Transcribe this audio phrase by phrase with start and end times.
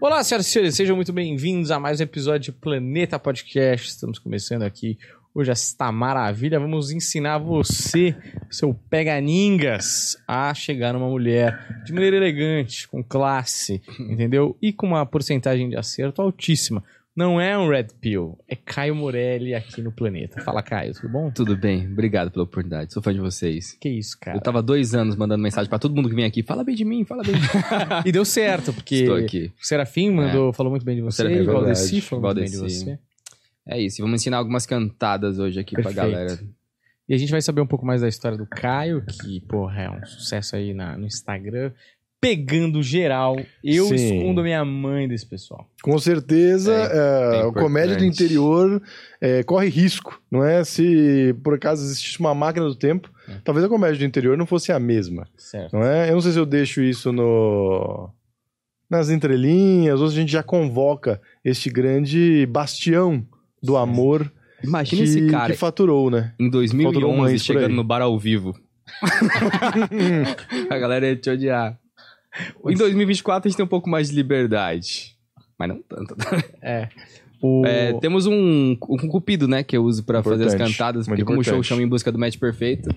[0.00, 3.86] Olá, senhoras e senhores, sejam muito bem-vindos a mais um episódio de Planeta Podcast.
[3.86, 4.98] Estamos começando aqui
[5.34, 6.58] hoje esta maravilha.
[6.58, 8.16] Vamos ensinar você,
[8.50, 14.56] seu peganingas, a chegar numa mulher de maneira elegante, com classe, entendeu?
[14.62, 16.82] E com uma porcentagem de acerto altíssima.
[17.16, 20.40] Não é um Red Pill, é Caio Morelli aqui no Planeta.
[20.40, 21.30] Fala, Caio, tudo bom?
[21.30, 22.92] Tudo bem, obrigado pela oportunidade.
[22.92, 23.76] Sou fã de vocês.
[23.80, 24.36] Que isso, cara.
[24.36, 26.42] Eu tava dois anos mandando mensagem pra todo mundo que vem aqui.
[26.42, 27.48] Fala bem de mim, fala bem de mim.
[28.04, 29.52] E deu certo, porque Estou aqui.
[29.60, 32.56] o Serafim mandou, falou muito bem de você, Serafim, o Valdeci falou muito bem de
[32.56, 32.98] você.
[33.66, 35.94] É isso, vamos ensinar algumas cantadas hoje aqui Perfeito.
[35.94, 36.38] pra galera.
[37.08, 39.90] E a gente vai saber um pouco mais da história do Caio, que, porra, é
[39.90, 41.70] um sucesso aí na, no Instagram.
[42.24, 43.36] Pegando geral.
[43.62, 43.94] Eu Sim.
[43.94, 45.68] escondo a minha mãe desse pessoal.
[45.82, 48.80] Com certeza, É, é, é o comédia do interior
[49.20, 50.64] é, corre risco, não é?
[50.64, 53.34] Se por acaso existisse uma máquina do tempo, É.
[53.44, 55.72] talvez a comédia do interior não fosse a mesma, Certo.
[55.74, 56.08] não é?
[56.10, 58.08] Eu não sei se eu deixo isso no
[58.90, 63.26] nas entrelinhas, ou se a gente já convoca este grande bastião
[63.62, 63.78] do Sim.
[63.78, 66.32] amor Imagina que, esse cara que faturou, né?
[66.38, 68.54] em Faltou 2011 mães por chegando no bar ao vivo.
[70.70, 71.78] a galera ia te odiar.
[72.66, 75.16] Em 2024 a gente tem um pouco mais de liberdade.
[75.58, 76.14] Mas não tanto.
[76.62, 76.88] É.
[77.40, 77.66] O...
[77.66, 81.40] É, temos um, um cupido, né, que eu uso pra fazer as cantadas, porque como
[81.40, 82.88] o show chama em busca do match perfeito,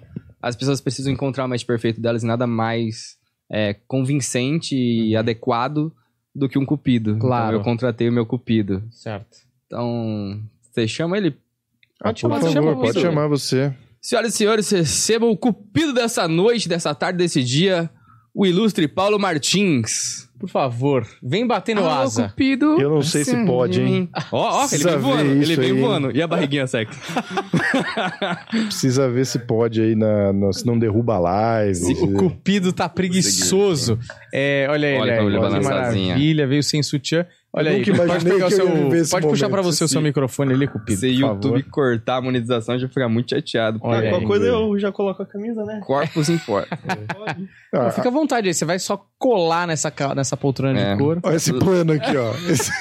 [0.41, 3.17] as pessoas precisam encontrar o match perfeito delas e nada mais
[3.51, 5.91] é, convincente e adequado
[6.33, 7.17] do que um cupido.
[7.17, 7.47] Claro.
[7.47, 8.83] Então eu contratei o meu cupido.
[8.89, 9.37] Certo.
[9.65, 11.35] Então, você chama ele?
[11.99, 13.01] Pode Por chamar, favor, chama pode você.
[13.01, 13.75] chamar você.
[13.99, 17.89] Senhoras e senhores, recebam o cupido dessa noite, dessa tarde, desse dia,
[18.37, 20.27] o ilustre Paulo Martins.
[20.39, 22.29] Por favor, vem bater no Alô, asa.
[22.29, 22.79] cupido.
[22.79, 24.07] Eu não sei se pode, hein?
[24.31, 25.79] Ó, ó, ele Precisa vem voando, ele vem aí.
[25.81, 26.11] voando.
[26.15, 26.91] E a barriguinha seca?
[28.67, 31.71] Precisa ver se pode aí, na, na- se não derruba a live.
[31.71, 33.97] O se- Cupido tá preguiçoso.
[34.33, 35.25] É, olha ele Olha aí.
[35.25, 36.07] ele que balançazinha.
[36.07, 37.25] maravilha, veio sem sutiã.
[37.53, 38.67] Olha aí, pode pegar o seu.
[39.09, 39.73] Pode puxar pra momento.
[39.73, 40.99] você o seu Se- microfone ali, Cupido.
[40.99, 41.71] Se por YouTube favor.
[41.71, 43.79] cortar a monetização, eu já ficar muito chateado.
[43.81, 44.09] Olha aí.
[44.09, 45.79] Qualquer coisa eu já coloco a camisa, né?
[45.85, 46.77] Corpos importa.
[47.73, 50.93] Ah, Fica à vontade aí, você vai só colar nessa, nessa poltrona É.
[50.93, 51.19] de couro.
[51.21, 52.31] Olha esse plano aqui, ó.
[52.49, 52.71] Esse-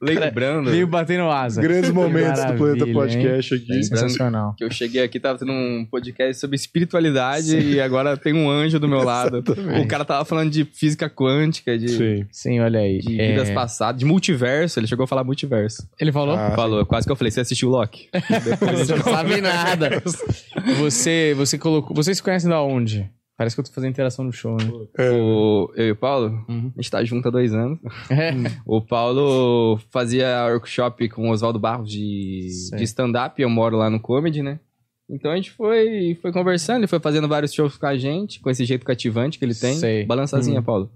[0.00, 1.60] Lembrando Veio bater no asa.
[1.60, 3.72] grandes momentos do Planeta Podcast aqui.
[3.72, 3.82] hein?
[3.82, 4.54] Sensacional.
[4.56, 8.78] que eu cheguei aqui, tava tendo um podcast sobre espiritualidade e agora tem um anjo
[8.78, 9.38] do meu lado.
[9.46, 9.84] Exatamente.
[9.84, 12.26] O cara tava falando de física quântica, de, Sim.
[12.30, 12.98] Sim, olha aí.
[13.00, 14.80] de É, vidas passadas, de multiverso.
[14.80, 15.88] Ele chegou a falar multiverso.
[16.00, 16.34] Ele falou?
[16.34, 18.08] Ah, Falou, quase que eu falei, você assistiu o Loki?
[18.76, 20.02] Você não sabe nada.
[20.80, 21.94] Você, você colocou.
[21.94, 23.08] Vocês se conhecem da onde?
[23.36, 24.70] Parece que eu tô fazendo interação no show, né?
[25.12, 26.70] O, eu e o Paulo, Uhum.
[26.76, 27.78] a gente tá junto há dois anos.
[28.10, 28.32] É.
[28.66, 32.78] O Paulo fazia workshop com o Oswaldo Barros de, Sei.
[32.78, 34.60] de stand-up, eu moro lá no Comedy, né?
[35.08, 38.50] Então a gente foi, foi conversando, ele foi fazendo vários shows com a gente, com
[38.50, 39.74] esse jeito cativante que ele tem.
[39.74, 40.04] Sei.
[40.04, 40.64] Balançazinha, Hum.
[40.64, 40.90] Paulo.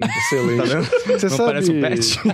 [0.00, 0.70] Excelente.
[0.70, 0.80] Tá?
[1.18, 2.18] Você Não sabe, parece o Pet?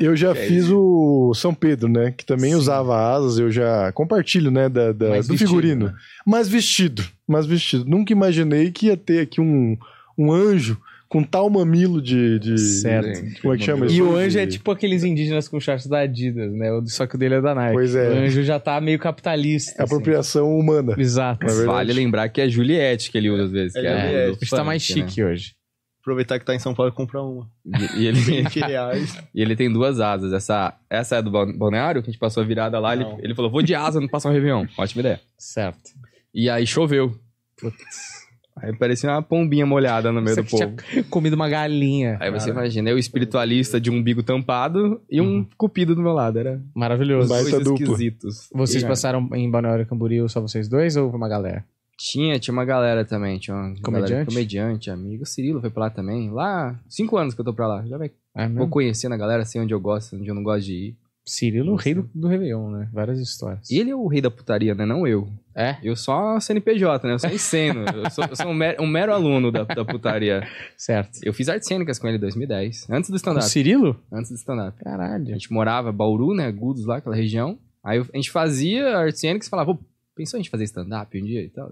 [0.00, 2.12] eu É já fiz o São Pedro, né?
[2.16, 2.56] Que também Sim.
[2.56, 4.68] usava asas, eu já compartilho, né?
[4.68, 5.86] Da, da- do vestido, figurino.
[5.86, 5.94] né?
[6.26, 7.84] Mas vestido, mas vestido.
[7.86, 9.76] Nunca imaginei que ia ter aqui um,
[10.18, 10.78] um anjo
[11.12, 12.38] com tal mamilo de.
[12.38, 13.20] de Certo.
[13.42, 13.94] Como é que chama isso?
[13.96, 16.68] E o anjo De- é tipo aqueles indígenas com shorts da Adidas, né?
[16.86, 17.74] Só que o dele é da Nike.
[17.74, 18.08] Pois é.
[18.08, 19.74] O anjo já tá meio capitalista.
[19.78, 20.92] É apropriação humana.
[20.92, 21.02] assim.
[21.02, 21.46] Exato.
[21.46, 21.64] É.
[21.66, 23.76] Vale lembrar que é Juliette que ele usa às vezes.
[23.76, 24.94] É que é, A gente tá mais né?
[24.94, 25.52] chique hoje.
[26.00, 27.46] Aproveitar que tá em São Paulo e comprar uma.
[27.94, 28.18] E, e ele,
[28.48, 29.18] 20 reais.
[29.34, 30.32] e ele tem duas asas.
[30.32, 32.94] Essa, essa é do Bal- balneário, que a gente passou a virada lá.
[32.94, 33.18] Ele, Não.
[33.22, 34.64] ele falou, vou de asa no passar um Réveillon.
[34.78, 35.20] Ótima ideia.
[35.38, 35.90] Certo.
[36.34, 37.14] E aí choveu.
[38.56, 40.76] Aí parecia uma pombinha molhada no meio Você do povo.
[40.90, 42.16] tinha comido uma galinha.
[42.20, 42.60] Aí você cara.
[42.60, 46.38] imagina, eu espiritualista de um umbigo tampado e um cupido do meu lado.
[46.38, 47.28] Era Maravilhoso.
[47.28, 47.82] Baita dois dupla.
[47.84, 48.48] esquisitos.
[48.54, 51.64] Vocês E, passaram em Balneário Camboriú só vocês dois ou uma galera?
[51.98, 53.38] Tinha, tinha uma galera também.
[53.38, 54.10] Tinha uma Comediante?
[54.10, 55.22] galera- comediante, amigo.
[55.22, 56.30] O Cirilo foi pra lá também.
[56.30, 57.86] Lá, cinco anos que eu tô pra lá.
[57.86, 58.10] Já vai.
[58.36, 60.96] É Vou conhecendo a galera, sei onde eu gosto, onde eu não gosto de ir.
[61.24, 62.88] Cirilo, o rei do, do Réveillon, né?
[62.92, 63.70] Várias histórias.
[63.70, 64.84] E ele é o rei da putaria, né?
[64.84, 65.28] Não eu.
[65.54, 65.76] É?
[65.82, 67.14] Eu só CNPJ, né?
[67.14, 67.84] Eu só ensino.
[67.94, 70.46] eu sou, eu sou um, mero, um mero aluno da, da putaria.
[70.76, 71.20] Certo.
[71.22, 72.90] Eu fiz artes cênicas com ele em 2010.
[72.90, 73.48] Antes do stand-up.
[73.48, 74.00] Cirilo?
[74.10, 74.76] Antes do stand-up.
[74.80, 75.26] A Caralho.
[75.26, 76.50] gente morava, Bauru, né?
[76.50, 77.56] Gudos lá, aquela região.
[77.84, 79.84] Aí a gente fazia artes cênicas e falava, pô,
[80.16, 81.70] pensou a gente fazer stand-up um dia e tal?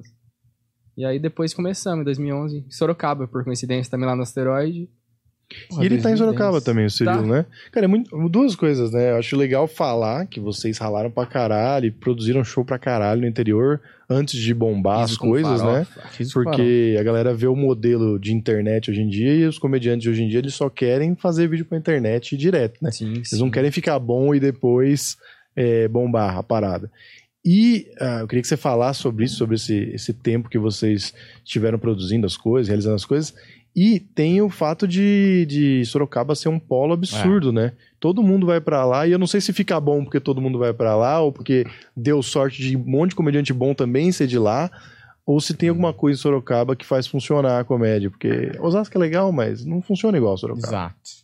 [0.97, 4.89] E aí depois começamos, em 2011, em Sorocaba, por coincidência, também lá no asteroide.
[5.81, 7.27] E ele tá em Sorocaba também, o Cirilo, Tá.
[7.27, 7.47] né?
[7.73, 9.11] Cara, é muito, duas coisas, né?
[9.13, 13.27] Eu acho legal falar que vocês ralaram pra caralho e produziram show pra caralho no
[13.27, 15.85] interior antes de bombar as Piso com coisas, né?
[15.85, 16.09] farofa.
[16.13, 16.51] Fiz o farol.
[16.53, 20.23] Porque a galera vê o modelo de internet hoje em dia e os comediantes hoje
[20.23, 22.91] em dia eles só querem fazer vídeo pra internet direto, né?
[22.91, 25.17] Sim, Eles não querem ficar bom e depois
[25.57, 26.91] é, bombar a parada.
[27.45, 31.15] E ah, eu queria que você falasse sobre isso, sobre esse, esse tempo que vocês
[31.43, 33.35] estiveram produzindo as coisas, realizando as coisas,
[33.75, 37.73] E tem o fato de, de Sorocaba ser um polo absurdo, né?
[38.01, 40.59] Todo mundo vai pra lá e eu não sei se fica bom porque todo mundo
[40.59, 41.65] vai pra lá ou porque
[41.97, 44.71] deu sorte de um monte de comediante bom também ser de lá,
[45.25, 49.01] ou se tem alguma coisa em Sorocaba que faz funcionar a comédia, porque Osasco é
[49.01, 50.67] legal, mas não funciona igual Sorocaba.
[50.67, 51.21] Exato.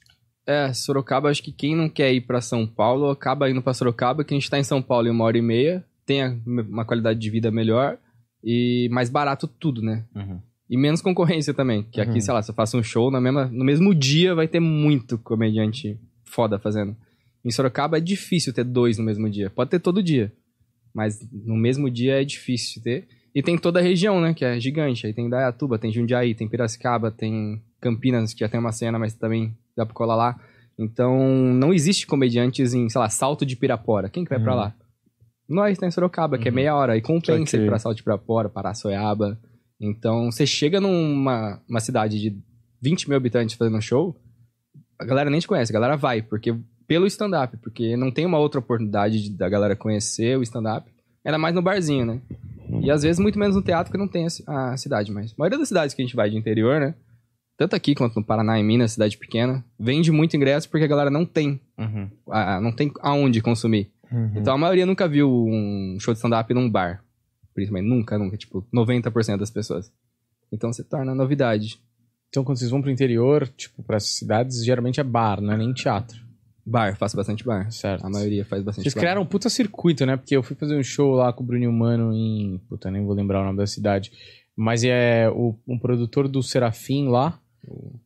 [0.47, 4.23] É, Sorocaba, acho que quem não quer ir pra São Paulo acaba indo pra Sorocaba,
[4.23, 7.19] que a gente tá em São Paulo em uma hora e meia, tem uma qualidade
[7.19, 7.99] de vida melhor
[8.45, 10.05] e mais barato tudo, né?
[10.15, 10.41] Uhum.
[10.69, 11.85] E menos concorrência também.
[11.85, 12.21] Que aqui, Uhum.
[12.21, 15.17] sei lá, se eu faço um show, na mesma, no mesmo dia vai ter muito
[15.19, 16.97] comediante foda fazendo.
[17.45, 19.49] Em Sorocaba é difícil ter dois no mesmo dia.
[19.49, 20.33] Pode ter todo dia.
[20.93, 23.07] Mas no mesmo dia é difícil ter.
[23.35, 24.35] E tem toda a região, né?
[24.35, 25.07] Que é gigante.
[25.07, 29.15] Aí tem Dayatuba, tem Jundiaí, tem Piracicaba, tem Campinas, que já tem uma cena, mas
[29.15, 30.41] também dá pra colar lá.
[30.79, 31.19] Então,
[31.55, 34.09] não existe comediantes em, sei lá, Salto de Pirapora.
[34.09, 34.59] Quem que vai pra Uhum.
[34.59, 34.75] lá?
[35.49, 36.57] Nós tá em Sorocaba, que é Uhum.
[36.57, 36.97] meia hora.
[36.97, 37.67] E compensa Saquei.
[37.67, 39.39] ir pra Salto de Pirapora, Paraçoiaba.
[39.81, 42.37] Então, você chega numa uma cidade de
[42.81, 44.17] 20 mil habitantes fazendo um show,
[44.99, 46.55] a galera nem te conhece, a galera vai, porque
[46.87, 50.91] pelo stand-up, porque não tem uma outra oportunidade de- da galera conhecer o stand-up,
[51.25, 52.21] ainda mais no barzinho, né?
[52.83, 55.35] E às vezes muito menos no teatro que não tem a, a cidade, mas a
[55.39, 56.95] maioria das cidades que a gente vai de interior, né?
[57.59, 61.11] Tanto aqui quanto no Paraná, em Minas, cidade pequena, vende muito ingresso porque a galera
[61.11, 62.11] não tem, Uhum.
[62.31, 63.91] a- não tem aonde consumir.
[64.13, 64.33] Uhum.
[64.37, 67.03] Então a maioria nunca viu um show de stand-up num bar.
[67.57, 68.37] Principalmente, nunca, nunca.
[68.37, 69.91] Tipo, 90% das pessoas.
[70.53, 71.81] Então se torna novidade.
[72.29, 75.73] Então, quando vocês vão pro interior, tipo, essas cidades, geralmente é bar, não é nem
[75.73, 76.21] teatro.
[76.67, 77.71] Bar, faço bastante bar.
[77.73, 78.05] Certo.
[78.05, 79.01] A maioria faz bastante Vocês bar.
[79.01, 80.19] criaram um puta circuito, né?
[80.19, 82.59] Porque eu fui fazer um show lá com o Bruno Mano em.
[82.69, 84.13] Puta, nem vou lembrar o nome da cidade.
[84.55, 87.41] Mas é o, um produtor do Serafim lá.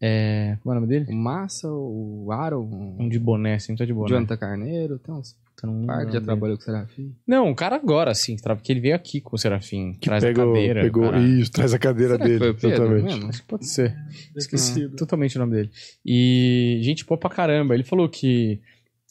[0.01, 0.57] É.
[0.63, 1.07] Como é o nome dele?
[1.11, 4.11] O Massa, o Aaron, Um de boné, assim, tá de boné.
[4.11, 6.65] Jonathan Carneiro, tem uns Puta, não lembro par o que nome já trabalhou com o
[6.65, 7.15] Serafim.
[7.27, 9.95] Não, um cara agora, assim, porque ele veio aqui com o Serafim.
[10.01, 10.81] Que traz pegou, a cadeira.
[10.83, 11.19] pegou cara.
[11.23, 13.05] isso, traz a cadeira Será dele, o totalmente.
[13.05, 13.29] mesmo?
[13.29, 13.95] Acho que pode ser.
[14.37, 14.97] Esqueci Esquecido.
[14.97, 15.71] totalmente o nome dele.
[16.05, 17.75] E gente boa pra caramba.
[17.75, 18.61] Ele falou que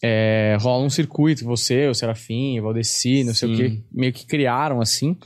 [0.03, 3.63] é, rola um circuito, você, o Serafim, o Valdeci, não sei o Sim.
[3.69, 5.17] que, meio que criaram, assim,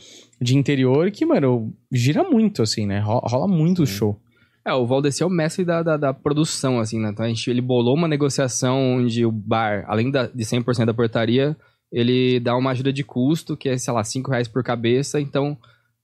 [0.41, 2.99] de interior, que, mano, gira muito, assim, né?
[2.99, 4.19] Ro- Rola muito o show.
[4.65, 7.10] É, o Valdeci é o mestre da, da, da produção, assim, né?
[7.10, 10.94] Então a gente, ele bolou uma negociação onde o bar, além da, de 100% da
[10.94, 11.56] portaria,
[11.92, 15.19] ele dá uma ajuda de custo, que é, sei lá, 5 reais por cabeça.
[15.19, 15.57] Então,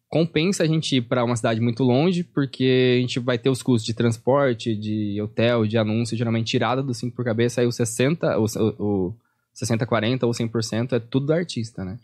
[0.10, 3.64] compensa a gente ir pra uma cidade muito longe, porque a gente vai ter os
[3.64, 7.72] custos de transporte, de hotel, de anúncio, geralmente tirada do 5 por cabeça, aí o
[7.72, 8.46] 60, o,
[8.80, 9.16] o
[9.54, 11.98] 60, 40 ou 100% é tudo do artista, né?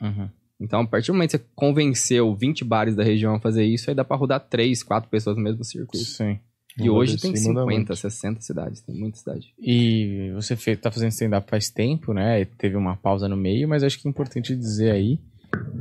[0.60, 3.90] Então, a partir do momento que você convenceu 20 bares da região a fazer isso,
[3.90, 6.06] aí dá pra rodar 3, 4 pessoas no mesmo circuito.
[6.06, 6.40] Sim.
[6.78, 7.96] E hoje tem manda 50, muito.
[7.96, 9.54] 60 cidades, tem muita cidade.
[9.57, 12.44] E você fez, tá fazendo stand-up faz tempo, né?
[12.57, 15.19] Teve uma pausa no meio, mas acho que é importante dizer aí.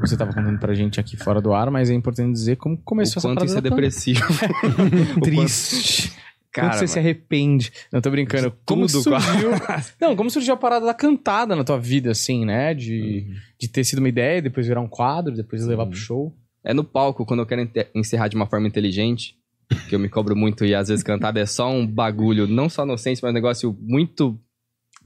[0.00, 3.16] Você tava contando pra gente aqui fora do ar, mas é importante dizer como começou
[3.16, 4.20] o essa quanto isso é depressivo.
[5.20, 6.12] Triste.
[6.54, 7.08] Cara, como você se mano.
[7.08, 7.72] arrepende?
[7.92, 8.52] Não, tô brincando.
[8.64, 9.50] Como Tudo, surgiu...
[10.00, 12.72] Não, como surgiu a parada da cantada na tua vida, assim, né?
[12.72, 13.26] De,
[13.58, 16.32] de ter sido uma ideia, depois virar um quadro, depois levar pro show.
[16.62, 19.36] É no palco, quando eu quero encerrar de uma forma inteligente,
[19.88, 22.84] que eu me cobro muito e às vezes cantada é só um bagulho, não só
[22.84, 24.38] inocente, mas um negócio muito.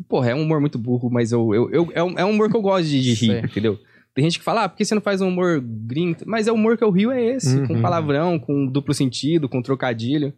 [0.09, 2.49] Porra, é um humor muito burro, mas eu, eu, eu- é, um, é um humor
[2.51, 3.79] que eu gosto de, de rir, entendeu?
[4.15, 6.19] Tem gente que fala, ah, por que você não faz um humor gringo?
[6.27, 7.67] Mas é o humor que eu rio é esse, Uhum.
[7.67, 10.33] com palavrão, com duplo sentido, com trocadilho.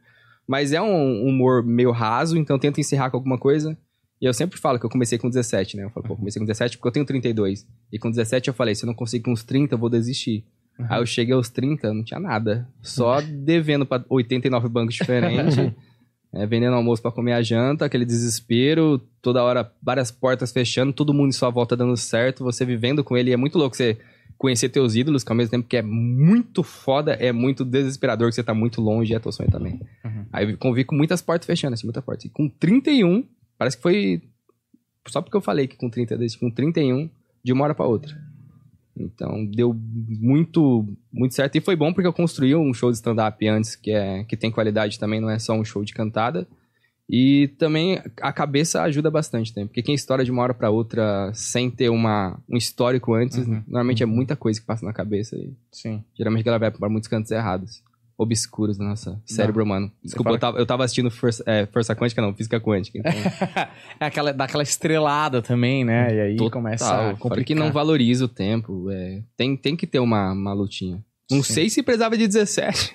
[0.50, 3.79] Mas é um humor meio raso, então tento encerrar com alguma coisa.
[4.20, 5.85] E eu sempre falo que eu comecei com 17, né?
[5.85, 7.64] Eu falo, pô, comecei com 17 porque eu tenho 32.
[7.92, 10.45] E com 17 eu falei, se eu não conseguir com uns 30, eu vou desistir.
[10.88, 12.66] Aí eu cheguei aos 30, não tinha nada.
[12.83, 15.57] Só devendo pra 89 bancos diferentes.
[16.35, 21.14] é, vendendo almoço pra comer a janta, aquele desespero, toda hora várias portas fechando, todo
[21.14, 23.33] mundo em sua volta dando certo, você vivendo com ele.
[23.33, 23.99] É muito louco você
[24.40, 28.37] conhecer teus ídolos, que ao mesmo tempo que é muito foda, é muito desesperador, que
[28.37, 29.78] você tá muito longe e é teu sonho também.
[30.02, 30.25] Uhum.
[30.32, 32.26] Aí eu convivi com muitas portas fechando, assim, muita porta.
[32.26, 33.23] E com 31,
[33.59, 34.23] parece que foi.
[35.09, 37.11] Só porque eu falei que com 30 desde com 31,
[37.44, 38.16] de uma hora pra outra.
[38.97, 41.56] Então deu muito, muito certo.
[41.56, 44.50] E foi bom porque eu construí um show de stand-up antes, que, é, que tem
[44.50, 46.49] qualidade também, não é só um show de cantada.
[47.12, 51.33] E também a cabeça ajuda bastante também, porque quem estoura de uma hora pra outra
[51.35, 53.62] sem ter uma, um histórico antes, Uhum.
[53.67, 56.05] normalmente é muita coisa que passa na cabeça e Sim.
[56.17, 57.83] geralmente ela vai pra muitos cantos errados.
[58.17, 59.90] Obscuros do nosso cérebro humano.
[60.05, 62.99] Desculpa, eu tava, eu tava assistindo Força, é, Força Quântica, não, Física Quântica.
[62.99, 63.11] Então,
[63.99, 66.14] É aquela, dá aquela estrelada também, né?
[66.14, 67.45] E aí Total, começa a complicar.
[67.47, 68.90] que não valoriza o tempo.
[68.90, 71.02] é, tem, tem que ter uma, uma lutinha.
[71.30, 71.52] Não Sim.
[71.54, 72.92] sei se precisava de 17.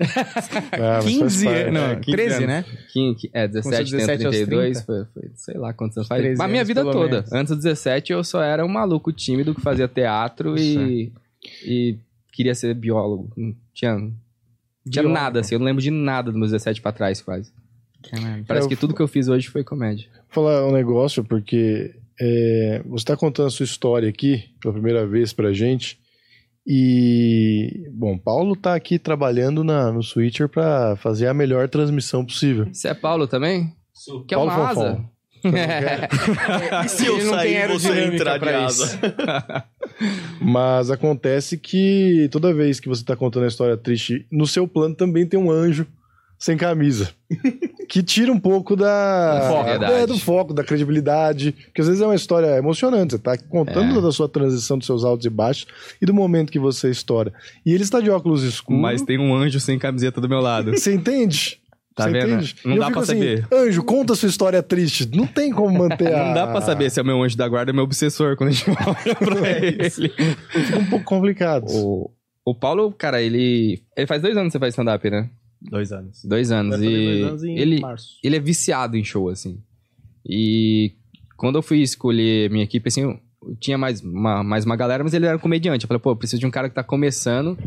[0.74, 1.60] Ah, mas faz 15 parte.
[1.62, 2.48] anos, não, É, 15 13, anos.
[2.48, 2.66] né?
[2.92, 4.86] Que- que- é, 17, Começou 17 tem aos 32, 30?
[4.86, 6.22] foi, foi, sei lá quantos anos faz.
[6.22, 7.10] 13 Mas a minha vida toda.
[7.18, 7.32] menos.
[7.34, 11.12] Antes dos 17, eu só era um maluco tímido que fazia teatro e,
[11.64, 11.98] e
[12.32, 13.32] queria ser biólogo.
[13.38, 14.12] Não tinha, não
[14.90, 15.14] tinha Biólogo.
[15.14, 15.56] nada, assim.
[15.56, 17.52] Eu não lembro de nada dos meus 17 pra trás, quase.
[18.10, 18.44] Caralho.
[18.46, 20.08] Parece Eu- que tudo que eu fiz hoje foi comédia.
[20.34, 25.06] Vou falar um negócio, porque é, você está contando a sua história aqui pela primeira
[25.08, 25.98] vez pra gente.
[26.68, 32.68] E, bom, Paulo tá aqui trabalhando na, no Switcher pra fazer a melhor transmissão possível.
[32.74, 33.72] Você é Paulo também?
[34.28, 34.82] Que é Paulo uma Fonfon.
[34.82, 35.06] asa.
[36.86, 39.00] E se eu sair você entrar de asa?
[40.42, 44.96] Mas acontece que toda vez que você tá contando a história triste, no seu plano
[44.96, 45.86] também tem um anjo
[46.40, 47.12] sem camisa.
[47.88, 49.70] Que tira um pouco da, Do foco.
[49.70, 51.52] É, do foco, da credibilidade.
[51.52, 53.14] Porque às vezes é uma história emocionante.
[53.14, 53.94] Você tá contando É.
[53.94, 55.68] toda a sua transição dos seus altos e baixos
[56.02, 57.32] e do momento que você estoura.
[57.66, 58.82] E ele está de óculos escuros.
[58.82, 60.72] Mas tem um anjo sem camiseta do meu lado.
[60.72, 61.60] Você entende?
[61.96, 62.34] Tá Você vendo?
[62.34, 62.56] entende?
[62.66, 63.48] Não dá pra assim, saber.
[63.54, 65.10] Anjo, conta a sua história triste.
[65.16, 66.26] Não tem como manter a.
[66.28, 68.52] Não dá pra saber se é meu anjo da guarda ou meu obsessor quando a
[68.52, 69.90] gente olha pra ele.
[69.90, 71.66] Fica um pouco complicado.
[71.70, 72.12] O,
[72.44, 73.82] o Paulo, cara, ele.
[73.96, 75.30] Ele faz dois anos que você faz stand-up, né?
[75.70, 76.24] Dois anos.
[76.24, 76.76] Dois anos.
[76.76, 78.18] E dois anos em ele, março.
[78.24, 79.60] ele é viciado em show, assim.
[80.26, 80.94] E
[81.38, 83.20] quando eu fui escolher minha equipe, assim, eu
[83.60, 85.86] tinha mais uma, mais uma galera, mas ele era um comediante.
[85.86, 87.58] Eu falei, pô, eu preciso de um cara que tá começando,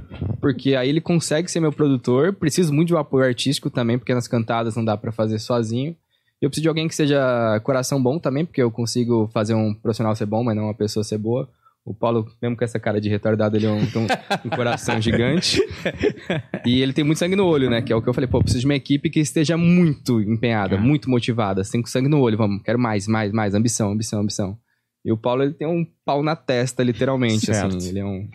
[0.41, 2.33] porque aí ele consegue ser meu produtor.
[2.33, 5.95] Preciso muito de um apoio artístico também, porque nas cantadas não dá pra fazer sozinho.
[6.41, 9.75] E eu preciso de alguém que seja coração bom também, porque eu consigo fazer um
[9.75, 11.49] profissional ser bom, mas não uma pessoa ser boa.
[11.89, 14.07] O Paulo, mesmo com essa cara de retardado, ele é um, um,
[14.45, 15.59] um coração gigante.
[16.67, 17.81] E ele tem muito sangue no olho, né?
[17.81, 20.75] Que é o que eu falei, pô, preciso de uma equipe que esteja muito empenhada,
[20.77, 20.79] É.
[20.79, 24.59] muito motivada, sem com sangue no olho, vamos, quero mais, mais, mais, ambição, ambição, ambição.
[25.03, 27.75] E o Paulo, ele tem um pau na testa, literalmente, Certo.
[27.77, 27.89] assim.
[27.89, 28.29] Ele é um.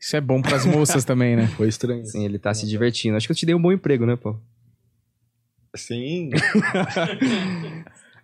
[0.00, 1.48] Isso é bom pras moças também, né?
[1.48, 2.00] Foi estranho.
[2.00, 3.18] Assim, ele tá se divertindo.
[3.18, 4.40] Acho que eu te dei um bom emprego, né, Paulo?
[5.76, 6.30] Sim.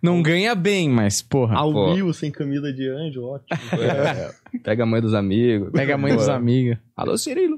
[0.03, 1.55] Não ganha bem, mas, porra.
[1.55, 1.93] Ao pô.
[1.95, 3.57] vivo, sem camisa de anjo, ótimo.
[4.61, 5.71] Pega a mãe dos amigos.
[5.71, 6.77] Pega a mãe dos amigos.
[6.95, 7.57] Alô, Cirilo.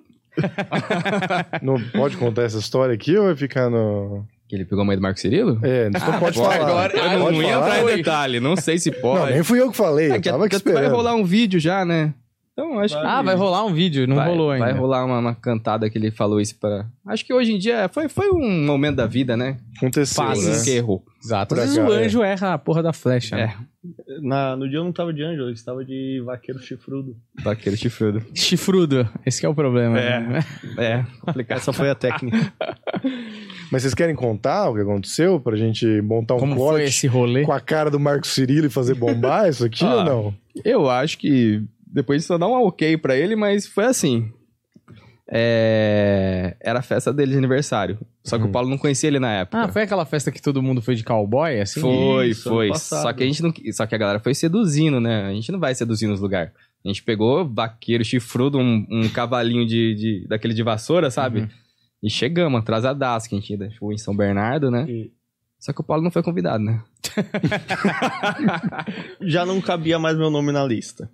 [1.62, 4.24] Não pode contar essa história aqui ou vai ficar no.
[4.48, 5.60] Que ele pegou a mãe do Marco Cirilo?
[5.64, 6.56] É, não pode Pode, falar.
[6.58, 7.80] agora, eu não, não ia falar?
[7.80, 9.34] entrar em detalhe, não sei se Não, pode.
[9.34, 10.96] nem fui eu que falei, É eu que tava aqui vai esperando.
[10.96, 12.14] rolar um vídeo já, né?
[12.58, 13.06] Então, acho que...
[13.06, 14.66] Ah, vai rolar um vídeo, não vai, rolou ainda.
[14.68, 16.88] Vai rolar uma, uma cantada que ele falou isso para.
[17.06, 19.58] Acho que hoje em dia foi, foi um momento da vida, né?
[19.76, 20.64] Aconteceu, Fases né?
[20.64, 21.04] que errou.
[21.22, 21.54] Exato.
[21.54, 22.06] Pra Às vezes o é.
[22.06, 23.36] anjo erra a porra da flecha.
[23.36, 23.48] É.
[23.48, 23.56] né?
[24.22, 27.18] Na, no dia eu não tava de anjo, eu estava de vaqueiro chifrudo.
[27.44, 28.24] Vaqueiro chifrudo.
[28.34, 29.10] Chifrudo.
[29.26, 30.00] Esse que é o problema.
[30.00, 30.20] É.
[30.22, 30.40] né?
[30.78, 31.58] É, complicado.
[31.58, 32.54] Essa foi a técnica.
[33.72, 37.44] Mas vocês querem contar o que aconteceu pra gente montar um Como corte esse rolê?
[37.44, 39.96] com a cara do Marco Cirilo e fazer bombar isso aqui Ah.
[39.96, 40.34] ou não?
[40.64, 41.62] Eu acho que
[41.96, 44.30] depois só dá um ok pra ele, mas foi assim.
[45.28, 47.98] É, Era a festa dele de aniversário.
[48.24, 48.50] Só que Uhum.
[48.50, 49.60] o Paulo não conhecia ele na época.
[49.64, 51.82] Ah, foi aquela festa que todo mundo foi de cowboy, assim?
[51.82, 52.74] Foi, Isso, foi.
[52.76, 53.52] Só que a gente não.
[53.74, 55.26] Só que a galera foi seduzindo, né?
[55.26, 56.52] A gente não vai seduzir nos lugares.
[56.84, 61.40] A gente pegou vaqueiro, chifrudo, um, um cavalinho de, de- daquele de vassoura, sabe?
[61.42, 61.50] Uhum.
[62.04, 64.86] E chegamos, atrasadaço, que a gente deixou em São Bernardo, né?
[64.88, 65.12] E
[65.60, 66.84] Só que o Paulo não foi convidado, né?
[69.22, 71.10] já não cabia mais meu nome na lista.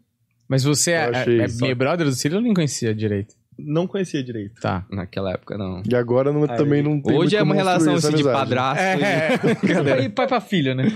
[0.52, 3.34] Mas você é, é, é só- Brother do Círio eu nem conhecia direito.
[3.58, 4.60] Não conhecia direito.
[4.60, 4.86] Tá.
[4.92, 5.82] Naquela época, não.
[5.90, 8.84] E agora não- Aí, também não tem Hoje muito é uma relação assim de padrasto.
[9.66, 10.92] e- Pai, pai pra filho, né?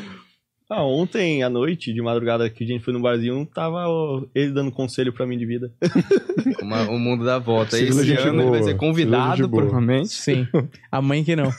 [0.70, 4.52] Ah, ontem à noite, de madrugada, que a gente foi no barzinho, tava ó, ele
[4.52, 5.72] dando conselho pra mim de vida.
[6.62, 7.80] Uma- o mundo dá volta.
[7.80, 8.64] Esse gente ano ele vai boa.
[8.72, 9.64] ser convidado, boa.
[9.64, 10.10] provavelmente.
[10.10, 10.46] Sim.
[10.92, 11.50] A mãe que não.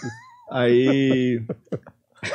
[0.50, 1.40] Aí.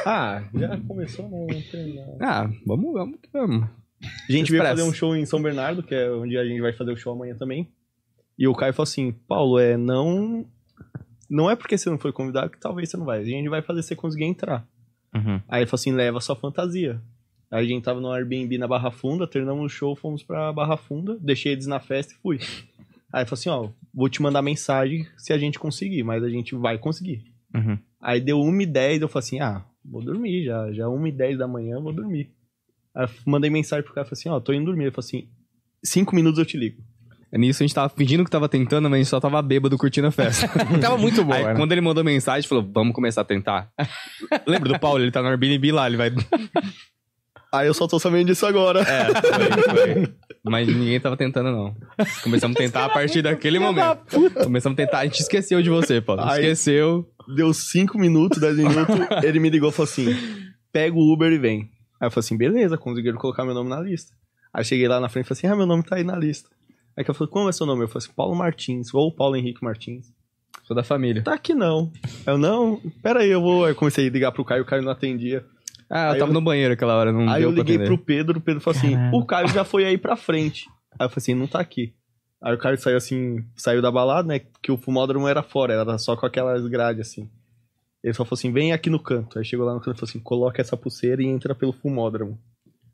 [0.06, 2.18] Ah, já começou, não, não tem nada.
[2.22, 3.68] Ah, vamos, vamos que vamos.
[4.03, 6.74] A gente veio fazer um show em São Bernardo, que é onde a gente vai
[6.74, 7.70] fazer o show amanhã também.
[8.38, 10.46] E o Caio falou assim: Paulo, é não.
[11.29, 13.20] Não é porque você não foi convidado que talvez você não vai.
[13.20, 14.67] A gente vai fazer você conseguir entrar.
[15.13, 15.41] Uhum.
[15.48, 17.01] Aí ele falou assim: leva sua fantasia.
[17.50, 20.77] Aí a gente tava no Airbnb na Barra Funda, terminamos o show, fomos pra Barra
[20.77, 22.39] Funda, deixei eles na festa e fui.
[23.13, 26.29] Aí ele falou assim: ó, vou te mandar mensagem se a gente conseguir, mas a
[26.29, 27.24] gente vai conseguir.
[27.53, 27.77] Uhum.
[28.01, 31.93] Aí deu 1h10, eu falei assim, ah, vou dormir já, já 1h10 da manhã, vou
[31.93, 32.31] dormir.
[32.96, 34.86] Aí eu mandei mensagem pro cara, falei assim, ó, tô indo dormir.
[34.86, 35.28] Ele falou assim,
[35.84, 36.82] 5 minutos eu te ligo.
[37.34, 40.08] Nisso a gente tava fingindo que tava tentando, mas a gente só tava bêbado curtindo
[40.08, 40.50] a festa.
[40.82, 41.56] Tava muito boa, Aí né?
[41.56, 43.72] quando ele mandou mensagem, falou, vamos começar a tentar.
[44.46, 45.02] Lembra do Paulo?
[45.02, 46.12] Ele tá no Airbnb lá, ele vai...
[47.54, 48.82] Aí eu só tô sabendo disso agora.
[48.82, 50.14] É, foi, foi.
[50.44, 51.76] Mas ninguém tava tentando, não.
[52.24, 54.04] Começamos a tentar a partir daquele momento.
[54.44, 56.24] Começamos a tentar, a gente esqueceu de você, Paulo.
[56.24, 57.06] Aí- Esqueceu.
[57.36, 60.16] Deu 5 minutos, 10 minutos, ele me ligou e falou assim,
[60.72, 61.70] pega o Uber e vem.
[62.01, 64.12] Aí eu falei assim, beleza, conseguiram colocar meu nome na lista.
[64.51, 66.50] Aí cheguei lá na frente e falei assim, ah, meu nome tá aí na lista.
[66.98, 67.84] Aí que eu falei, como é seu nome?
[67.84, 70.12] Eu falei assim, Paulo Martins, ou Paulo Henrique Martins.
[70.63, 71.22] Sou da família.
[71.24, 71.91] Tá aqui não.
[72.25, 73.65] Eu, não, pera aí, eu vou...
[73.65, 75.46] Aí eu comecei a ligar pro Caio, o Caio não atendia.
[75.89, 77.98] Ah, eu Aí tava eu- no banheiro aquela hora, não Aí deu eu liguei pro
[77.98, 79.15] Pedro, o Pedro falou assim: Caralho.
[79.17, 80.67] o Caio já foi aí pra frente.
[80.98, 81.93] Aí eu falei assim: não tá aqui.
[82.41, 84.39] Aí o Caio saiu assim, saiu da balada, né?
[84.62, 87.29] Que o fumódromo era fora, era só com aquelas grades assim.
[88.03, 89.38] Ele só falou assim, vem aqui no canto.
[89.38, 92.39] Aí chegou lá no canto e falou assim, coloca essa pulseira e entra pelo fumódromo.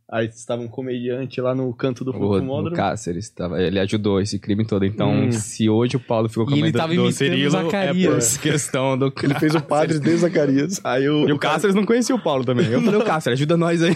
[0.10, 2.74] Aí estava um comediante lá no canto do O, o fumódromo.
[2.76, 4.86] Cáceres, tava, ele ajudou esse crime todo.
[4.86, 5.32] Então, Hum.
[5.34, 8.34] se hoje o Paulo ficou com a mãe ele do, tava do Cirilo, o Zacarias.
[8.34, 9.14] é por questão do...
[9.22, 10.80] Ele fez o padre de Zacarias.
[10.86, 12.68] Aí o, E o Cáceres não conhecia o Paulo também.
[12.68, 13.94] Eu falei, o Cáceres, ajuda nós aí.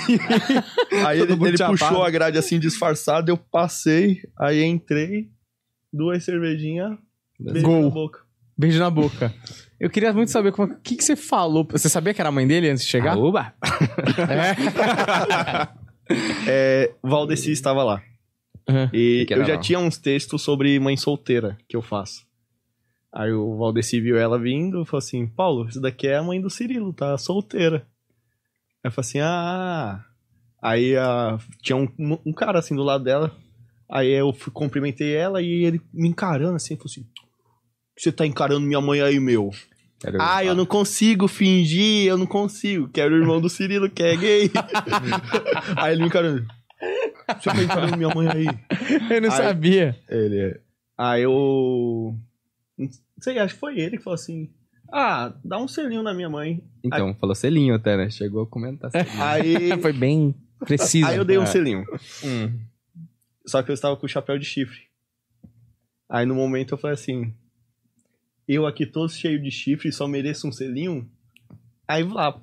[1.08, 5.30] Aí ele, ele puxou a grade assim disfarçado, eu passei, aí entrei,
[5.92, 6.92] duas cervejinhas,
[7.40, 7.84] beijo Gol.
[7.84, 8.20] na boca.
[8.58, 9.34] Beijo na boca.
[9.82, 11.68] Eu queria muito saber como, o que, que você falou.
[11.72, 13.18] Você sabia que era a mãe dele antes de chegar?
[13.18, 13.52] Oba!
[14.30, 15.82] É.
[16.46, 18.04] É, Valdeci estava lá.
[18.68, 18.90] Uhum.
[18.92, 19.60] E eu já lá.
[19.62, 22.26] tinha uns textos sobre mãe solteira que eu faço.
[23.14, 26.42] Aí o Valdeci viu ela vindo e falou assim: Paulo, isso daqui é a mãe
[26.42, 27.88] do Cirilo, tá solteira.
[28.84, 30.04] Aí eu falei assim: ah.
[30.62, 31.88] Aí ah, tinha um,
[32.26, 33.34] um cara assim do lado dela.
[33.90, 37.06] Aí eu fui, cumprimentei ela e ele me encarando assim, falou assim:
[37.98, 39.52] Você tá encarando minha mãe aí, meu?
[40.04, 42.88] Era- Ah, eu não consigo fingir, eu não consigo.
[42.90, 44.52] Quero o irmão do Cirilo, que é gay.
[45.78, 46.46] aí ele me encarando.
[47.40, 48.48] Você tá encarando minha mãe aí?
[49.14, 49.38] Eu não Ai.
[49.38, 49.96] sabia.
[50.10, 50.60] Ele é.
[50.98, 52.16] Aí eu.
[52.78, 52.90] Não
[53.20, 54.50] sei, acho que foi ele que falou assim:
[54.92, 56.64] Ah, dá um selinho na minha mãe.
[56.84, 58.10] Então, falou selinho até, né?
[58.10, 59.22] Chegou a comentar selinho.
[59.24, 59.78] Aí.
[59.82, 60.34] Foi bem
[60.66, 61.06] preciso.
[61.08, 61.46] aí eu dei um É.
[61.46, 61.86] selinho.
[62.24, 62.60] Hum.
[63.46, 64.80] Só que eu estava com o chapéu de chifre.
[66.10, 67.34] Aí no momento eu falei assim:
[68.48, 71.10] Eu aqui todo cheio de chifre só mereço um selinho?
[71.88, 72.40] Aí lá.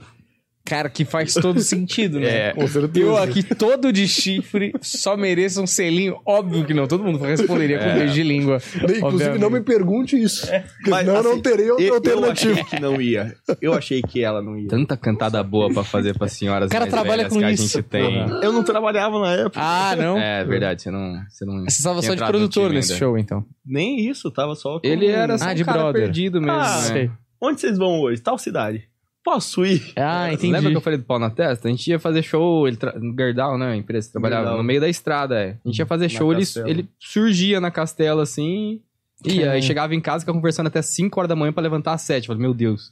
[0.69, 2.29] Cara, que faz todo sentido, né?
[2.49, 2.53] É.
[2.53, 3.05] Com certeza.
[3.07, 6.19] Eu aqui todo de chifre só mereço um selinho?
[6.27, 6.87] Óbvio que não.
[6.87, 8.59] Todo mundo responderia com um beijo de língua.
[8.87, 10.47] Nem- Inclusive, não me pergunte isso.
[10.87, 12.53] Mas, não, não assim, terei outra Eu, eu alternativa.
[12.53, 13.35] achei que não ia.
[13.63, 14.69] Eu achei que ela não ia.
[14.69, 17.63] Tanta cantada boa pra fazer pras senhoras O cara mais trabalha velhas com que isso,
[17.79, 18.27] a gente tem.
[18.27, 18.41] porra.
[18.45, 19.61] Eu não trabalhava na época.
[19.61, 20.19] Ah, não?
[20.19, 21.15] É verdade, você não.
[21.29, 23.05] Você, não Você estava tinha só de produtor nesse ainda.
[23.05, 23.45] show, então.
[23.65, 24.87] Nem isso, tava só com...
[24.87, 26.03] Ele era só Ah, um de cara brother.
[26.03, 26.53] perdido mesmo.
[26.59, 26.83] Ah, né?
[26.83, 27.11] Sei.
[27.41, 28.21] Onde vocês vão hoje?
[28.21, 28.85] Tal cidade.
[29.31, 29.93] Posso ir?
[29.95, 30.53] Ah, entendi.
[30.53, 31.69] Lembra que eu falei do pau na testa?
[31.69, 32.99] A gente ia fazer show, ele tra...
[32.99, 33.73] no Gerdau, né?
[33.73, 34.57] A empresa que trabalhava Gerdau.
[34.59, 35.59] no meio da estrada, é.
[35.63, 38.81] A gente ia fazer Na show, ele, ele surgia na castela assim.
[39.27, 39.51] E É.
[39.51, 42.27] aí chegava em casa, ficava conversando até 5 horas da manhã pra levantar às 7.
[42.27, 42.91] Falei, meu Deus,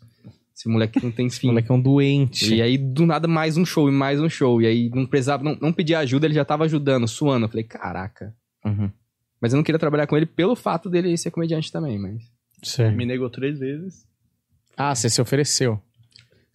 [0.55, 1.47] esse moleque não tem Esse fim.
[1.49, 2.55] moleque é um doente.
[2.55, 4.61] E aí, do nada, mais um show e mais um show.
[4.61, 7.47] E aí, não precisava, não, não pedia ajuda, ele já tava ajudando, suando.
[7.47, 8.35] Eu falei, caraca.
[8.63, 8.91] Uhum.
[9.41, 12.23] Mas eu não queria trabalhar com ele pelo fato dele ser comediante também, mas.
[12.63, 12.91] Sei.
[12.91, 14.05] Me negou três vezes.
[14.77, 15.81] Ah, você se ofereceu.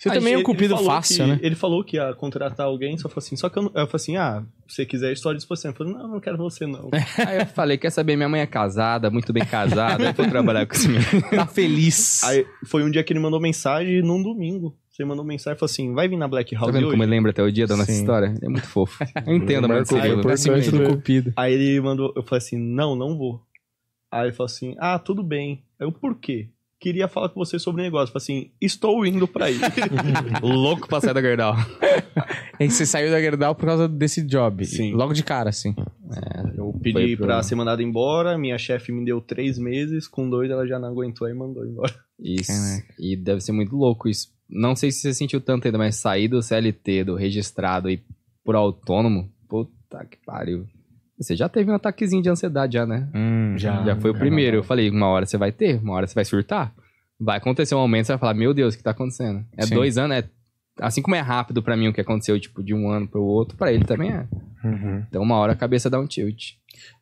[0.02, 1.40] Você Aí também é um cupido fácil, que- né?
[1.44, 3.90] Ele falou que ia contratar alguém, só falou assim, só que eu, não- eu falei
[3.94, 5.70] assim, ah, se você quiser, estou à disposição.
[5.70, 6.90] Eu falei, não, não quero você não.
[7.28, 10.66] Aí eu falei, quer saber, minha mãe é casada, muito bem casada, eu vou trabalhar
[10.66, 11.06] com esse menino.
[11.30, 12.24] Tá feliz.
[12.24, 14.76] Aí foi um dia que ele mandou mensagem num domingo.
[14.90, 16.92] Você mandou mensagem e falou assim, vai vir na Black Tá House vendo hoje?
[16.94, 18.00] como ele lembra até o dia da nossa Sim.
[18.00, 18.26] história?
[18.26, 19.04] Ele é muito fofo.
[19.28, 21.32] Eu entendo, mas importante, muito do cupido.
[21.38, 23.40] Aí ele mandou, eu falei assim, não, não vou.
[24.12, 25.64] Aí ele falou assim, ah, tudo bem.
[25.80, 26.50] Aí eu, por quê?
[26.82, 28.10] Queria falar com você sobre o negócio.
[28.14, 29.56] Eu falei assim, estou indo pra aí.
[30.42, 31.56] Louco pra sair da Gerdau.
[32.60, 34.66] E você saiu da Gerdau por causa desse job.
[34.66, 34.92] Sim.
[34.94, 35.76] Logo de cara, assim.
[36.58, 40.28] Eu Foi pedi pro- pra ser mandado embora, minha chefe me deu três meses, com
[40.28, 41.94] dois ela já não aguentou e mandou embora.
[42.20, 42.52] Isso.
[42.52, 42.94] Caraca.
[43.00, 44.30] E deve ser muito louco isso.
[44.50, 48.02] Não sei se você sentiu tanto ainda, mas sair do CLT, do registrado e
[48.44, 50.66] por autônomo, puta que pariu.
[51.22, 53.08] Você já teve um ataquezinho de ansiedade já, né?
[53.14, 53.84] Hum, já.
[53.84, 54.58] já foi o primeiro.
[54.58, 56.74] Eu falei, uma hora você vai ter, uma hora você vai surtar.
[57.20, 59.46] Vai acontecer um momento, você vai falar, meu Deus, o que tá acontecendo?
[59.56, 59.76] É Sim.
[59.76, 60.24] dois anos, é...
[60.80, 63.56] Assim como é rápido pra mim o que aconteceu, tipo, de um ano pro outro,
[63.58, 64.26] pra ele também é.
[64.64, 65.04] Uhum.
[65.08, 66.54] Então uma hora a cabeça dá um tilt.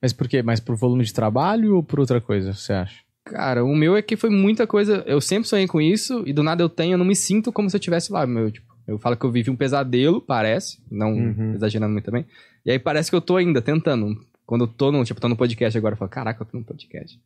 [0.01, 0.41] Mas por quê?
[0.41, 3.01] Mais por volume de trabalho ou por outra coisa, você acha?
[3.23, 5.03] Cara, o meu é que foi muita coisa.
[5.05, 7.69] Eu sempre sonhei com isso e do nada eu tenho, eu não me sinto como
[7.69, 8.25] se eu estivesse lá.
[8.25, 11.53] Meu, tipo, eu falo que eu vivi um pesadelo, parece, não Uhum.
[11.53, 12.25] exagerando muito também.
[12.65, 14.15] E aí parece que eu tô ainda tentando.
[14.45, 16.63] Quando eu tô no, tipo, tô no podcast agora, eu falo, caraca, eu tô no
[16.63, 17.19] podcast.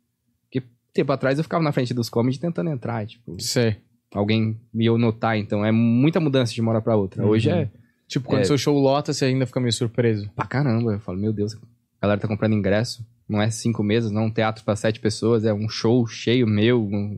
[0.44, 3.78] Porque tempo atrás eu ficava na frente dos comedy tentando entrar, tipo, Sei.
[4.14, 7.26] alguém me eu notar, então é muita mudança de uma hora pra outra.
[7.26, 7.70] Hoje é
[8.08, 8.44] Tipo, quando É.
[8.44, 10.30] seu show lota, você ainda fica meio surpreso.
[10.36, 10.92] pra caramba.
[10.94, 11.60] Eu falo, meu Deus, a
[12.02, 13.04] galera tá comprando ingresso.
[13.28, 16.46] Não é cinco meses, não é um teatro pra sete pessoas, é um show cheio
[16.46, 16.84] meu.
[16.84, 17.18] um-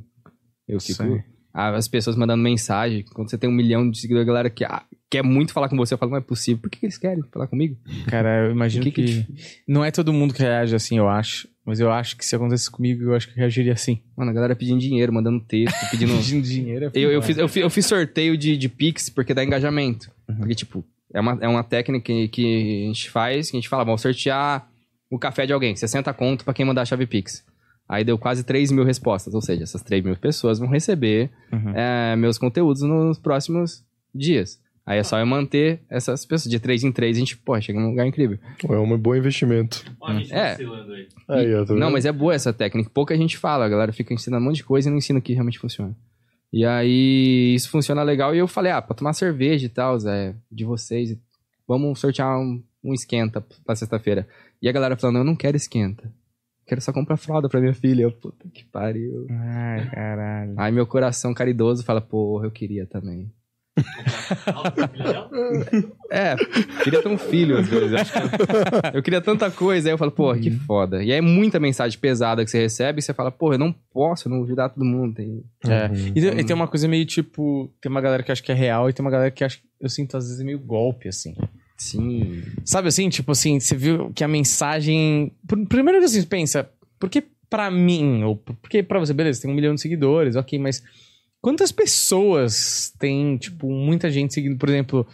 [0.67, 1.03] Eu fico.
[1.03, 1.23] Sei.
[1.57, 3.05] As pessoas mandando mensagem.
[3.13, 5.77] Quando você tem um milhão de seguidores, a galera que ah, quer muito falar com
[5.77, 6.61] você, eu falo, não é possível.
[6.61, 7.77] Por que, que eles querem falar comigo?
[8.07, 11.47] Cara, eu imagino que, que que Não é todo mundo que reage assim, eu acho.
[11.65, 14.01] Mas eu acho que se acontecesse comigo, eu acho que reagiria assim.
[14.17, 16.13] Mano, a galera pedindo dinheiro, mandando texto, pedindo.
[16.17, 19.33] Pedindo dinheiro é eu, eu, fiz, eu, fiz, eu fiz sorteio de, de Pix porque
[19.33, 20.11] dá engajamento.
[20.37, 23.69] Porque, tipo, é uma, é uma técnica que, que a gente faz, que a gente
[23.69, 24.69] fala, vamos sortear
[25.09, 27.45] o café de alguém, 60 conto pra quem mandar a chave Pix.
[27.87, 31.69] Aí deu quase 3 mil respostas, ou seja, essas 3 mil pessoas vão receber Uhum.
[31.75, 34.59] é, meus conteúdos nos próximos dias.
[34.85, 36.49] Aí é só eu manter essas pessoas.
[36.51, 38.37] De 3 em 3, a gente, pô, chega num lugar incrível.
[38.69, 39.83] É um bom investimento.
[40.03, 40.51] A gente É.
[40.51, 41.07] vacilando aí.
[41.27, 42.89] Aí, ó, tá Não, mas é boa essa técnica.
[42.93, 45.21] Pouca gente fala, a galera fica ensinando um monte de coisa e não ensina o
[45.21, 45.95] que realmente funciona.
[46.53, 48.35] E aí, isso funciona legal.
[48.35, 51.17] E eu falei, ah, pra tomar cerveja e tal, Zé, de vocês,
[51.67, 54.27] vamos sortear um, um esquenta pra sexta-feira.
[54.61, 56.11] E a galera falando, eu não quero esquenta.
[56.65, 58.03] Quero só comprar fralda pra minha filha.
[58.03, 59.27] Eu, puta que pariu.
[59.29, 60.53] Ai, caralho.
[60.57, 63.31] Aí meu coração caridoso fala, porra, eu queria também.
[66.09, 66.35] É,
[66.83, 67.93] queria ter um filho às vezes.
[67.93, 69.89] Acho que eu, eu queria tanta coisa.
[69.89, 71.03] Aí eu falo, porra, que foda.
[71.03, 73.73] E aí é muita mensagem pesada que você recebe e você fala, porra, eu não
[73.91, 75.15] posso, eu não vou ajudar todo mundo.
[75.15, 75.43] Tem...
[75.67, 75.89] É.
[76.15, 77.69] E, tem, e tem uma coisa meio tipo.
[77.81, 79.89] Tem uma galera que acha que é real e tem uma galera que acha, eu
[79.89, 81.35] sinto às vezes meio golpe, assim.
[81.77, 82.41] Sim.
[82.63, 83.09] Sabe assim?
[83.09, 85.31] Tipo assim, você viu que a mensagem.
[85.47, 88.23] Pr- Primeiro que assim, você pensa, por que pra mim?
[88.23, 89.13] Ou por que pra você?
[89.13, 90.81] Beleza, tem um milhão de seguidores, ok, mas
[91.41, 94.57] quantas pessoas tem, tipo, muita gente seguindo?
[94.57, 95.05] Por exemplo,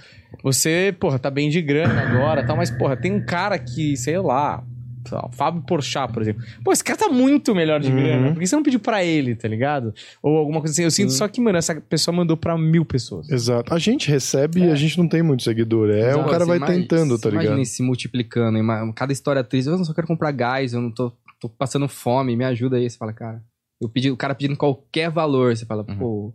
[0.43, 4.17] você, porra, tá bem de grana agora tal, mas, porra, tem um cara que, sei
[4.19, 4.63] lá.
[5.07, 6.43] Sei lá, Fábio Porchat, por exemplo.
[6.63, 7.95] Pô, esse cara tá muito melhor de Uhum.
[7.95, 8.31] grana.
[8.33, 9.93] Por que você não pediu pra ele, tá ligado?
[10.21, 10.83] Ou alguma coisa assim.
[10.83, 13.29] Eu sinto só que, mano, essa pessoa mandou pra mil pessoas.
[13.29, 13.73] Exato.
[13.73, 15.89] A gente recebe e a gente não tem muito seguidor.
[15.89, 17.45] É, Exato, o cara você vai imagina- tentando, tá ligado?
[17.45, 18.57] Imagina se multiplicando.
[18.95, 19.67] Cada história triste.
[19.67, 22.89] Eu só quero comprar gás, eu não tô, tô passando fome, me ajuda aí.
[22.89, 23.41] Você fala, cara.
[23.81, 25.55] Eu pedi, o cara pedindo qualquer valor.
[25.55, 26.33] Você fala, pô.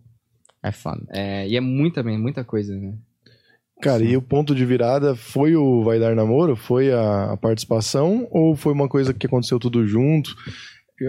[0.63, 1.01] É foda.
[1.11, 2.95] É, e é muita, muita coisa, né?
[3.81, 6.57] Cara, e o ponto de virada foi o Vai Dar Namoro?
[6.57, 8.27] Foi a, a participação?
[8.31, 10.35] Ou foi uma coisa que aconteceu tudo junto?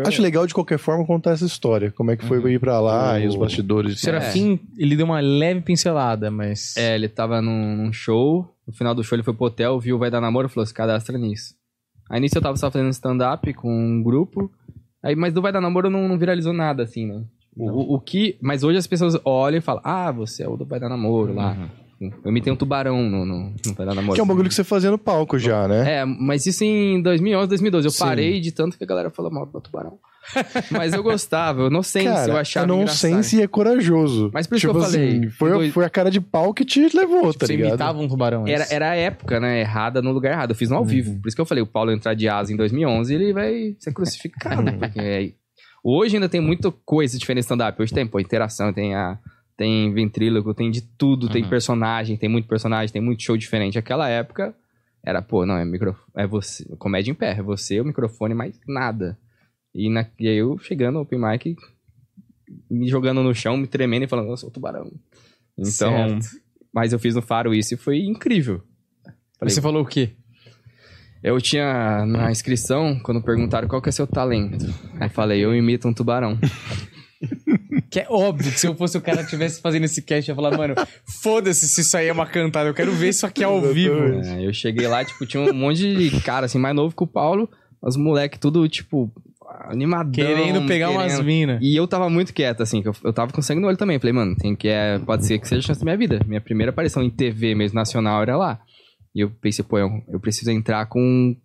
[0.05, 1.91] Acho legal de qualquer forma contar essa história.
[1.91, 2.49] Como é que foi Uhum.
[2.49, 3.93] ir pra lá O- e os bastidores.
[3.95, 6.75] O Serafim, ele deu uma leve pincelada, mas.
[6.75, 8.53] É, ele tava num, num show.
[8.67, 10.73] No final do show ele foi pro hotel, viu Vai Dar Namoro e falou: se
[10.73, 11.55] cadastra nisso.
[12.09, 14.51] Aí nisso eu tava só fazendo stand-up com um grupo.
[15.01, 17.23] Aí, mas do Vai Dar Namoro não, não viralizou nada, assim, né?
[17.55, 18.37] O, o que.
[18.41, 21.33] Mas hoje as pessoas olham e falam: Ah, você é o do Vai Dar Namoro
[21.33, 21.55] lá.
[21.99, 24.13] Eu imitei um tubarão no, no, no Namoro.
[24.13, 25.99] Que é um bagulho que você fazia no palco já, né?
[26.01, 27.87] É, mas isso em 2011, 2012.
[27.87, 27.99] Eu Sim.
[28.05, 29.97] parei de tanto que a galera falou mal do tubarão.
[30.71, 33.11] mas eu gostava, eu inocente, Cara, eu achava é engraçado.
[33.11, 34.29] nonsense e é corajoso.
[34.33, 36.53] Mas por isso tipo que eu falei, assim, foi, dois- foi a cara de pau
[36.53, 37.69] que te levou, Tipo, tá você ligado?
[37.69, 38.45] imitava um tubarão.
[38.45, 38.73] Era, esse.
[38.73, 39.61] era a época, né?
[39.61, 40.51] Errada no lugar errado.
[40.51, 41.17] Eu fiz no ao vivo.
[41.21, 43.93] Por isso que eu falei, o Paulo entrar de asa em 2011, ele vai ser
[43.93, 44.63] crucificado.
[44.77, 45.31] porque é-
[45.83, 47.81] Hoje ainda tem muita coisa diferente stand-up.
[47.81, 49.17] Hoje tem, pô, interação, tem a...
[49.57, 51.49] Tem ventríloco, tem de tudo, tem Uhum.
[51.49, 53.77] personagem, tem muito personagem, tem muito show diferente.
[53.79, 54.55] Aquela época
[55.03, 55.95] era, pô, não, é, micro...
[56.15, 59.17] é você, comédia em pé, é você, o microfone, mais nada.
[59.73, 60.05] E, na...
[60.19, 61.55] e aí eu chegando no open mic,
[62.69, 64.91] me jogando no chão, me tremendo e falando, eu sou tubarão.
[65.57, 66.27] Então, Certo.
[66.71, 68.61] mas eu fiz no Faro isso e foi incrível.
[69.39, 70.11] Falei, Você falou o quê?
[71.23, 74.65] eu tinha na inscrição, quando perguntaram qual que é seu talento,
[74.99, 76.37] aí falei, eu imito um tubarão.
[77.89, 80.33] Que é óbvio que se eu fosse o cara que estivesse fazendo esse cast, eu
[80.33, 80.75] ia falar, mano,
[81.21, 83.95] foda-se se isso aí é uma cantada, eu quero ver isso aqui ao vivo.
[83.95, 87.07] É, eu cheguei lá, tipo, tinha um monte de cara, assim, mais novo que o
[87.07, 87.49] Paulo,
[87.81, 89.11] os moleque tudo, tipo,
[89.69, 90.11] animadão.
[90.11, 91.59] Querendo pegar umas querendo- minas.
[91.61, 93.99] E eu tava muito quieto, assim, que eu, eu tava com sangue no olho também.
[93.99, 96.19] Falei, mano, tem que é, pode ser que seja a chance da minha vida.
[96.27, 98.59] Minha primeira aparição em TV mesmo, nacional, era lá.
[99.15, 101.35] E eu pensei, pô, eu, eu preciso entrar com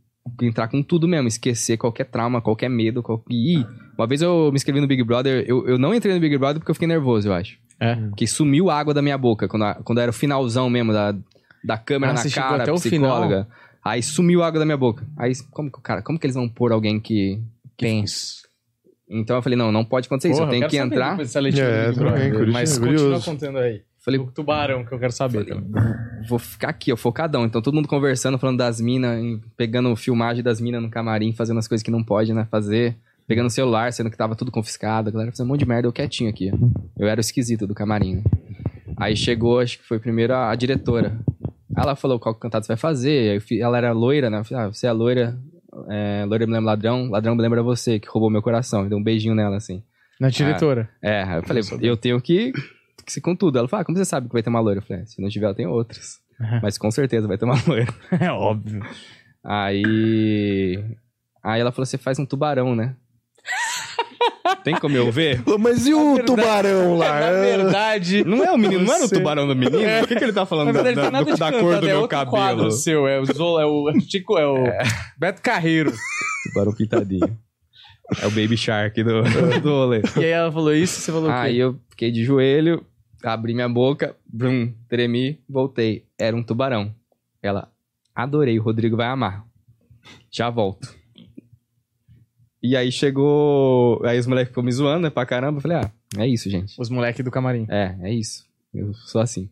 [0.40, 3.02] entrar com tudo mesmo, esquecer qualquer trauma, qualquer medo.
[3.02, 3.24] Qual...
[3.30, 3.64] E
[4.02, 6.58] uma vez eu me inscrevi no Big Brother, eu, eu não entrei no Big Brother
[6.60, 7.56] porque eu fiquei nervoso, eu acho.
[7.80, 7.94] É.
[7.96, 11.14] Porque sumiu água da minha boca, quando, a- quando era o finalzão mesmo da,
[11.64, 13.48] da câmera Ah, na cara, até o psicóloga.
[13.84, 15.04] Aí sumiu água da minha boca.
[15.16, 17.40] Aí, como que cara, como que eles vão pôr alguém que.
[17.76, 18.42] Tenso.
[19.08, 20.40] Então eu falei, não, não pode acontecer isso.
[20.40, 21.12] Eu Porra, tenho quero que saber entrar.
[21.60, 23.04] É, Big também, Mas curioso.
[23.10, 23.82] continua contando aí.
[24.04, 25.64] Falei, O tubarão que eu quero saber também.
[26.28, 27.44] vou ficar aqui, ó, focadão.
[27.44, 29.20] Então todo mundo conversando, falando das minas,
[29.56, 32.96] pegando filmagem das minas no camarim, fazendo as coisas que não pode, né, fazer.
[33.26, 35.08] Pegando o celular, sendo que tava tudo confiscado.
[35.08, 36.50] A galera fazendo um monte de merda, eu quietinho aqui.
[36.98, 38.22] Eu era o esquisito do camarim, né?
[38.96, 41.18] Aí chegou, acho que foi primeiro a, a diretora.
[41.76, 43.42] Ela falou qual cantado você vai fazer.
[43.58, 44.40] Ela era loira, né?
[44.40, 45.38] Eu falei, ah, você é loira.
[45.88, 48.86] É, loira me lembra ladrão, ladrão me lembra você, que roubou meu coração.
[48.88, 49.82] Deu um beijinho nela, assim.
[50.20, 50.90] Na diretora.
[51.00, 52.52] É, aí eu falei, eu tenho que,
[53.06, 53.58] que ser com tudo.
[53.58, 54.78] Ela falou, ah, como você sabe que vai ter uma loira?
[54.80, 56.20] Eu falei, "É, se não tiver, eu tenho outras.
[56.62, 57.92] Mas com certeza vai ter uma loira.
[58.20, 58.82] É óbvio.
[59.42, 60.82] Aí.
[61.42, 62.94] Aí ela falou: você faz um tubarão, né?
[64.64, 65.42] Tem como eu ver?
[65.58, 67.18] Mas e o verdade- tubarão lá?
[67.20, 68.24] Na verdade.
[68.24, 69.78] Não é o menino, não era o Você- tubarão do menino?
[70.00, 72.70] Por que, que ele tá falando da, da- do- da cor do é meu cabelo?
[72.70, 74.64] seu, é o Zola, é o Chico, é o
[75.18, 75.92] Beto Carreiro.
[76.48, 77.38] Tubarão pintadinho.
[78.20, 79.22] É o Baby Shark do,
[79.62, 80.02] do rolê.
[80.16, 82.84] E aí ela falou isso, você falou o Aí eu fiquei de joelho,
[83.24, 86.04] abri minha boca, brum, tremi, voltei.
[86.18, 86.94] Era um tubarão.
[87.42, 87.68] Ela,
[88.14, 89.44] adorei, o Rodrigo vai amar.
[90.30, 90.94] Já volto.
[92.62, 94.00] E aí chegou.
[94.04, 95.58] Aí os moleques ficou me zoando, né, pra caramba.
[95.58, 96.74] Eu falei, ah, é isso, gente.
[96.80, 97.66] Os moleques do camarim.
[97.68, 98.46] É, é isso.
[98.72, 99.48] Eu sou assim.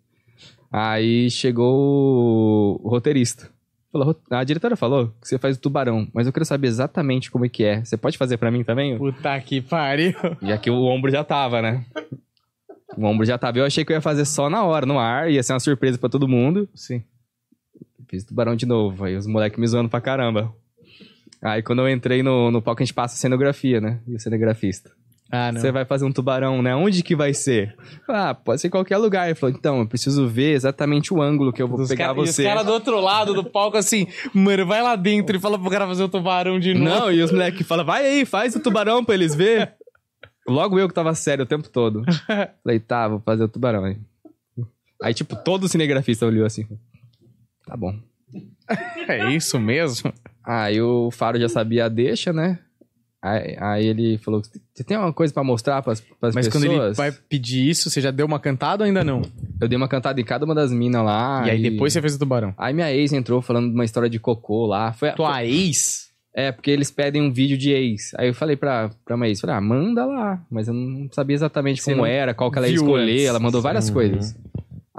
[0.73, 3.51] Aí chegou o roteirista.
[3.93, 7.29] Falou, "Ro- a diretora falou que você faz o tubarão, mas eu quero saber exatamente
[7.29, 7.85] como é que é.
[7.85, 8.97] Você pode fazer pra mim também?
[8.97, 10.13] Puta que pariu.
[10.41, 11.85] Já que o ombro já tava, né?
[12.97, 13.59] O ombro já tava.
[13.59, 15.99] Eu achei que eu ia fazer só na hora, no ar, ia ser uma surpresa
[15.99, 16.69] pra todo mundo.
[16.73, 17.03] Sim.
[18.09, 19.05] Fiz tubarão de novo.
[19.05, 20.55] Aí os moleques me zoando pra caramba.
[21.43, 24.01] Aí quando eu entrei no, no palco, a gente passa a cenografia, né?
[24.07, 24.91] E o cinegrafista.
[25.33, 25.61] Ah, não.
[25.61, 26.75] Você vai fazer um tubarão, né?
[26.75, 27.77] Onde que vai ser?
[28.09, 29.27] Ah, pode ser em qualquer lugar.
[29.27, 32.19] Ele falou, então, eu preciso ver exatamente o ângulo que eu vou Os pegar cara-
[32.21, 32.43] e você.
[32.43, 35.71] os caras do outro lado do palco assim, mano, vai lá dentro e fala pro
[35.71, 36.85] cara fazer o tubarão de novo.
[36.85, 39.73] Não, e os moleques falam, vai aí, faz o tubarão pra eles ver.
[40.49, 42.03] Logo eu que tava sério o tempo todo.
[42.65, 43.97] Falei, tá, vou fazer o tubarão aí.
[45.01, 46.67] Aí, tipo, todo cinegrafista olhou assim.
[47.65, 47.95] Tá bom.
[49.09, 50.13] É isso mesmo?
[50.45, 52.59] Aí o Faro já sabia a deixa, né?
[53.23, 56.53] Aí, aí ele falou, você tem uma coisa pra mostrar pras Mas pessoas?
[56.55, 59.21] quando ele vai pedir isso, você já deu uma cantada ou ainda não?
[59.61, 61.43] Eu dei uma cantada em cada uma das minas lá.
[61.47, 62.55] e aí depois você fez o tubarão.
[62.57, 64.95] Aí minha ex entrou falando de uma história de cocô lá.
[64.95, 66.09] Foi, Tua ex?
[66.35, 68.13] É, porque eles pedem um vídeo de ex.
[68.17, 70.41] Aí eu falei pra, pra uma ex, falei, ah, manda lá.
[70.51, 73.13] Mas eu não sabia exatamente como era, qual que ela ia escolher.
[73.13, 73.25] antes.
[73.27, 73.95] Ela mandou várias Uhum.
[73.95, 74.35] coisas.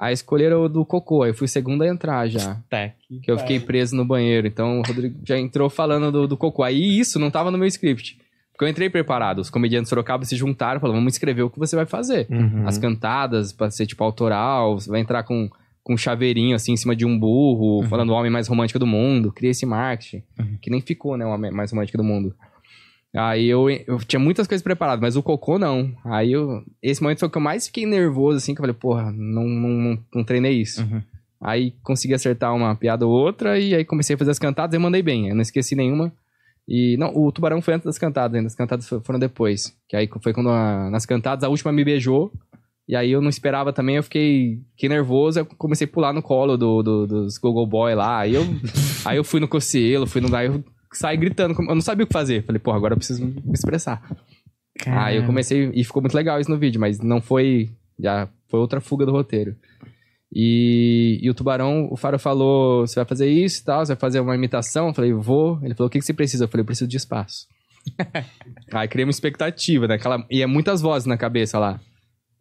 [0.01, 1.21] Aí escolheram o do cocô.
[1.21, 2.57] Aí eu fui segunda a entrar já.
[2.67, 2.89] Tá.
[3.21, 4.47] Que eu fiquei preso no banheiro.
[4.47, 6.63] Então o Rodrigo já entrou falando do, do cocô.
[6.63, 8.17] Aí isso não tava no meu script.
[8.51, 9.37] Porque eu entrei preparado.
[9.37, 12.25] Os comediantes de Sorocaba se juntaram e falaram, vamos escrever o que você vai fazer.
[12.31, 12.67] Uhum.
[12.67, 15.47] As cantadas, pra ser tipo autoral, você vai entrar com,
[15.83, 18.87] com um chaveirinho assim em cima de um burro, falando o homem mais romântico do
[18.87, 20.23] mundo, cria esse marketing,
[20.61, 22.35] que nem ficou, né, o homem mais romântico do mundo.
[23.13, 25.91] Aí eu, eu tinha muitas coisas preparadas, mas o cocô não.
[26.05, 26.63] Aí eu.
[26.81, 29.43] Esse momento foi o que eu mais fiquei nervoso, assim, que eu falei, porra, não,
[29.45, 30.81] não, não, treinei isso.
[30.81, 31.01] Uhum.
[31.43, 34.77] Aí consegui acertar uma piada ou outra, e aí comecei a fazer as cantadas e
[34.77, 35.27] eu mandei bem.
[35.27, 36.13] Eu não esqueci nenhuma.
[36.67, 39.75] E não, o tubarão foi antes das cantadas ainda, as cantadas fo- foram depois.
[39.89, 42.31] Que aí foi quando a- nas cantadas a última me beijou.
[42.87, 46.21] E aí eu não esperava também, eu fiquei, fiquei nervoso, eu comecei a pular no
[46.21, 48.19] colo do, do- dos Google Boy lá.
[48.19, 48.43] Aí eu,
[49.03, 50.33] aí eu fui no Cocielo, fui no.
[50.35, 52.43] Aí eu saí gritando, eu não sabia o que fazer.
[52.43, 54.01] Falei, porra, agora eu preciso me expressar.
[54.85, 57.69] Aí eu comecei, e ficou muito legal isso no vídeo, mas não foi.
[57.99, 59.55] Já foi outra fuga do roteiro.
[60.33, 63.99] E, e o tubarão, o Faro falou: você vai fazer isso e tal, você vai
[63.99, 64.87] fazer uma imitação?
[64.87, 65.59] Eu falei, vou.
[65.61, 66.45] Ele falou: o que, que você precisa?
[66.45, 67.47] Eu falei, eu preciso de espaço.
[68.73, 69.95] Aí criei uma expectativa, né?
[69.95, 71.79] Aquela, e é muitas vozes na cabeça lá.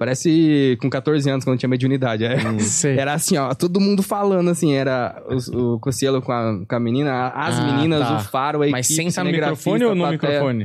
[0.01, 2.25] Parece com 14 anos, quando tinha mediunidade.
[2.25, 2.39] É.
[2.61, 2.97] Sei.
[2.99, 6.81] Era assim, ó, todo mundo falando assim, era os- o Cossielo com a, com a
[6.81, 8.17] menina, as Ah, meninas, tá.
[8.17, 10.33] o Faro, a Mas equipe, sem estar no microfone ou no plateia.
[10.33, 10.65] microfone?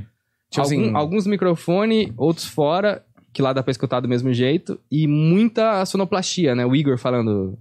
[0.50, 4.80] Tipo Algum- assim, Alguns microfone, outros fora, que lá dá pra escutar do mesmo jeito,
[4.90, 6.66] e muita sonoplastia, né?
[6.66, 7.58] O Igor falando, o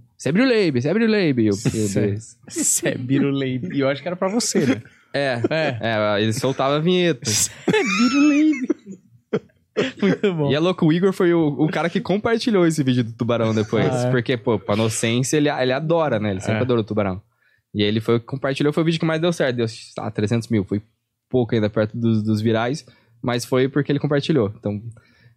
[1.51, 1.59] o.
[2.47, 3.67] Isso é Biruleibe.
[3.75, 4.81] E eu acho que era pra você, né?
[5.13, 5.77] É, É.
[5.81, 7.29] é, ele soltava a vinheta.
[7.29, 8.74] Isso é.
[10.01, 10.49] Muito bom.
[10.51, 13.53] E é louco, o Igor foi o, o cara que compartilhou esse vídeo do tubarão
[13.53, 13.85] depois.
[13.85, 14.11] Ah, é?
[14.11, 16.31] Porque, pô, pra inocência, ele, ele adora, né?
[16.31, 16.61] Ele sempre É.
[16.61, 17.21] adora o tubarão.
[17.73, 19.57] E aí ele foi compartilhou, foi o vídeo que mais deu certo.
[19.57, 19.65] Deu,
[19.99, 20.63] ah, 300 mil.
[20.63, 20.81] Foi
[21.29, 22.85] pouco ainda perto dos, dos virais,
[23.21, 24.53] mas foi porque ele compartilhou.
[24.57, 24.81] Então,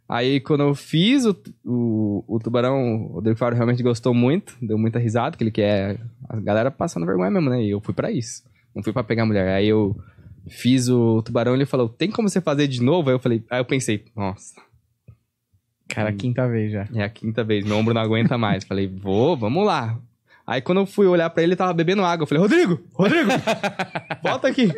[0.08, 4.78] aí quando eu fiz o, o, o tubarão, o Rodrigo Faro realmente gostou muito, deu
[4.78, 5.98] muita risada, que ele quer
[6.28, 7.60] a galera passando vergonha mesmo, né?
[7.64, 8.44] E eu fui pra isso.
[8.72, 9.48] Não fui pra pegar mulher.
[9.48, 9.96] Aí eu
[10.46, 13.08] fiz o tubarão, ele falou, tem como você fazer de novo?
[13.08, 14.54] Aí eu falei, aí eu pensei, nossa.
[15.88, 16.86] Cara, quinta vez já.
[16.94, 18.64] É a quinta vez, meu ombro não aguenta mais.
[18.64, 19.98] Falei, vou, vamos lá.
[20.46, 22.24] Aí quando eu fui olhar pra ele, ele tava bebendo água.
[22.24, 23.30] Eu falei, Rodrigo, Rodrigo,
[24.22, 24.68] volta aqui.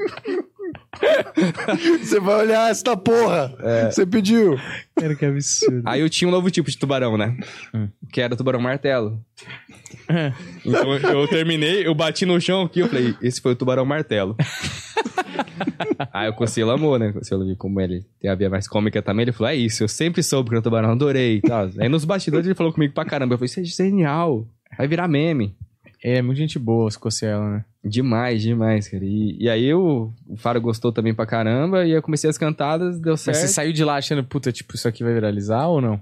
[2.00, 3.54] Você vai olhar esta porra.
[3.90, 4.56] Você pediu.
[4.96, 5.82] Cara, que absurdo.
[5.84, 7.36] Aí eu tinha um novo tipo de tubarão, né?
[7.74, 7.88] Hum.
[8.12, 9.20] Que era o tubarão martelo.
[10.64, 14.36] Então eu terminei, eu bati no chão aqui, eu falei, esse foi o tubarão martelo.
[16.12, 17.10] Aí o Cossielo amou, né?
[17.10, 19.24] O Cossielo viu como ele tem a via mais cômica também.
[19.24, 21.68] Ele falou, é isso, eu sempre soube que era um tubarão, adorei e tal.
[21.78, 23.34] Aí nos bastidores ele falou comigo pra caramba.
[23.34, 24.46] Eu falei, isso é genial,
[24.76, 25.54] vai virar meme.
[26.02, 27.64] É, muito gente boa, os Cossielo, né?
[27.84, 29.04] Demais, demais, cara.
[29.04, 32.98] E, e aí o, o Faro gostou também pra caramba, e eu comecei as cantadas,
[32.98, 33.36] deu Mas certo.
[33.36, 36.00] você saiu de lá achando, puta, tipo, isso aqui vai viralizar ou não?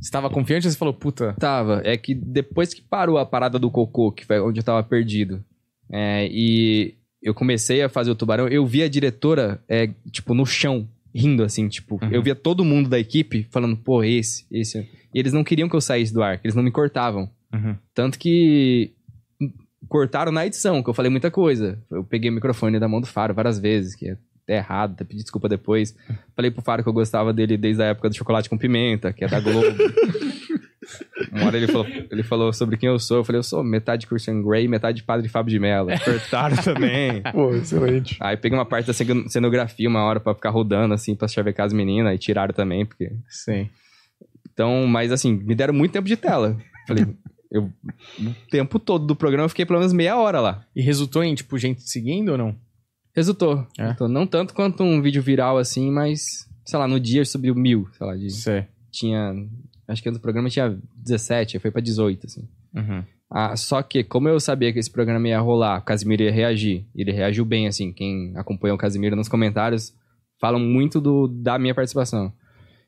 [0.00, 1.34] Você tava confiante ou você falou, puta...
[1.38, 1.80] Tava.
[1.84, 5.44] É que depois que parou a parada do cocô, que foi onde eu tava perdido,
[5.90, 10.44] é, e eu comecei a fazer o tubarão, eu vi a diretora, é, tipo, no
[10.44, 12.10] chão, rindo, assim, tipo, Uhum.
[12.12, 14.78] eu via todo mundo da equipe falando, pô, esse, esse.
[15.14, 17.30] E eles não queriam que eu saísse do ar, eles não me cortavam.
[17.52, 17.74] Uhum.
[17.94, 18.92] Tanto que
[19.88, 21.78] cortaram na edição, que eu falei muita coisa.
[21.90, 25.04] Eu peguei o microfone da mão do Faro várias vezes, que é até errado, até
[25.04, 25.96] pedi desculpa depois.
[26.36, 29.24] Falei pro Faro que eu gostava dele desde a época do chocolate com pimenta, que
[29.24, 29.66] é da Globo.
[31.32, 33.18] Uma hora ele falou, ele falou sobre quem eu sou.
[33.18, 35.88] Eu falei, eu sou metade Christian Grey, metade Padre Fábio de Mello.
[36.04, 37.22] Cortaram também.
[37.32, 38.16] Pô, excelente.
[38.20, 41.66] Aí peguei uma parte da cen- cenografia uma hora pra ficar rodando, assim, pra chavecar
[41.66, 43.68] as meninas, e tiraram também, porque Sim.
[44.52, 46.56] então, mas assim, me deram muito tempo de tela.
[46.86, 47.06] Falei,
[47.50, 47.70] eu,
[48.20, 50.64] o tempo todo do programa eu fiquei pelo menos meia hora lá.
[50.74, 52.54] E resultou em, tipo, gente seguindo ou não?
[53.14, 53.66] Resultou.
[53.78, 53.82] É?
[53.82, 54.08] Resultou.
[54.08, 58.06] Não tanto quanto um vídeo viral assim, mas, sei lá, no dia subiu mil, sei
[58.06, 58.64] lá, de, Sei.
[58.90, 59.32] tinha
[59.86, 62.48] Acho que antes do programa tinha 17, aí foi pra 18, assim.
[62.74, 63.04] Uhum.
[63.30, 66.86] Ah, só que, como eu sabia que esse programa ia rolar, o Casimiro ia reagir.
[66.94, 67.92] Ele reagiu bem, assim.
[67.92, 69.94] Quem acompanha o Casimiro nos comentários
[70.40, 72.32] falam muito do, da minha participação.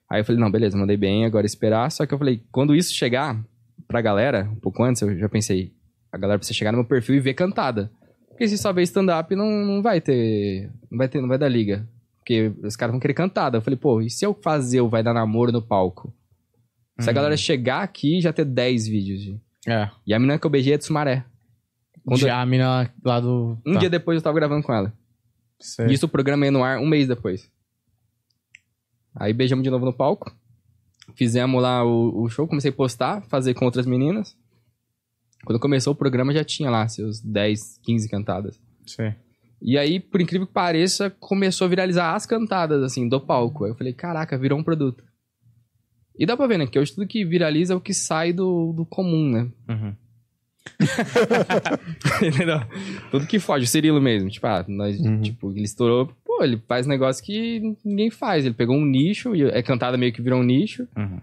[0.09, 1.90] Aí eu falei, não, beleza, mandei bem, agora esperar.
[1.90, 3.42] Só que eu falei, quando isso chegar
[3.88, 5.72] pra galera, um pouco antes, eu já pensei,
[6.12, 7.90] a galera precisa chegar no meu perfil e ver cantada.
[8.28, 10.70] Porque se só ver stand-up, não, não vai ter.
[10.90, 11.88] Não vai ter, não vai dar liga.
[12.18, 13.59] Porque os caras vão querer cantada.
[13.59, 16.12] Eu falei, pô, e se eu fazer o Vai Dar Namoro no palco?
[16.98, 17.14] Se a Uhum.
[17.14, 19.20] galera chegar aqui, já ter 10 vídeos.
[19.20, 19.90] de- É.
[20.06, 21.24] E a menina que eu beijei é de Sumaré.
[22.04, 23.59] Quando- Já a mina lá do.
[23.66, 23.80] Um tá.
[23.80, 24.92] dia depois eu tava gravando com ela.
[25.59, 25.87] Sei.
[25.87, 27.50] Isso o programa ia no ar um mês depois.
[29.14, 30.35] Aí beijamos de novo no palco.
[31.14, 34.37] Fizemos lá o, o show, comecei a postar, fazer com outras meninas.
[35.44, 38.61] Quando começou o programa já tinha lá seus 10, 15 cantadas.
[38.87, 39.14] Sei.
[39.62, 43.64] E aí, por incrível que pareça, começou a viralizar as cantadas, assim, do palco.
[43.64, 45.02] Aí eu falei, caraca, virou um produto.
[46.18, 46.66] E dá pra ver, né?
[46.66, 49.48] Que hoje tudo que viraliza é o que sai do, do comum, né?
[49.68, 49.94] Uhum.
[52.26, 52.61] Entendeu?
[53.11, 54.29] Tudo que foge, o Cirilo mesmo.
[54.31, 55.20] Tipo, ah, nós, Uhum.
[55.20, 56.11] tipo, ele estourou.
[56.24, 58.44] Pô, ele faz negócio que ninguém faz.
[58.44, 60.87] Ele pegou um nicho, e é cantada meio que virou um nicho.
[60.96, 61.20] Uhum.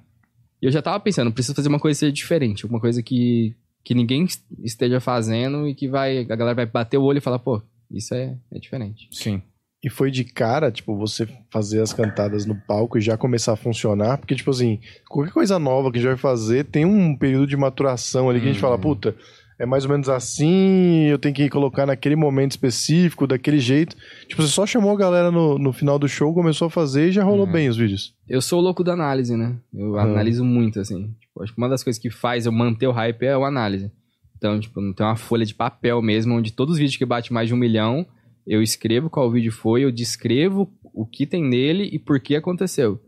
[0.62, 2.63] E eu já tava pensando, preciso fazer uma coisa que seja diferente.
[2.63, 3.53] Alguma coisa que,
[3.84, 4.25] que ninguém
[4.63, 8.13] esteja fazendo e que vai, a galera vai bater o olho e falar, pô, isso
[8.13, 9.08] é, é diferente.
[9.12, 9.41] Sim.
[9.84, 13.58] E foi de cara, tipo, você fazer as cantadas no palco e já começar a
[13.58, 17.48] funcionar, porque, tipo assim, qualquer coisa nova que a gente vai fazer tem um período
[17.48, 19.13] de maturação ali que a gente fala, puta,
[19.60, 23.96] é mais ou menos assim, eu tenho que colocar naquele momento específico, daquele jeito.
[24.28, 27.12] Tipo, você só chamou a galera no, no final do show, começou a fazer e
[27.12, 27.52] já rolou Uhum.
[27.52, 28.13] bem os vídeos.
[28.28, 29.56] Eu sou o louco da análise, né?
[29.74, 30.12] Eu Aham.
[30.12, 31.13] analiso muito, assim.
[31.19, 33.91] Tipo, acho que uma das coisas que faz eu manter o hype é a análise.
[34.38, 37.32] Então, tipo, não tem uma folha de papel mesmo, onde todos os vídeos que bate
[37.32, 38.06] mais de um milhão,
[38.45, 43.01] eu escrevo qual vídeo foi, eu descrevo o que tem nele e por que aconteceu.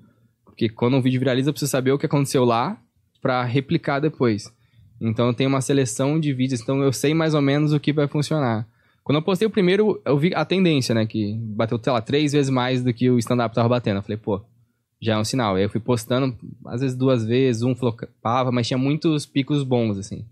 [0.44, 2.82] Porque quando um vídeo viraliza, eu preciso saber o que aconteceu lá
[3.22, 4.52] pra replicar depois.
[5.00, 7.92] Então, eu tenho uma seleção de vídeos, então eu sei mais ou menos o que
[7.92, 8.68] vai funcionar.
[9.04, 11.06] Quando eu postei o primeiro, eu vi a tendência, né?
[11.06, 13.98] Que bateu, sei lá, três vezes mais do que o stand-up tava batendo.
[13.98, 14.42] Eu falei, pô,
[15.00, 15.56] já é um sinal.
[15.56, 19.98] Aí eu fui postando, às vezes duas vezes, um flopava, mas tinha muitos picos bons,
[19.98, 20.26] assim.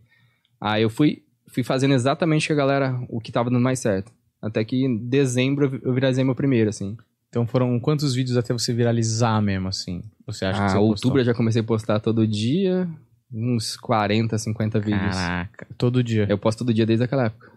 [0.59, 4.11] Aí eu fui, fui fazendo exatamente com a galera o que tava dando mais certo.
[4.43, 6.97] Até que em dezembro eu vi- eu viralizei meu primeiro, assim.
[7.29, 10.03] Então foram quantos vídeos até você viralizar mesmo, assim?
[10.27, 12.87] Você acha que Ah, você outubro eu já comecei a postar todo dia,
[13.33, 15.15] uns 40, 50 vídeos.
[15.15, 16.27] Caraca, todo dia.
[16.29, 17.51] Eu posto todo dia desde aquela época.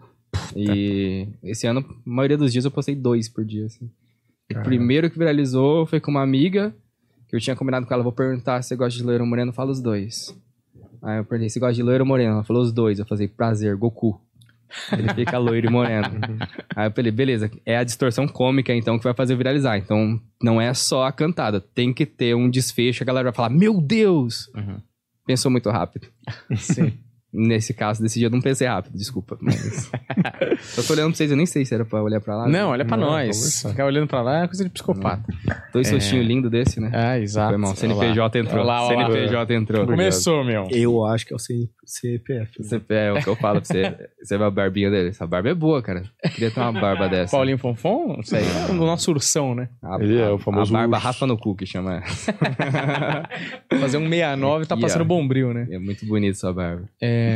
[0.55, 3.85] E esse ano, a maioria dos dias eu postei dois por dia, assim.
[4.49, 6.73] O primeiro que viralizou foi com uma amiga,
[7.27, 9.71] que eu tinha combinado com ela, vou perguntar se você gosta de loiro moreno, fala
[9.71, 10.35] os dois.
[11.03, 12.31] Aí eu perguntei, se gosta de loiro moreno?
[12.35, 12.97] Ela falou os dois.
[12.97, 14.19] Eu falei, prazer, Goku.
[14.91, 16.09] Ele fica loiro e moreno.
[16.75, 19.77] Aí eu falei, beleza, é a distorção cômica então que vai fazer viralizar.
[19.77, 23.49] Então não é só a cantada, tem que ter um desfecho, a galera vai falar,
[23.49, 24.47] meu Deus!
[24.55, 24.81] Uhum.
[25.25, 26.07] Pensou muito rápido.
[26.55, 26.93] Sim.
[27.39, 29.37] Nesse caso, desse dia eu não pensei rápido, desculpa.
[29.39, 29.91] Mas...
[30.75, 32.47] eu tô olhando pra vocês, eu nem sei se era pra olhar pra lá.
[32.47, 33.61] Não, olha pra Não, nós.
[33.61, 35.23] Ficar olhando pra lá é coisa de psicopata.
[35.71, 36.89] Dois rostinhos lindos desse, né?
[36.91, 37.49] É, exato.
[37.49, 38.61] Foi mal, CNPJ entrou.
[38.61, 39.11] Olha lá, olha lá.
[39.11, 39.85] CNPJ entrou.
[39.85, 40.67] Começou, meu.
[40.71, 42.51] Eu acho que é o CPF.
[42.57, 43.95] Você, é o que eu falo pra você.
[44.19, 45.09] Você vê a barbinha dele.
[45.09, 46.01] Essa barba é boa, cara.
[46.23, 47.37] Eu queria ter uma barba dessa.
[47.37, 48.19] Paulinho Fonfon?
[48.19, 49.69] Isso aí é o nosso ursão, né?
[49.83, 51.05] A, Ele é o famoso A barba urso.
[51.07, 52.01] raspa no cu, que chama.
[53.79, 55.05] Fazer um 69 tá Aqui, passando ó.
[55.05, 55.67] bombril, né?
[55.69, 56.89] É muito bonito sua barba.
[57.01, 57.26] É...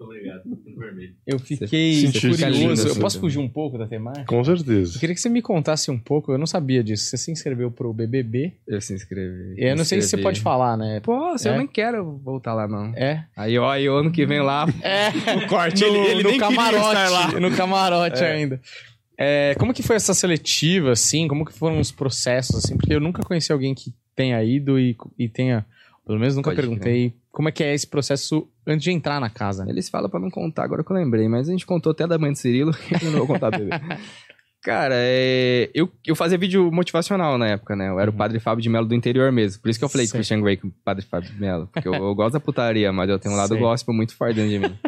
[0.00, 0.42] Obrigado,
[0.76, 1.14] vermelho.
[1.26, 2.88] Eu fiquei curioso.
[2.88, 4.24] eu posso fugir um pouco da temática?
[4.26, 4.98] Com Eu certeza.
[4.98, 7.04] queria que você me contasse um pouco, eu não sabia disso.
[7.04, 8.54] Você se inscreveu pro BBB.
[8.66, 9.54] Eu se inscrevi.
[9.58, 11.00] Eu não sei se você pode falar, né?
[11.00, 11.48] Pô, É?
[11.48, 12.92] eu nem quero voltar lá, não.
[12.96, 13.24] É.
[13.36, 16.38] Aí, ó, aí o ano que vem lá, É, o corte, no, ele, ele no
[16.38, 17.40] camarote, estar lá.
[17.40, 18.60] no camarote ainda.
[19.18, 21.28] É, como que foi essa seletiva, assim?
[21.28, 22.76] Como que foram os processos, assim?
[22.76, 25.66] Porque eu nunca conheci alguém que tenha ido e, e tenha...
[26.10, 29.30] Pelo menos nunca Pode perguntei como é que é esse processo antes de entrar na
[29.30, 29.64] casa.
[29.68, 32.18] Eles falam pra não contar, agora que eu lembrei, mas a gente contou até da
[32.18, 33.70] mãe do Cirilo, eu não vou contar dele.
[34.60, 35.70] Cara, é...
[35.72, 37.90] eu, eu fazia vídeo motivacional na época, né?
[37.90, 39.62] Eu era o padre Fábio de Melo do interior mesmo.
[39.62, 40.18] Por isso que eu falei Sei.
[40.18, 41.68] Christian Grey com o padre Fábio de Melo.
[41.72, 43.58] Porque eu, eu gosto da putaria, mas eu tenho um lado Sei.
[43.58, 44.78] gospel muito forte dentro de mim.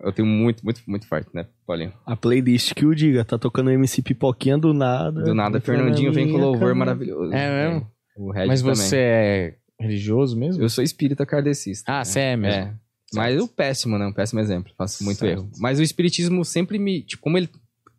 [0.00, 1.92] Eu tenho muito, muito, muito forte, né, Paulinho?
[2.04, 5.22] A playlist que o diga, tá tocando MC Pipoquinha do nada.
[5.22, 7.32] Do nada, Fernandinho vem com louvor maravilhoso.
[7.32, 7.94] É mesmo?
[8.16, 8.74] O Red Mas também.
[8.74, 10.62] você é religioso mesmo?
[10.62, 11.90] Eu sou espírita kardecista.
[11.92, 12.04] Ah, né?
[12.04, 12.60] você é mesmo.
[12.62, 12.74] É.
[13.14, 14.06] Mas o péssimo, né?
[14.06, 14.72] Um péssimo exemplo.
[14.76, 15.38] Faço muito Certo.
[15.40, 15.50] erro.
[15.58, 17.02] Mas o espiritismo sempre me.
[17.02, 17.48] Tipo, como ele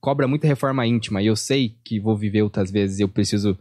[0.02, 3.58] cobra muita reforma íntima e eu sei que vou viver outras vezes e eu preciso.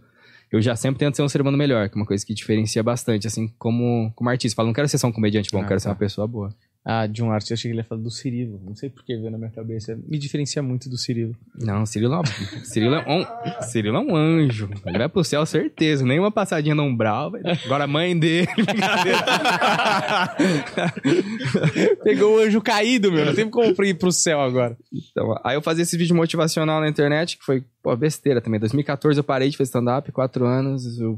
[0.50, 2.82] Eu já sempre tento ser um ser humano melhor, que é uma coisa que diferencia
[2.82, 4.54] bastante, assim, como, como artista.
[4.54, 5.90] Falo, não quero ser só um comediante bom, Ah, quero ser tá.
[5.90, 6.54] uma pessoa boa.
[6.86, 8.60] Ah, de um artista, eu achei que ele ia falar do Cirilo.
[8.62, 9.98] Não sei por que veio na minha cabeça.
[10.06, 11.34] Me diferencia muito do Cirilo.
[11.54, 12.26] Não, Cirilo é, uma...
[12.62, 13.24] Cirilo, é um...
[13.62, 14.68] Cirilo é um anjo.
[14.84, 16.04] Ele vai pro céu, certeza.
[16.04, 17.30] Nenhuma passadinha no umbral.
[17.30, 17.42] velho.
[17.64, 18.48] Agora a mãe dele.
[22.04, 23.24] Pegou o anjo caído, meu.
[23.24, 24.76] Não tem como ir pro céu agora.
[25.10, 28.60] Então, aí eu fazia esse vídeo motivacional na internet, que foi, pô, besteira também.
[28.60, 30.98] 2014 eu parei de fazer stand-up, quatro anos.
[30.98, 31.16] Eu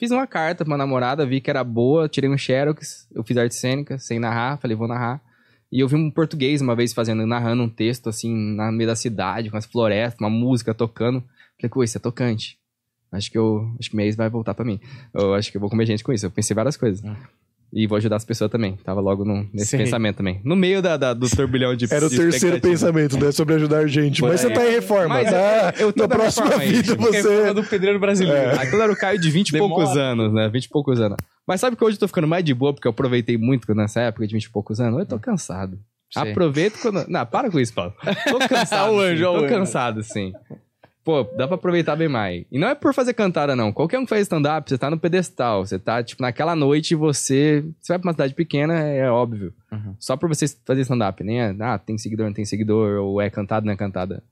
[0.00, 3.36] fiz uma carta pra uma namorada, vi que era boa, tirei um xerox, eu fiz
[3.36, 5.20] arte cênica, sem narrar, falei, vou narrar.
[5.70, 8.96] E eu vi um português uma vez fazendo, narrando um texto, assim, no meio da
[8.96, 11.22] cidade, com as florestas, uma música tocando.
[11.60, 12.58] Falei, pô, isso é tocante.
[13.12, 14.80] Acho que eu, acho que minha ex vai voltar pra mim.
[15.12, 16.26] Eu acho que eu vou comer gente com isso.
[16.26, 17.04] Eu pensei várias coisas.
[17.04, 17.14] Hum.
[17.72, 18.76] E vou ajudar as pessoas também.
[18.82, 19.78] Tava logo no- nesse Sei.
[19.84, 20.40] pensamento também.
[20.44, 23.30] No meio da, da- do turbilhão de Era o terceiro pensamento, né?
[23.30, 24.22] Sobre ajudar gente.
[24.22, 24.38] Mas aí.
[24.38, 25.74] você tá em reforma, Mas tá?
[25.78, 26.72] eu- eu tô Na próxima reforma aí.
[26.72, 27.54] vida Reforma você.
[27.54, 28.58] do pedreiro brasileiro.
[28.60, 29.72] Aquilo era o Caio de 20 e Demora.
[29.74, 30.48] poucos anos, né?
[30.48, 31.16] 20 e poucos anos.
[31.46, 34.00] Mas sabe que hoje eu tô ficando mais de boa, porque eu aproveitei muito nessa
[34.00, 34.98] época de 20 e poucos anos?
[34.98, 35.78] Eu tô cansado.
[36.12, 36.32] Sei.
[36.32, 37.06] Aproveito quando.
[37.08, 37.94] Não, para com isso, Paulo.
[38.28, 38.92] Tô cansado.
[38.94, 39.22] O anjo, sim.
[39.22, 39.46] Tô anjo.
[39.48, 40.32] cansado, sim.
[41.02, 42.44] Pô, dá pra aproveitar bem mais.
[42.52, 43.72] E não é por fazer cantada, não.
[43.72, 45.64] Qualquer um que faz stand-up, você tá no pedestal.
[45.64, 47.64] Você tá, tipo, naquela noite você.
[47.80, 49.52] Você vai pra uma cidade pequena, é óbvio.
[49.72, 49.94] Uhum.
[49.98, 51.24] Só por você fazer stand-up.
[51.24, 54.22] Nem é, ah, tem seguidor, não tem seguidor, ou é cantado, não é cantada.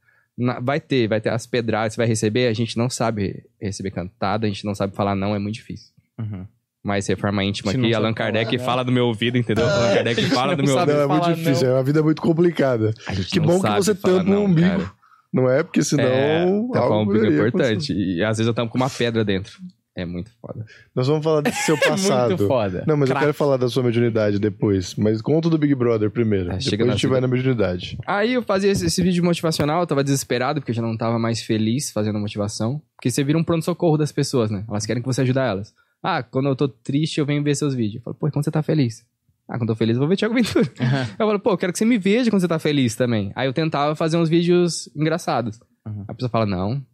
[0.62, 2.48] Vai ter, vai ter as pedradas, você vai receber.
[2.48, 5.90] A gente não sabe receber cantada, a gente não sabe falar não, é muito difícil.
[6.18, 6.46] Uhum.
[6.82, 8.64] Mas reforma íntima não aqui, Allan Kardec falar, né?
[8.64, 9.68] fala do meu ouvido, entendeu?
[9.68, 10.96] Allan Kardec fala do não meu ouvido.
[10.96, 11.68] Não, é muito difícil.
[11.68, 12.92] É uma vida muito complicada.
[13.30, 14.68] Que não bom que você tampa o não, umbigo.
[14.68, 14.97] cara.
[15.32, 15.62] Não é?
[15.62, 16.04] Porque senão.
[16.04, 17.92] É, tampar o algo umbigo é poderia importante.
[17.92, 19.58] E às vezes eu tampo com uma pedra dentro.
[19.94, 20.64] É muito foda.
[20.94, 22.28] Nós vamos falar desse seu passado.
[22.28, 22.84] Muito foda.
[22.86, 23.26] Não, mas eu Craque.
[23.26, 24.94] quero falar da sua mediunidade depois.
[24.94, 26.52] Mas conta do Big Brother primeiro.
[26.52, 27.98] Ah, depois a gente vai na mediunidade.
[28.06, 31.18] Aí eu fazia esse, esse vídeo motivacional, eu tava desesperado, porque eu já não tava
[31.18, 32.80] mais feliz fazendo motivação.
[32.94, 34.64] Porque você vira um pronto-socorro das pessoas, né?
[34.68, 35.74] Elas querem que você ajude elas.
[36.00, 37.96] Ah, quando eu tô triste, eu venho ver seus vídeos.
[37.96, 39.04] Eu falo, pô, quando você tá feliz?
[39.48, 40.70] Ah, quando eu tô feliz, eu vou ver Thiago Ventura.
[41.18, 43.32] Eu falo, pô, eu quero que você me veja quando você tá feliz também.
[43.34, 45.58] Aí eu tentava fazer uns vídeos engraçados.
[45.86, 46.04] Uhum.
[46.06, 46.84] A pessoa fala, não.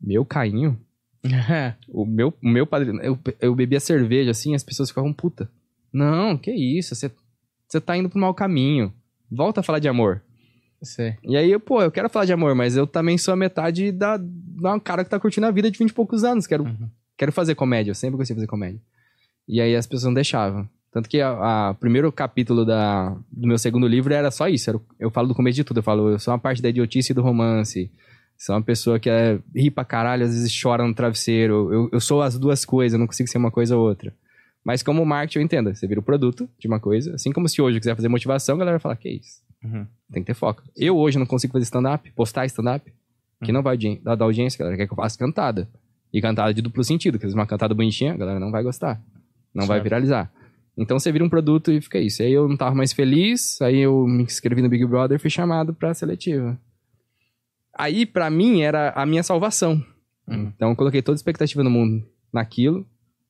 [0.00, 0.78] Meu cainho?
[1.88, 3.00] O meu, o meu padrinho.
[3.00, 5.50] Eu, eu bebia cerveja assim, as pessoas ficavam puta.
[5.92, 7.10] Não, que isso, você,
[7.66, 8.92] você tá indo pro mau caminho.
[9.30, 10.22] Volta a falar de amor.
[10.82, 11.16] Sei.
[11.24, 14.18] E aí, pô, eu quero falar de amor, mas eu também sou a metade da,
[14.20, 16.46] da cara que tá curtindo a vida de 20 e poucos anos.
[16.46, 16.88] Quero, Uhum.
[17.16, 18.80] quero fazer comédia, eu sempre gostei de fazer comédia.
[19.48, 20.68] E aí as pessoas não deixavam.
[20.96, 24.70] Tanto que o primeiro capítulo da, do meu segundo livro era só isso.
[24.70, 25.80] era eu falo do começo de tudo.
[25.80, 27.90] Eu falo, eu sou uma parte da idiotice e do romance.
[28.38, 31.70] Sou uma pessoa que é, ri pra caralho, às vezes chora no travesseiro.
[31.70, 34.10] Eu, eu sou as duas coisas, eu não consigo ser uma coisa ou outra.
[34.64, 35.74] Mas como marketing, eu entendo.
[35.74, 37.14] Você vira o produto de uma coisa.
[37.14, 39.42] Assim como se hoje eu quiser fazer motivação, a galera vai falar, que isso?
[39.62, 39.86] Uhum.
[40.10, 40.62] Tem que ter foco.
[40.74, 42.90] Eu hoje não consigo fazer stand-up, postar stand-up,
[43.44, 45.68] que não vai audi- dar audiência, a galera quer que eu faça cantada.
[46.10, 48.62] E cantada de duplo sentido, que às vezes uma cantada bonitinha, a galera não vai
[48.62, 48.98] gostar.
[49.54, 49.84] Não vai Certo.
[49.84, 50.32] viralizar.
[50.76, 52.22] Então você vira um produto e fica isso.
[52.22, 55.30] Aí eu não tava mais feliz, aí eu me inscrevi no Big Brother e fui
[55.30, 56.58] chamado pra seletiva.
[57.78, 59.82] Aí, pra mim, era a minha salvação.
[60.28, 60.52] Uhum.
[60.54, 62.86] Então eu coloquei toda a expectativa no mundo naquilo.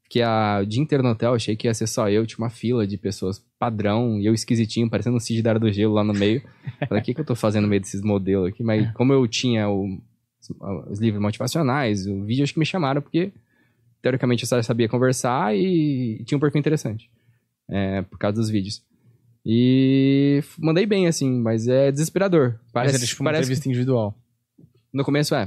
[0.09, 2.49] Que a, o dia inteiro no hotel, achei que ia ser só eu, tinha uma
[2.51, 6.05] fila de pessoas padrão, e eu esquisitinho, parecendo um Cid da Era do Gelo lá
[6.05, 6.40] no meio.
[6.88, 8.62] Falei, o que, que eu tô fazendo no meio desses modelos aqui?
[8.62, 10.01] Mas como eu tinha o-
[10.88, 13.32] os livros motivacionais, o vídeo, acho que me chamaram, porque
[14.01, 17.11] teoricamente eu só sabia conversar e tinha um perfil interessante.
[17.69, 18.83] É, por causa dos vídeos.
[19.45, 22.53] E mandei bem, assim, mas é desesperador.
[22.73, 24.14] Parece, Parece, era tipo uma parece entrevista individual.
[24.93, 25.47] no começo é.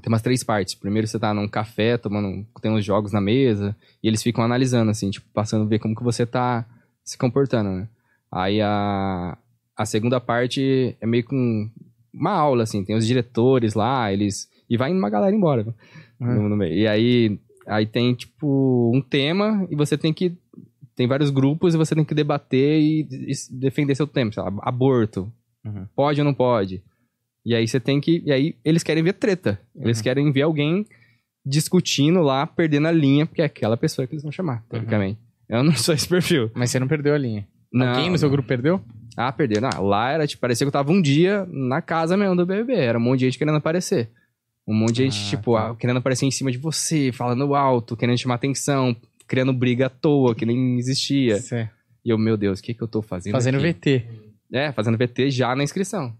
[0.00, 0.76] Tem umas três partes.
[0.76, 2.46] Primeiro você tá num café, tomando.
[2.62, 3.74] Tem uns jogos na mesa.
[4.00, 6.64] E eles ficam analisando, assim, tipo, passando a ver como que você tá
[7.02, 7.88] se comportando, né?
[8.30, 9.36] Aí a,
[9.76, 11.68] a segunda parte é meio com
[12.14, 12.84] uma aula, assim.
[12.84, 14.48] Tem os diretores lá, eles.
[14.70, 15.66] E vai uma galera embora.
[16.20, 16.42] Uhum.
[16.42, 16.74] No- no meio.
[16.74, 20.36] E aí, aí tem, tipo, um tema e você tem que.
[20.98, 24.32] Tem vários grupos e você tem que debater e, e defender seu tema.
[24.32, 25.32] Sei lá, aborto.
[25.64, 25.86] Uhum.
[25.94, 26.82] Pode ou não pode?
[27.46, 28.20] E aí você tem que.
[28.26, 29.60] E aí eles querem ver treta.
[29.76, 30.02] Eles Uhum.
[30.02, 30.84] querem ver alguém
[31.46, 35.18] discutindo lá, perdendo a linha, porque é aquela pessoa que eles vão chamar, teoricamente.
[35.48, 36.50] Eu não sou esse perfil.
[36.52, 37.46] Mas você não perdeu a linha.
[37.72, 38.32] Não, Alguém no seu não.
[38.34, 38.80] grupo perdeu?
[39.16, 39.68] Ah, perderam.
[39.72, 42.74] Ah, lá era, tipo, parecia que eu tava um dia na casa mesmo do BBB.
[42.74, 44.10] Era um monte de gente querendo aparecer.
[44.66, 45.70] Um monte de gente, Ah, tipo, tá.
[45.70, 48.94] ah, querendo aparecer em cima de você, falando alto, querendo chamar atenção,
[49.28, 51.38] criando briga à toa, que nem existia.
[51.40, 51.68] Sei.
[52.04, 53.72] E eu, meu Deus, o que que eu tô fazendo Fazendo aqui?
[53.72, 54.06] VT.
[54.52, 56.16] É, fazendo VT já na inscrição.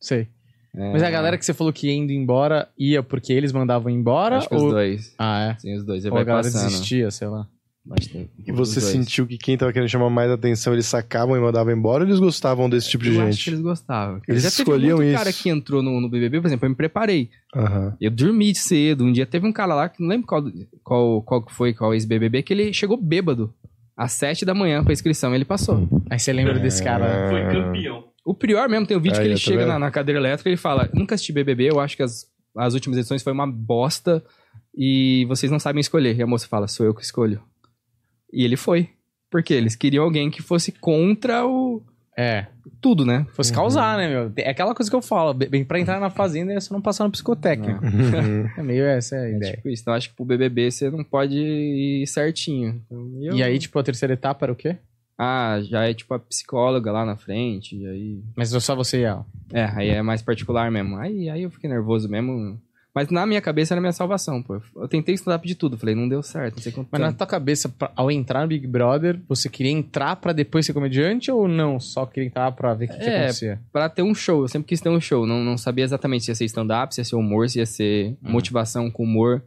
[0.00, 0.28] Sei.
[0.74, 3.88] É, Mas a galera que você falou que ia indo embora, ia porque eles mandavam
[3.88, 4.38] embora?
[4.38, 4.66] Acho que ou...
[4.66, 5.14] os dois.
[5.18, 5.58] Ah, é?
[5.58, 6.04] Sim, os dois.
[6.04, 6.68] Ele Ou a vai galera passando.
[6.68, 7.48] desistia, sei lá.
[7.88, 11.40] Mas tem- E você sentiu que quem tava querendo chamar mais atenção, eles sacavam e
[11.40, 13.44] mandavam embora ou eles gostavam desse tipo de Eu acho gente?
[13.44, 14.20] que eles gostavam.
[14.26, 15.18] Eles Já teve escolhiam muito isso.
[15.18, 17.30] cara que entrou no, no BBB, por exemplo, eu me preparei.
[17.54, 17.96] Aham.
[18.00, 19.04] Eu dormi cedo.
[19.04, 20.42] Um dia teve um cara lá, que não lembro qual,
[20.82, 23.54] qual, qual que foi, qual ex-BBB, que ele chegou bêbado.
[23.96, 25.32] às 7 da manhã pra inscrição.
[25.34, 25.88] Ele passou.
[26.10, 27.28] Aí você lembra desse cara.
[27.30, 28.04] Foi campeão.
[28.24, 30.52] O Prior mesmo tem um vídeo Aí, que ele chega na, na cadeira elétrica e
[30.54, 32.26] ele fala: Nunca assisti BBB, eu acho que as,
[32.56, 34.24] as últimas edições foi uma bosta
[34.76, 36.16] e vocês não sabem escolher.
[36.16, 37.40] E a moça fala: Sou eu que escolho.
[38.32, 38.88] E ele foi.
[39.30, 41.82] Porque eles queriam alguém que fosse contra o.
[42.18, 42.46] É.
[42.80, 43.26] Tudo, né?
[43.34, 44.32] Fosse causar, né, meu?
[44.36, 45.34] É aquela coisa que eu falo.
[45.34, 47.84] Bem, pra entrar na fazenda é só não passar no psicotécnico.
[47.84, 48.48] Uhum.
[48.56, 49.54] É meio essa a É ideia.
[49.56, 49.82] tipo isso.
[49.82, 52.80] Então acho que pro BBB você não pode ir certinho.
[52.86, 54.76] Então, eu- E aí, tipo, a terceira etapa era o quê?
[55.18, 57.76] Ah, já é tipo a psicóloga lá na frente.
[57.76, 58.22] E aí.
[58.36, 59.26] Mas só você e ela.
[59.52, 60.96] É, aí é mais particular mesmo.
[60.98, 62.60] Aí, aí eu fiquei nervoso mesmo.
[62.96, 64.58] Mas na minha cabeça era a minha salvação, pô.
[64.74, 65.76] Eu tentei stand-up de tudo.
[65.76, 67.18] Falei, não deu certo, não sei quanto Mas na tempo.
[67.18, 71.46] tua cabeça, ao entrar no Big Brother, você queria entrar pra depois ser comediante ou
[71.46, 71.78] não?
[71.78, 73.60] Só queria entrar pra ver o que, que É, acontecia?
[73.70, 75.26] Pra ter um show, eu sempre quis ter um show.
[75.26, 78.16] Não, não sabia exatamente se ia ser stand-up, se ia ser humor, se ia ser
[78.22, 78.32] Uhum.
[78.32, 79.44] motivação com humor.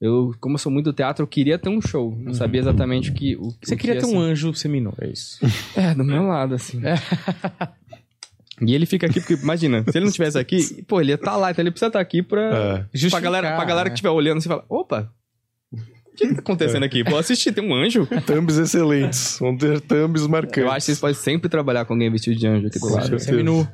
[0.00, 2.16] Eu, como eu sou muito do teatro, eu queria ter um show.
[2.18, 3.36] Não sabia exatamente o que.
[3.36, 5.38] O, Você o que queria ia ter um anjo seminu, é isso.
[5.76, 6.80] É, do meu lado, assim.
[8.60, 11.36] E ele fica aqui, porque imagina, se ele não tivesse aqui, pô, ele ia estar
[11.36, 13.08] lá, então ele precisa estar aqui pra, É.
[13.08, 13.90] pra, galera, pra galera né?
[13.90, 15.10] que estiver olhando, você fala, opa,
[15.72, 17.02] o que, que tá acontecendo aqui?
[17.02, 18.06] Pô, assistir, tem um anjo?
[18.26, 19.38] Thumbs excelentes.
[19.40, 20.58] Vão ter thumbs marcantes.
[20.58, 22.94] Eu acho que vocês podem sempre trabalhar com alguém vestido de anjo aqui do Com
[22.94, 23.18] lado.
[23.18, 23.66] Seminu.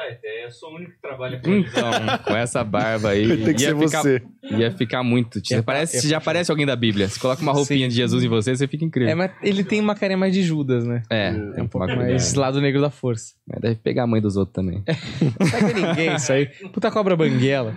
[0.00, 1.68] Dá ideia, eu sou o único que trabalha com isso.
[1.70, 4.22] Então, com essa barba aí, Tem que ia, ser ficar, você.
[4.50, 5.40] ia ficar muito.
[5.44, 7.06] Você parece, você já parece alguém da Bíblia.
[7.08, 9.12] Você coloca uma roupinha de Jesus em você, você fica incrível.
[9.12, 11.02] É, mas ele tem uma carinha mais de Judas, né?
[11.10, 13.34] É, É um pouco mais coisa- lado negro da força.
[13.52, 14.82] É, Deve pegar a mãe dos outros também.
[15.38, 16.46] Não pega ninguém isso aí.
[16.72, 17.76] Puta cobra banguela.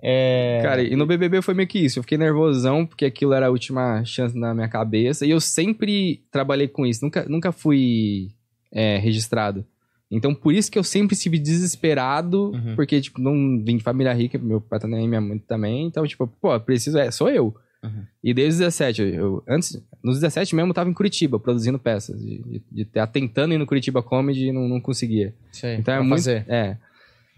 [0.00, 0.60] É...
[0.62, 1.98] Cara, e no BBB foi meio que isso.
[1.98, 5.24] Eu fiquei nervosão, porque aquilo era a última chance na minha cabeça.
[5.24, 7.02] E eu sempre trabalhei com isso.
[7.04, 8.28] Nunca, nunca fui
[8.70, 9.64] é, registrado.
[10.10, 12.50] Então, por isso que eu sempre estive desesperado.
[12.52, 12.76] Uhum.
[12.76, 14.38] Porque, tipo, não vim de família rica.
[14.38, 15.86] Meu pai também, minha mãe também.
[15.86, 16.98] Então, tipo, pô, preciso...
[16.98, 17.54] É, sou eu.
[17.84, 18.04] Uhum.
[18.22, 22.18] E desde os 17, eu, antes, nos 17 mesmo, eu tava em Curitiba, produzindo peças.
[22.18, 25.34] De, de, de tentando ir no Curitiba Comedy e não, não conseguia.
[25.78, 26.10] Então é muito.
[26.10, 26.46] fazer.
[26.48, 26.78] É.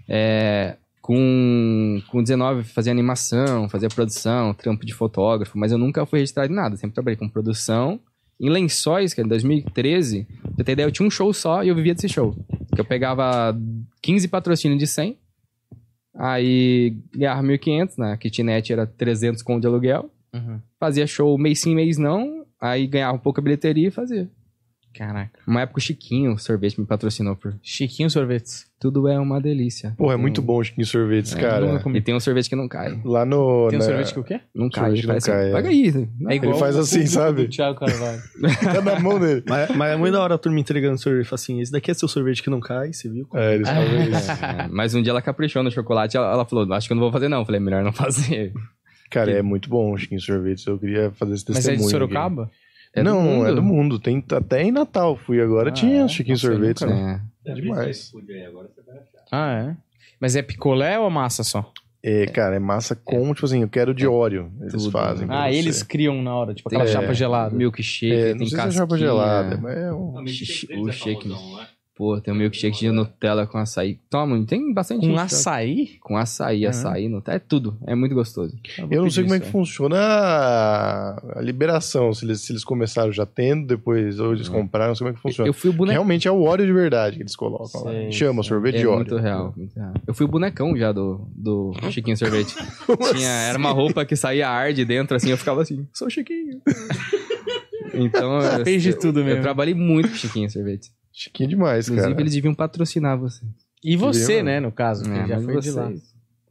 [0.09, 6.21] É, com, com 19, fazia animação, fazia produção, trampo de fotógrafo, mas eu nunca fui
[6.21, 6.77] registrado em nada.
[6.77, 8.01] Sempre trabalhei com produção.
[8.39, 11.65] Em Lençóis, que é em 2013, pra você ter ideia, eu tinha um show só
[11.65, 12.37] e eu vivia desse show.
[12.75, 13.59] Que eu pegava
[14.03, 15.17] 15 patrocínios de 100,
[16.15, 20.11] aí ganhava 1.500, na kitnet era 300 com de aluguel.
[20.35, 20.61] Uhum.
[20.79, 24.31] Fazia show mês sim, mês não, aí ganhava um pouco a bilheteria e fazia.
[24.97, 25.39] Caraca.
[25.47, 28.67] Uma época o Chiquinho, o sorvete, me patrocinou por Chiquinho Sorvetes.
[28.79, 29.95] Tudo é uma delícia.
[29.97, 31.83] Porra, é Tem- muito bom o Chiquinho Sorvetes, É, cara.
[31.95, 33.01] E tem um sorvete que não cai.
[33.05, 33.69] Lá no.
[33.69, 34.41] Tem um na- sorvete que o quê?
[34.55, 34.97] Não cai.
[34.97, 35.53] Sorvete não cai, é.
[35.53, 35.89] Paga aí.
[36.29, 37.49] É igual Ele faz assim, sabe?
[37.49, 38.21] Thiago Carvalho.
[38.63, 39.43] Tá na mão dele.
[39.49, 41.25] Mas, mas é muito da hora a turma entregando sorvete.
[41.27, 43.27] Fala assim, esse daqui é seu sorvete que não cai, você viu?
[43.35, 44.31] É, eles falam isso.
[44.47, 46.17] É, mas um dia ela caprichou no chocolate.
[46.17, 47.39] Ela, ela falou: Acho que eu não vou fazer, não.
[47.41, 48.53] Eu falei: Melhor não fazer.
[49.11, 50.67] Cara, é muito bom o Chiquinho Sorvetes.
[50.67, 51.89] Eu queria fazer esse Mas é testemunho.
[51.99, 52.51] de aqui.
[52.97, 53.47] É do não, mundo.
[53.47, 53.99] é do mundo.
[53.99, 55.17] Tem até em Natal.
[55.17, 56.09] Fui agora, Ah, tinha é?
[56.09, 56.83] Chiquinho Nossa, eu Sorvetes.
[56.83, 57.21] nunca né?
[57.47, 57.53] É.
[57.55, 58.13] demais.
[58.49, 59.19] Agora você vai achar.
[59.31, 59.77] Ah, é?
[60.21, 61.71] Mas é picolé ou massa só?
[62.03, 64.53] É, cara, é massa com, tipo assim, eu quero de óleo.
[64.61, 64.91] Eles Tudo.
[64.93, 65.27] fazem.
[65.27, 65.59] pra Ah, você.
[65.59, 67.55] eles criam na hora, tipo aquela Tem- chapa é, gelada.
[67.55, 70.13] Milkshake, É, tem não sei se é chapa gelada, mas é um...
[70.13, 71.29] Não, deles o é shake.
[71.29, 71.35] né?
[71.97, 73.99] Pô, tem um milkshake de Nutella com açaí.
[74.11, 75.97] Toma, tem bastante Com gente açaí?
[75.99, 77.37] Com açaí, açaí, Nutella.
[77.37, 77.79] É tudo.
[77.87, 78.55] É muito gostoso.
[78.79, 82.13] vou Eu não sei como é que funciona a, liberação.
[82.13, 85.15] Se eles, se eles começaram já tendo, depois ou eles compraram, não sei como é
[85.15, 85.49] que funciona.
[85.49, 85.95] Eu fui o bonecão.
[86.03, 87.91] Realmente é o óleo de verdade que eles colocam lá.
[87.91, 88.49] Sei, Chama sei.
[88.51, 88.97] sorvete É de óleo.
[88.97, 89.95] muito real, muito real.
[90.07, 92.55] Eu fui o bonecão já do, do Chiquinho Sorvete.
[93.17, 96.11] Tinha, era uma roupa que saía ar de dentro, assim, eu ficava assim, sou o
[96.11, 96.61] Chiquinho.
[97.95, 99.39] então, eu, Fez de tudo eu, mesmo.
[99.39, 100.91] eu trabalhei muito com Chiquinho Sorvete.
[101.19, 102.21] Chiquinho demais, Inclusive, cara.
[102.23, 103.43] eles deviam patrocinar você.
[103.83, 104.45] E você, Viu?
[104.45, 105.87] né, no caso, que É, já mas foi de lá.
[105.87, 106.03] vocês,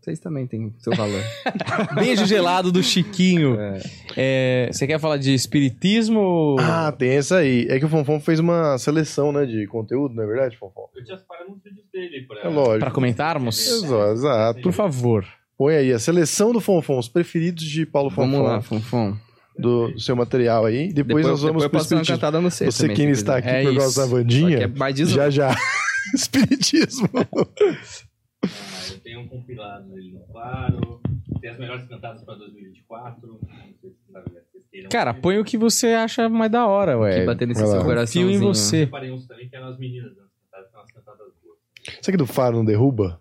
[0.02, 1.22] vocês também têm seu valor.
[1.96, 3.60] Beijo gelado do Chiquinho.
[3.60, 3.80] É.
[4.18, 6.20] É, você quer falar de espiritismo?
[6.20, 7.68] ou- Ah, tem essa aí.
[7.70, 10.90] É que o Fonfon fez uma seleção, né, de conteúdo, não é verdade, Fonfon?
[10.96, 12.42] Eu tinha separado uns vídeos dele pra...
[12.42, 12.80] É lógico.
[12.80, 13.68] Pra comentarmos?
[13.68, 14.62] Exato, exato.
[14.62, 15.26] Por favor.
[15.58, 18.32] Põe aí a seleção do Fonfon, os preferidos de Paulo Fonfon.
[18.32, 19.16] Vamos lá, Fonfon.
[19.58, 20.92] Do, do seu material aí.
[20.92, 22.42] Depois, nós vamos depois eu pro espiritismo.
[22.42, 25.30] no C Você que se está aqui É por causa da que Vandinha, é já
[25.30, 25.56] já.
[26.14, 27.10] Espiritismo.
[27.14, 28.48] Ah,
[28.92, 31.02] eu tenho um compilado dele no Claro.
[31.42, 33.28] Tem as melhores cantadas pra 2024.
[33.28, 33.40] Não
[33.82, 34.42] sei se sabe, né?
[34.52, 34.90] vocês queiram.
[34.90, 37.26] Cara, põe o que você acha mais da hora, Que ué.
[37.26, 38.26] bater nesse seu coraçãozinho.
[38.28, 38.80] Confio em Eu você.
[38.86, 41.58] separei uns também que eram as meninas das cantadas, são as cantadas boas.
[42.02, 43.20] Será que do Faro não derruba?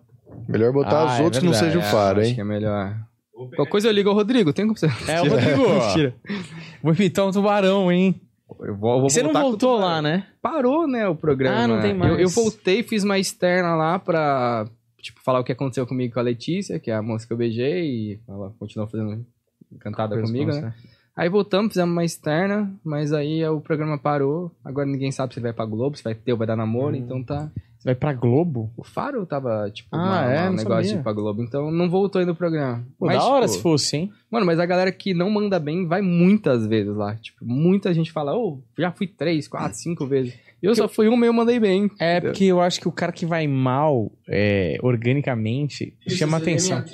[0.49, 1.73] Melhor botar Ah, os é outros que não verdade.
[1.73, 2.35] seja o É, Faro, acho hein?
[2.35, 2.97] que é melhor.
[3.35, 4.87] Qualquer coisa eu ligo ao Rodrigo, tem como você.
[5.11, 5.69] É, o Rodrigo.
[5.69, 6.15] Mentira.
[6.83, 8.21] Vou imitar um tubarão, hein?
[8.61, 10.29] Eu vou, eu vou Você não voltou lá, né?
[10.41, 11.57] Parou, né, o programa.
[11.57, 12.13] Ah, não tem mais.
[12.13, 14.67] Eu, eu voltei, fiz uma externa lá pra,
[15.01, 17.37] tipo, falar o que aconteceu comigo com a Letícia, que é a moça que eu
[17.37, 19.27] beijei, e ela continuou fazendo
[19.81, 20.73] cantada comigo, né?
[21.17, 24.51] Aí voltamos, fizemos uma externa, mas aí o programa parou.
[24.65, 27.23] Agora ninguém sabe se vai pra Globo, se vai ter ou vai dar namoro, então
[27.23, 27.51] tá.
[27.85, 28.73] Vai pra Globo?
[28.79, 30.49] O Faro tava, tipo, Ah, uma- é?
[30.49, 30.93] um negócio sabia.
[30.95, 32.83] de ir pra Globo, então não voltou ainda o programa.
[32.99, 34.13] Pô, mas, da hora tipo, se fosse, hein?
[34.31, 37.15] Mano, mas a galera que não manda bem vai muitas vezes lá.
[37.17, 40.35] Tipo, muita gente fala, ô, já fui três, quatro, cinco vezes.
[40.63, 41.91] Eu só fui uma e eu mandei bem.
[42.01, 46.83] É, porque eu acho que o cara que vai mal, é, organicamente, chama atenção.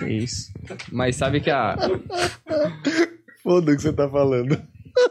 [0.00, 0.52] É isso.
[0.92, 1.76] Mas sabe que a.
[3.42, 4.56] Foda o que você tá falando.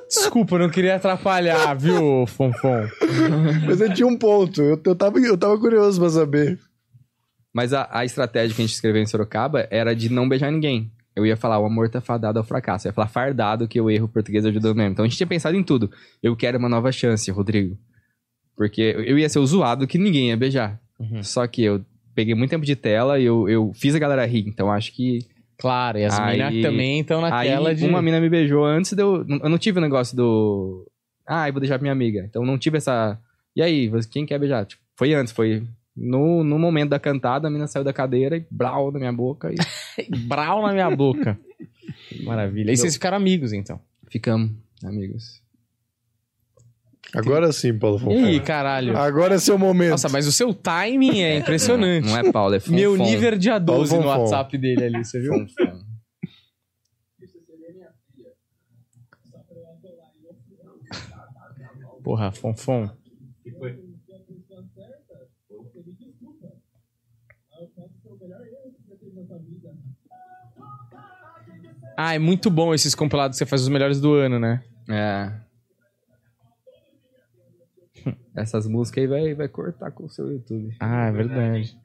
[0.07, 2.87] Desculpa, eu não queria atrapalhar, viu, Fonfon?
[3.65, 4.61] Mas eu tinha um ponto.
[4.61, 6.59] Eu, eu, tava, eu tava curioso pra saber.
[7.53, 10.91] Mas a, a estratégia que a gente escreveu em Sorocaba era de não beijar ninguém.
[11.15, 12.87] Eu ia falar, o amor tá fadado ao fracasso.
[12.87, 14.91] Eu ia falar fardado, que o erro português ajudou mesmo.
[14.91, 15.89] Então a gente tinha pensado em tudo.
[16.21, 17.75] Eu quero uma nova chance, Rodrigo.
[18.55, 20.79] Porque eu ia ser o zoado que ninguém ia beijar.
[20.99, 21.23] Uhum.
[21.23, 21.83] Só que eu
[22.13, 24.45] peguei muito tempo de tela e eu, eu fiz a galera rir.
[24.47, 25.19] Então acho que.
[25.59, 27.85] Claro, e as Aí- minas também estão naquela aí de...
[27.85, 29.25] uma mina me beijou antes de eu.
[29.27, 30.85] Eu não tive o negócio do.
[31.27, 32.23] Ah, eu vou deixar pra minha amiga.
[32.29, 33.19] Então não tive essa.
[33.55, 34.65] E aí, quem quer beijar?
[34.65, 35.63] Tipo, foi antes, foi.
[35.95, 39.51] No, no momento da cantada, a mina saiu da cadeira e blau na minha boca
[39.51, 39.55] e
[40.27, 41.39] Brau na minha boca.
[42.23, 42.71] Maravilha.
[42.71, 43.79] E vocês ficaram amigos, então.
[44.11, 44.51] ficamos
[44.83, 45.41] amigos.
[47.15, 48.25] Agora sim, Paulo Fonfon.
[48.25, 48.97] aí, caralho?
[48.97, 49.91] Agora é seu momento.
[49.91, 52.05] Nossa, mas o seu timing é impressionante.
[52.05, 52.75] Não é Paulo, é Fonfon.
[52.75, 54.19] Meu nível dia 12 no Fonfon.
[54.19, 55.33] WhatsApp dele ali, você viu?
[55.33, 55.87] Fonfon.
[62.03, 62.89] Porra, Fonfon.
[63.43, 63.77] Que foi?
[71.97, 74.63] Ah, é muito bom esses compilados que você faz os melhores do ano, né?
[74.89, 75.46] É.
[78.37, 80.75] Essas músicas aí vai, vai cortar com o seu YouTube.
[80.79, 81.75] Ah, é verdade.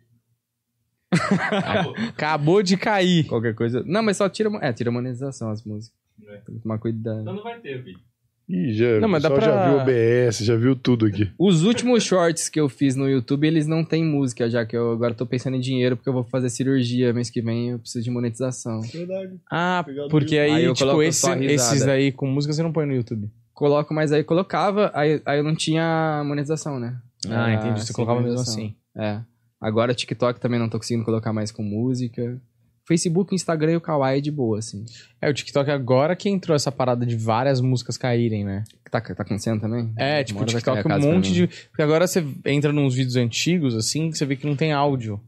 [1.10, 1.94] Acabou.
[2.08, 3.24] Acabou de cair.
[3.26, 3.82] Qualquer coisa.
[3.86, 4.50] Não, mas só tira.
[4.60, 5.96] É, tira monetização as músicas.
[6.28, 6.36] É.
[6.38, 7.20] Tem que tomar cuidado.
[7.22, 8.00] Então não vai ter vídeo.
[8.48, 11.30] Ih, já, Não, mas dá pra- já viu o OBS, já viu tudo aqui.
[11.38, 14.90] Os últimos shorts que eu fiz no YouTube, eles não têm música, já que eu
[14.92, 18.04] agora tô pensando em dinheiro, porque eu vou fazer cirurgia mês que vem eu preciso
[18.04, 18.80] de monetização.
[18.82, 19.38] Verdade.
[19.50, 22.72] Ah, porque aí, Aí eu tipo, coloco esse- a esses aí com música você não
[22.72, 23.30] põe no YouTube.
[23.62, 26.98] Coloco, mas aí colocava, aí, aí eu não tinha monetização, né?
[27.28, 27.86] Ah, Era entendi.
[27.86, 28.74] Você colocava mesmo assim.
[28.96, 29.20] É.
[29.60, 32.42] Agora TikTok também não tô conseguindo colocar mais com música.
[32.88, 34.84] Facebook, Instagram e o Kawaii é de boa, assim.
[35.20, 38.64] É, o TikTok agora que entrou essa parada de várias músicas caírem, né?
[38.90, 39.92] Tá, tá acontecendo também?
[39.96, 41.46] É, tipo, o TikTok a um monte de.
[41.46, 45.20] Porque agora você entra nos vídeos antigos, assim, que você vê que não tem áudio.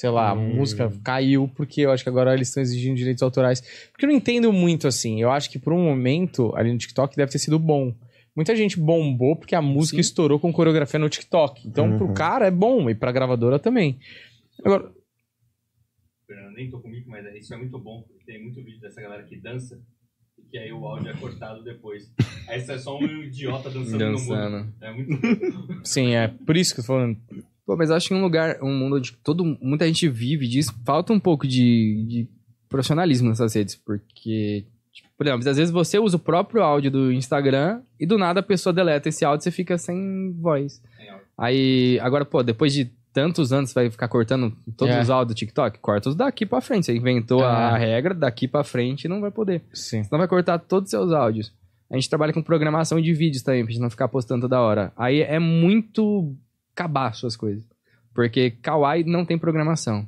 [0.00, 0.54] Sei lá, a Hum.
[0.54, 3.60] música caiu, porque eu acho que agora eles estão exigindo direitos autorais.
[3.92, 5.20] Porque eu não entendo muito assim.
[5.20, 7.94] Eu acho que por um momento, ali no TikTok, deve ter sido bom.
[8.34, 10.00] Muita gente bombou porque a música Sim.
[10.00, 11.68] estourou com coreografia no TikTok.
[11.68, 12.14] Então, pro Uhum.
[12.14, 13.98] cara é bom, e pra gravadora também.
[14.64, 14.90] Agora,
[16.26, 19.22] Fernando, nem tô comigo, mas isso é muito bom, porque tem muito vídeo dessa galera
[19.24, 19.78] que dança,
[20.38, 22.10] e que aí o áudio é cortado depois.
[22.48, 24.28] Aí você é só um idiota dançando, no mundo.
[24.30, 24.72] Dançando.
[24.80, 25.10] É muito
[25.84, 27.18] sim, é por isso que eu tô falando.
[27.70, 30.74] Pô, mas eu acho que um lugar, um mundo onde todo, muita gente vive disso,
[30.84, 32.28] falta um pouco de, de
[32.68, 37.12] profissionalismo nessas redes, porque, tipo, por exemplo, às vezes você usa o próprio áudio do
[37.12, 40.82] Instagram e do nada a pessoa deleta esse áudio e você fica sem voz.
[41.38, 45.00] Aí, agora, pô, depois de tantos anos, você vai ficar cortando todos É.
[45.00, 45.78] os áudios do TikTok?
[45.78, 46.86] Corta os daqui pra frente.
[46.86, 47.46] Você inventou É.
[47.46, 49.62] a regra, daqui pra frente não vai poder.
[49.72, 50.02] Sim.
[50.02, 51.52] Senão vai cortar todos os seus áudios.
[51.88, 54.92] A gente trabalha com programação de vídeos também, pra gente não ficar postando toda hora.
[54.96, 56.34] Aí é muito
[56.84, 57.64] cabaço as coisas.
[58.14, 60.06] Porque Kawaii não tem programação.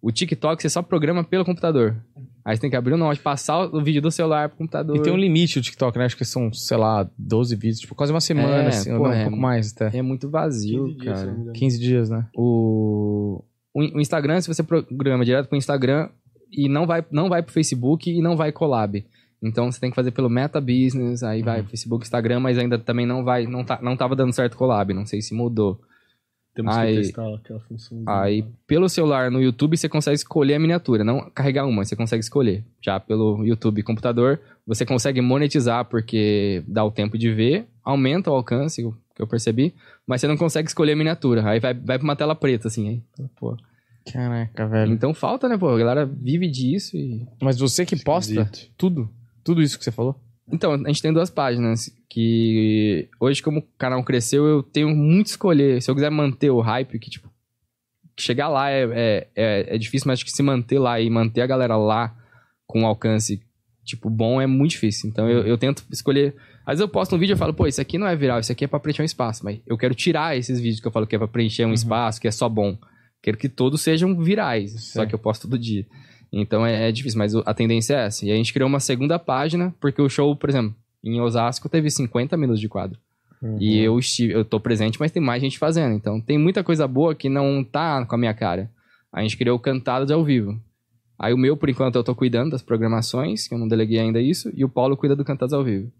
[0.00, 1.96] O TikTok você só programa pelo computador.
[2.44, 4.96] Aí você tem que abrir o note, passar o vídeo do celular pro computador.
[4.96, 6.04] E tem um limite o TikTok, né?
[6.04, 9.04] Acho que são, sei lá, 12 vídeos, tipo, quase uma semana, É, assim, ou pô,
[9.04, 9.96] não, um é- pouco mais até.
[9.98, 11.36] É muito vazio, 15 dias, se cara.
[11.36, 11.52] engano.
[11.54, 12.26] 15 dias, né?
[12.36, 13.42] O...
[13.74, 16.08] o Instagram, se você programa direto pro Instagram
[16.52, 19.04] e não vai, não vai pro Facebook e não vai collab.
[19.42, 21.66] Então você tem que fazer pelo Meta Business, aí vai Uhum.
[21.66, 25.04] Facebook, Instagram, mas ainda também não vai, não, tá, não tava dando certo collab, não
[25.06, 25.80] sei se mudou.
[26.54, 28.02] Temos Aí- que testar aquela função.
[28.06, 32.20] Aí pelo celular no YouTube você consegue escolher a miniatura, não carregar uma, você consegue
[32.22, 32.64] escolher.
[32.80, 38.30] Já pelo YouTube e computador, você consegue monetizar porque dá o tempo de ver, aumenta
[38.30, 38.82] o alcance,
[39.16, 39.74] que eu percebi,
[40.06, 41.48] mas você não consegue escolher a miniatura.
[41.48, 43.02] Aí vai, vai pra uma tela preta, assim, aí,
[43.36, 43.56] pô.
[44.12, 44.92] Caraca, velho.
[44.92, 45.68] Então falta, né, pô?
[45.70, 47.26] A galera vive disso e.
[47.42, 48.70] Mas você que posta Esquisito.
[48.76, 49.10] tudo,
[49.42, 50.14] tudo isso que você falou?
[50.50, 55.28] Então, a gente tem duas páginas que hoje, como o canal cresceu, eu tenho muito
[55.28, 55.80] escolher.
[55.82, 57.32] Se eu quiser manter o hype, que tipo.
[58.16, 61.40] Chegar lá é, é, é, é difícil, mas acho que se manter lá e manter
[61.40, 62.14] a galera lá
[62.64, 63.42] com um alcance,
[63.84, 65.10] tipo, bom é muito difícil.
[65.10, 66.36] Então eu, eu tento escolher.
[66.64, 68.52] Às vezes eu posto um vídeo e falo, pô, isso aqui não é viral, isso
[68.52, 69.44] aqui é pra preencher um espaço.
[69.44, 72.20] Mas eu quero tirar esses vídeos que eu falo que é pra preencher um espaço,
[72.20, 72.78] que é só bom.
[73.20, 75.08] Quero que todos sejam virais, só Sim.
[75.08, 75.84] que eu posto todo dia.
[76.32, 78.26] Então é, é difícil, mas a tendência é essa.
[78.26, 81.90] E a gente criou uma segunda página, porque o show, por exemplo, em Osasco teve
[81.90, 82.98] 50 minutos de quadro.
[83.60, 85.94] E eu estive, eu tô presente, mas tem mais gente fazendo.
[85.94, 88.70] Então tem muita coisa boa que não tá com a minha cara.
[89.12, 90.58] A gente criou Cantadas ao vivo.
[91.18, 94.20] Aí o meu, por enquanto, eu tô cuidando das programações, que eu não deleguei ainda
[94.20, 95.92] isso, e o Paulo cuida do Cantadas ao vivo.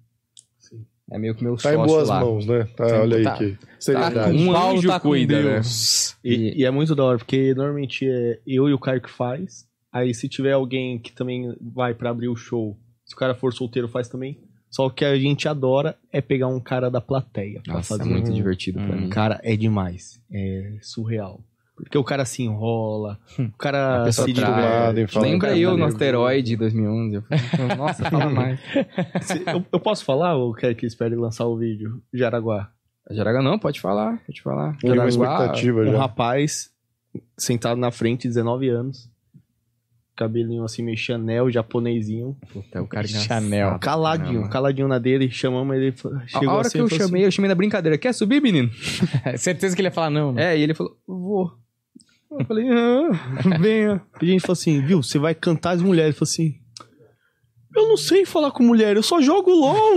[1.13, 2.21] É meio que meu Tá em boas lá.
[2.21, 2.65] mãos, né?
[2.75, 4.37] Tá, Sim, olha aí tá- que Tá seriedade.
[4.39, 5.61] com- Um Paulo anjo tá cuida, né?
[6.25, 9.67] E, e é muito da hora, porque normalmente é eu e o Caio que faz.
[9.95, 12.77] Aí se tiver alguém que também vai pra abrir o show,
[13.07, 14.37] se o cara for solteiro, faz também.
[14.69, 18.11] Só que a gente adora é pegar um cara da plateia pra Nossa, é fazer.
[18.11, 19.01] muito divertido pra Hum.
[19.03, 19.09] mim.
[19.09, 20.21] Cara, é demais.
[20.33, 21.41] É surreal.
[21.77, 26.57] Porque o cara se enrola, o A cara se fala, Lembra eu no asteroide de
[26.57, 27.15] 2011?
[27.17, 28.61] Eu falei, Nossa, fala mais.
[29.23, 32.01] Se- eu, eu posso falar ou quer que espere lançar o vídeo?
[32.13, 32.71] Jaraguá.
[33.11, 34.77] Jaraga não, pode falar, pode falar.
[34.79, 35.99] Tem uma Jaraguá, expectativa Um já.
[35.99, 36.71] rapaz
[37.39, 39.09] sentado na frente, 19 anos.
[40.17, 42.37] Cabelinho assim, meio Chanel, japonesinho.
[42.53, 43.79] Puta, é o cara Chanel.
[43.81, 44.49] Caladinho, caramba.
[44.49, 45.31] caladinho na dele.
[45.31, 45.93] Chamamos ele.
[45.93, 47.99] A Chegou hora assim, que eu chamei, eu chamei na brincadeira.
[47.99, 48.71] Quer subir, menino?
[49.37, 50.55] Certeza que ele ia falar não, né?
[50.55, 51.53] É, e ele falou, vou.
[52.31, 53.11] Eu falei, ah,
[53.61, 54.03] venha.
[54.23, 56.11] E a gente falou assim, viu, você vai cantar as mulheres.
[56.11, 56.55] Ele falou assim,
[57.77, 59.97] eu não sei falar com mulher, eu só jogo LOL.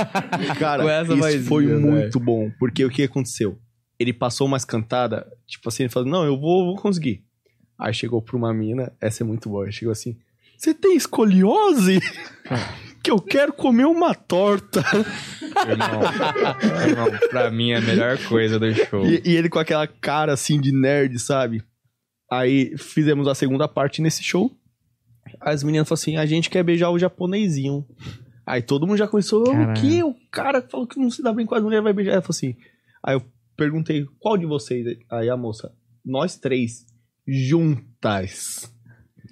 [0.58, 1.80] Cara, isso vozinha, foi velho.
[1.80, 3.58] muito bom, porque o que aconteceu?
[3.98, 7.22] Ele passou umas cantadas, tipo assim, ele falou, não, eu vou, vou conseguir.
[7.78, 10.16] Aí chegou pra uma mina, essa é muito boa, chegou assim,
[10.56, 12.00] você tem escoliose?
[13.02, 14.82] que eu quero comer uma torta.
[15.68, 16.02] Irmão,
[16.86, 19.06] irmão, pra mim é a melhor coisa do show.
[19.06, 21.62] E, e ele com aquela cara assim de nerd, sabe?
[22.30, 24.50] Aí fizemos a segunda parte nesse show.
[25.40, 27.86] As meninas falaram assim: a gente quer beijar o japonesinho.
[28.44, 29.80] Aí todo mundo já começou: o Caralho.
[29.80, 30.02] que?
[30.02, 32.12] O cara falou que não se dá bem com as mulheres vai beijar.
[32.12, 32.56] Ela falou assim.
[33.02, 33.22] Aí eu
[33.56, 34.98] perguntei: qual de vocês?
[35.10, 35.72] Aí a moça:
[36.04, 36.84] nós três
[37.28, 38.72] juntas.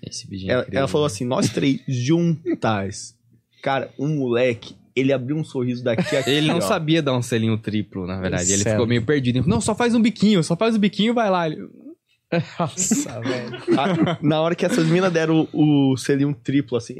[0.06, 3.16] Esse vídeo é Ela, ela falou assim: nós três juntas.
[3.62, 6.30] Cara, um moleque, ele abriu um sorriso daqui a aqui.
[6.30, 6.60] Ele não ó.
[6.60, 8.52] sabia dar um selinho triplo, na verdade.
[8.52, 8.72] Ele Céu.
[8.72, 9.38] ficou meio perdido.
[9.38, 11.46] Ele não, só faz um biquinho, só faz o biquinho vai lá.
[11.48, 11.66] Ele,
[12.58, 13.56] Nossa, velho.
[13.78, 16.94] Ah, na hora que essas minas deram o, o selinho triplo, assim,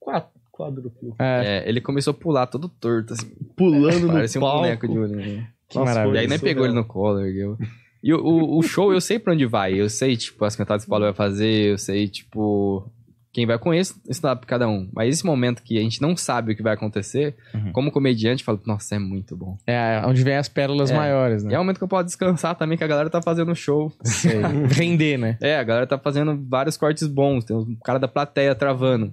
[0.00, 3.30] quatro, quadruplo, É, É, ele começou a pular todo torto, assim.
[3.56, 4.58] pulando no Parecia um palco.
[4.62, 5.16] boneco de olho.
[5.16, 5.48] né?
[5.68, 6.16] que maravilha.
[6.16, 7.56] E aí nem pegou ele no colo, ergueu.
[8.02, 9.74] E o, o, show, eu sei pra onde vai.
[9.78, 11.72] Eu sei, tipo, as cantadas que o Paulo vai fazer.
[11.72, 12.90] Eu sei, tipo,
[13.32, 14.88] quem vai com esse stand-up cada um.
[14.92, 17.72] Mas esse momento que a gente não sabe o que vai acontecer, Uhum.
[17.72, 19.56] como comediante, eu falo, nossa, é muito bom.
[19.66, 20.96] é onde vem as pérolas É.
[20.96, 21.54] maiores, E né?
[21.54, 23.92] é o momento que eu posso descansar também, que a galera tá fazendo show.
[24.70, 25.36] Render, né?
[25.40, 27.44] É, a galera tá fazendo vários cortes bons.
[27.44, 29.12] Tem o cara da plateia travando.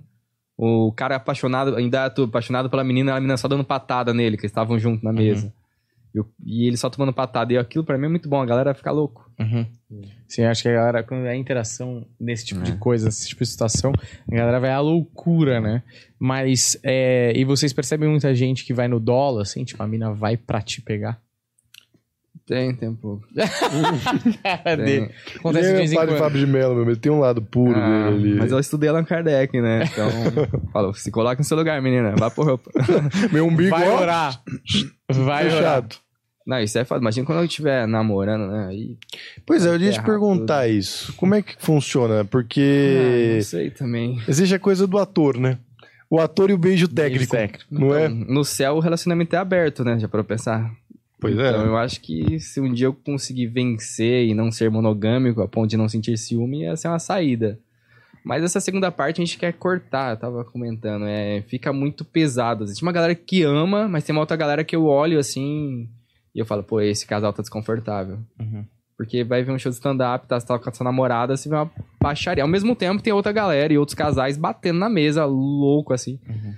[0.57, 4.41] O cara apaixonado, ainda tô apaixonado pela menina, a menina só dando patada nele, que
[4.43, 5.47] eles estavam juntos na mesa.
[5.53, 5.66] E,
[6.19, 7.53] o- e ele só tomando patada.
[7.53, 9.29] E aquilo pra mim é muito bom, a galera fica louco.
[9.39, 9.65] Uhum.
[10.27, 12.75] Sim, acho que a galera, quando é interação nesse tipo de É.
[12.75, 13.93] coisa, nesse tipo de situação,
[14.31, 15.83] a galera vai à loucura, né?
[16.19, 20.11] Mas, é, e vocês percebem muita gente que vai no dólar, assim, tipo, a mina
[20.13, 21.21] vai pra te pegar?
[22.45, 23.27] Tem, tem um pouco.
[24.41, 24.85] Cara Tem.
[24.85, 25.11] dele.
[25.35, 26.17] Acontece de vez é em quando.
[26.17, 26.85] Fábio de Mello, meu.
[26.85, 28.35] Ele tem um lado puro Ah, dele ali.
[28.35, 29.83] mas eu estudei Allan Kardec, né?
[29.83, 30.07] Então,
[30.71, 32.15] falou, se coloca no seu lugar, menina.
[32.17, 32.71] Vá por roupa.
[33.33, 34.41] Meu umbigo, Vai orar.
[35.11, 35.85] Vai orar.
[36.47, 37.01] Não, isso é foda.
[37.01, 38.67] Imagina quando eu estiver namorando, né?
[38.69, 38.97] Aí,
[39.45, 41.13] Pois é, eu ia te perguntar isso.
[41.17, 42.21] Como é que funciona?
[42.21, 44.21] ah, Porque não sei também.
[44.25, 45.57] existe a coisa do ator, né?
[46.09, 47.35] O ator e o beijo técnico.
[47.69, 48.05] Não é?
[48.05, 49.99] Então, No céu o relacionamento é aberto, né?
[49.99, 50.71] Já pra eu pensar.
[51.19, 51.67] Pois Então é.
[51.67, 55.69] eu acho que se um dia eu conseguir vencer e não ser monogâmico a ponto
[55.69, 57.59] de não sentir ciúme, ia ser uma saída.
[58.23, 61.05] Mas essa segunda parte a gente quer cortar, eu tava comentando.
[61.07, 62.63] É, fica muito pesado.
[62.63, 65.89] Existe uma galera que ama, mas tem uma outra galera que eu olho assim
[66.37, 68.19] e eu falo, pô, esse casal tá desconfortável.
[68.39, 68.63] Uhum.
[68.95, 71.49] Porque vai ver um show de stand-up, tá, você tá com a sua namorada, você
[71.49, 72.43] vê uma baixaria.
[72.43, 76.19] Ao mesmo tempo tem outra galera e outros casais batendo na mesa, louco assim.
[76.29, 76.53] Uhum.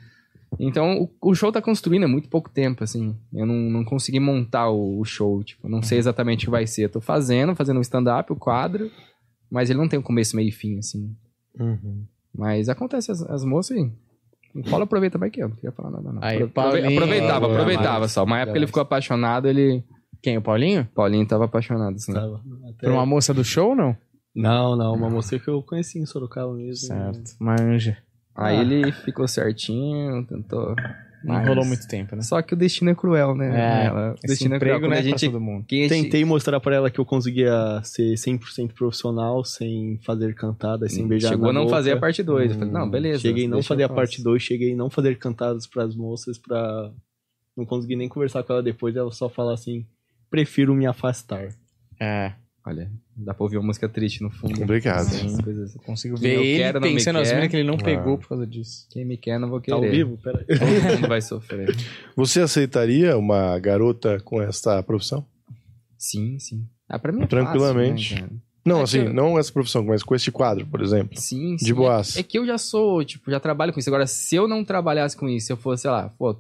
[0.60, 3.16] Então, o, o show tá construindo há muito pouco tempo, assim.
[3.34, 6.52] Eu não, não consegui montar o, o show, tipo, eu não sei exatamente o que
[6.52, 6.86] vai ser.
[6.86, 8.92] Eu tô fazendo, fazendo um stand-up, o quadro,
[9.50, 11.16] mas ele não tem um começo, meio e fim, assim.
[11.58, 12.04] Uhum.
[12.36, 13.90] Mas acontece, as, as moças aí.
[14.56, 16.24] O Paulo aproveita mais que eu, não queria falar nada, não.
[16.24, 18.24] Aí, Paulinho, aproveitava, aproveitava mas- só.
[18.24, 19.84] Uma época ele ficou apaixonado, ele.
[20.22, 20.88] Quem, o Paulinho?
[20.94, 22.14] Paulinho tava apaixonado, assim.
[22.14, 22.42] Tava.
[22.70, 23.96] Até- Por uma moça do show ou não?
[24.36, 26.88] Não, não, uma moça que eu conheci em Sorocaba mesmo.
[26.88, 27.32] Certo.
[27.40, 27.98] Manja.
[28.36, 28.62] Aí Ah.
[28.62, 30.76] ele ficou certinho, tentou.
[31.24, 32.22] Não Mas- rolou muito tempo, né?
[32.22, 33.48] Só que o destino é cruel, né?
[33.50, 34.78] É, Ela- o Esse destino é cruel.
[34.78, 35.20] emprego, Quando né, a gente.
[35.26, 35.66] pra todo mundo.
[35.70, 41.06] gente- Tentei mostrar pra ela que eu conseguia ser 100% profissional, sem fazer cantadas, sem
[41.08, 41.76] beijar Chegou a não boca.
[41.76, 42.52] fazer a parte 2.
[42.52, 43.20] Eu falei, Hum, não, beleza.
[43.22, 44.24] Cheguei a não fazer a parte faço.
[44.24, 46.92] 2, cheguei a não fazer cantadas pras moças pra...
[47.58, 49.86] Não consegui nem conversar com ela depois, ela só fala assim,
[50.30, 51.50] prefiro me afastar.
[52.00, 52.32] É.
[52.66, 54.60] Olha, dá pra ouvir uma música triste no fundo.
[54.60, 55.08] Complicado.
[55.08, 55.76] Essas coisas.
[55.76, 57.84] Eu consigo Quem ver eu ele quero, pensando as minas que ele não Ah.
[57.84, 58.86] pegou por causa disso.
[58.92, 59.76] Quem me quer, não vou Tá querer.
[59.78, 60.18] ao vivo?
[60.18, 60.58] Pera aí.
[60.60, 61.76] Todo mundo vai sofrer.
[62.16, 65.26] Você aceitaria uma garota com esta profissão?
[65.98, 66.68] Sim, sim.
[66.88, 68.10] Ah, pra mim é Tranquilamente.
[68.16, 68.32] Fácil, né?
[68.66, 71.18] Não, É assim, eu- não essa profissão, mas com este quadro, por exemplo.
[71.18, 71.66] Sim, sim.
[71.66, 72.18] De boas.
[72.18, 73.90] É, é que eu já sou, tipo, já trabalho com isso.
[73.90, 76.36] Agora, se eu não trabalhasse com isso, se eu fosse, sei lá, pô,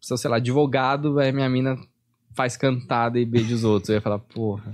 [0.00, 1.78] sou, sei lá, advogado, aí minha mina
[2.34, 3.88] faz cantada e beija os outros.
[3.90, 4.72] Eu ia falar, porra,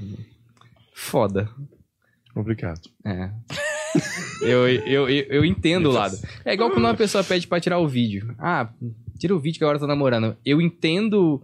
[0.98, 1.48] foda.
[2.34, 2.80] Complicado.
[3.04, 3.30] É.
[4.42, 6.16] eu, eu, eu, eu entendo o lado.
[6.44, 8.34] É igual quando uma pessoa pede pra tirar o vídeo.
[8.38, 8.68] Ah,
[9.18, 10.36] tira o vídeo que agora eu tô namorando.
[10.44, 11.42] Eu entendo.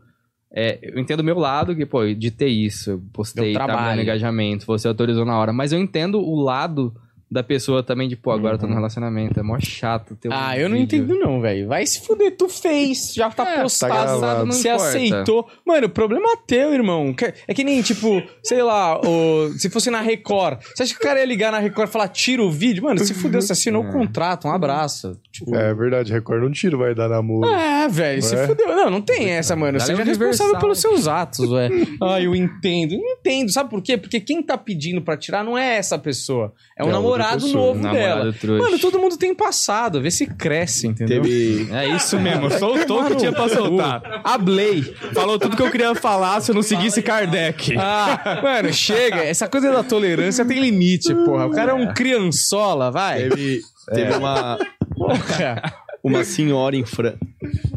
[0.52, 2.90] é, eu entendo o meu lado, que, pô, de ter isso.
[2.90, 3.96] Eu postei, trabalho.
[3.96, 5.52] no engajamento, você autorizou na hora.
[5.52, 6.94] Mas eu entendo o lado
[7.34, 9.38] da pessoa também, de, pô, agora eu tô no relacionamento.
[9.38, 11.02] É mó chato ter um Ah, eu não vídeo.
[11.02, 11.66] entendo não, velho.
[11.68, 14.46] Vai se fuder, tu fez, já tá É, postado, tá gravado.
[14.46, 14.88] não você importa.
[14.88, 15.48] aceitou.
[15.66, 17.12] Mano, o problema é teu, irmão.
[17.12, 20.60] Que- É que nem, tipo, sei lá, o- se fosse na Record.
[20.74, 22.84] Você acha que o cara ia ligar na Record e falar, tira o vídeo?
[22.84, 25.18] Mano, se fudeu, você assinou o contrato, um abraço.
[25.32, 27.50] Tipo, É verdade, Record não tiro, vai dar namoro.
[27.52, 28.46] é, velho, se Ué?
[28.46, 28.68] fudeu.
[28.68, 29.80] Não, não tem essa, mano.
[29.80, 31.68] Seja é responsável pelos seus atos, ué.
[32.00, 32.92] Ah, eu entendo.
[32.96, 33.50] Não entendo.
[33.50, 33.96] Sabe por quê?
[33.96, 36.52] Porque quem tá pedindo pra tirar não é essa pessoa.
[36.78, 38.32] É o É outra namorado novo Namorado dela.
[38.32, 38.62] trouxa.
[38.64, 40.00] Mano, todo mundo tem passado.
[40.00, 41.22] Vê se cresce, entendeu?
[41.22, 41.68] Teve.
[41.72, 44.02] É isso mesmo, soltou o que tinha pra soltar.
[44.24, 44.82] Ablei.
[45.12, 47.74] Falou tudo que eu queria falar se eu não seguisse Kardec.
[47.78, 49.16] Ah, mano, chega.
[49.24, 51.46] Essa coisa da tolerância tem limite, porra.
[51.46, 53.28] O cara é um criançola, vai.
[53.28, 53.60] Teve,
[53.92, 54.58] teve uma,
[54.96, 55.62] Porra.
[56.02, 57.18] uma senhora em Franca.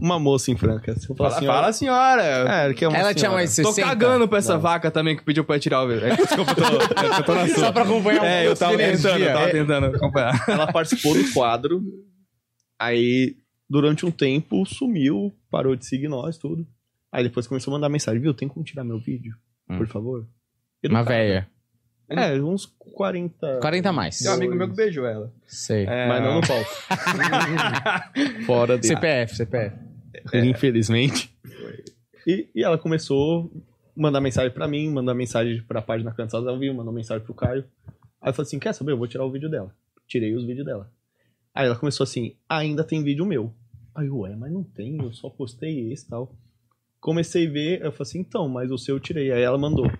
[0.01, 0.93] Uma moça em Franca.
[0.99, 2.24] Se eu falar Fala, senhora- fala, senhora.
[2.70, 3.36] É, que é uma Ela tinha senhora.
[3.38, 3.88] mais Tô 60.
[3.88, 6.05] cagando pra essa vaca também que pediu pra tirar o vídeo.
[6.05, 6.63] É, Desculpa, eu tô,
[7.18, 7.55] eu tô na sua.
[7.59, 9.51] Só pra acompanhar um É, eu tava tentando, eu tava É.
[9.51, 10.45] tentando acompanhar.
[10.47, 11.82] Ela participou do quadro.
[12.80, 13.36] Aí,
[13.70, 16.65] durante um tempo, sumiu, parou de seguir nós, tudo.
[17.11, 18.34] Aí depois começou a mandar mensagem, viu?
[18.34, 19.34] Tem como tirar meu vídeo?
[19.70, 19.78] Hum.
[19.78, 20.20] Por favor?
[20.86, 21.47] Uma Educada.
[22.10, 23.60] É, uns 40.
[23.60, 24.20] 40 a mais.
[24.20, 25.32] Tem um amigo meu que beijou ela.
[25.45, 25.86] Sei.
[25.86, 26.70] É, Mas não no palco.
[28.45, 28.95] Fora dele.
[28.95, 29.76] CPF, CPF.
[30.34, 31.36] Infelizmente.
[32.26, 33.51] E, e ela começou
[33.95, 37.34] a mandar mensagem pra mim, mandar mensagem pra página Cansados ao Vivo, mandou mensagem pro
[37.34, 37.66] Caio.
[38.22, 38.93] Aí eu falei assim, quer saber?
[38.93, 39.74] Eu vou tirar o vídeo dela.
[40.08, 40.89] Tirei os vídeos dela.
[41.53, 43.53] Aí ela começou assim, ainda tem vídeo meu.
[43.95, 46.36] Aí eu, ué, mas não tem, eu só postei esse e tal.
[46.99, 49.32] Comecei a ver, eu falei assim, então, mas o seu eu tirei.
[49.32, 49.91] Aí ela mandou.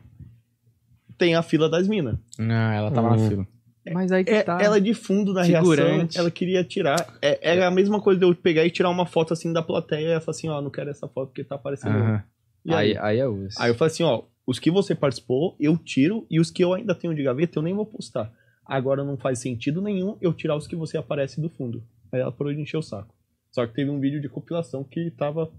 [1.18, 2.18] Tem a fila das minas.
[2.38, 3.47] Não, ela tava na fila.
[3.91, 4.61] Mas aí que É, tá.
[4.61, 5.99] Ela de fundo na Figurante.
[6.01, 7.18] reação, ela queria tirar.
[7.22, 10.01] É, era a mesma coisa de eu pegar e tirar uma foto assim da plateia
[10.01, 12.22] e ela falou assim, ó, não quero essa foto porque tá aparecendo.
[12.65, 12.91] E aí?
[12.91, 13.61] Aí, aí é osso.
[13.61, 16.74] Aí eu falei assim, ó, os que você participou, eu tiro, e os que eu
[16.74, 18.32] ainda tenho de gaveta, eu nem vou postar.
[18.65, 21.82] Agora não faz sentido nenhum eu tirar os que você aparece do fundo.
[22.11, 23.15] Aí ela parou de encher o saco.
[23.51, 25.49] Só que teve um vídeo de compilação que tava.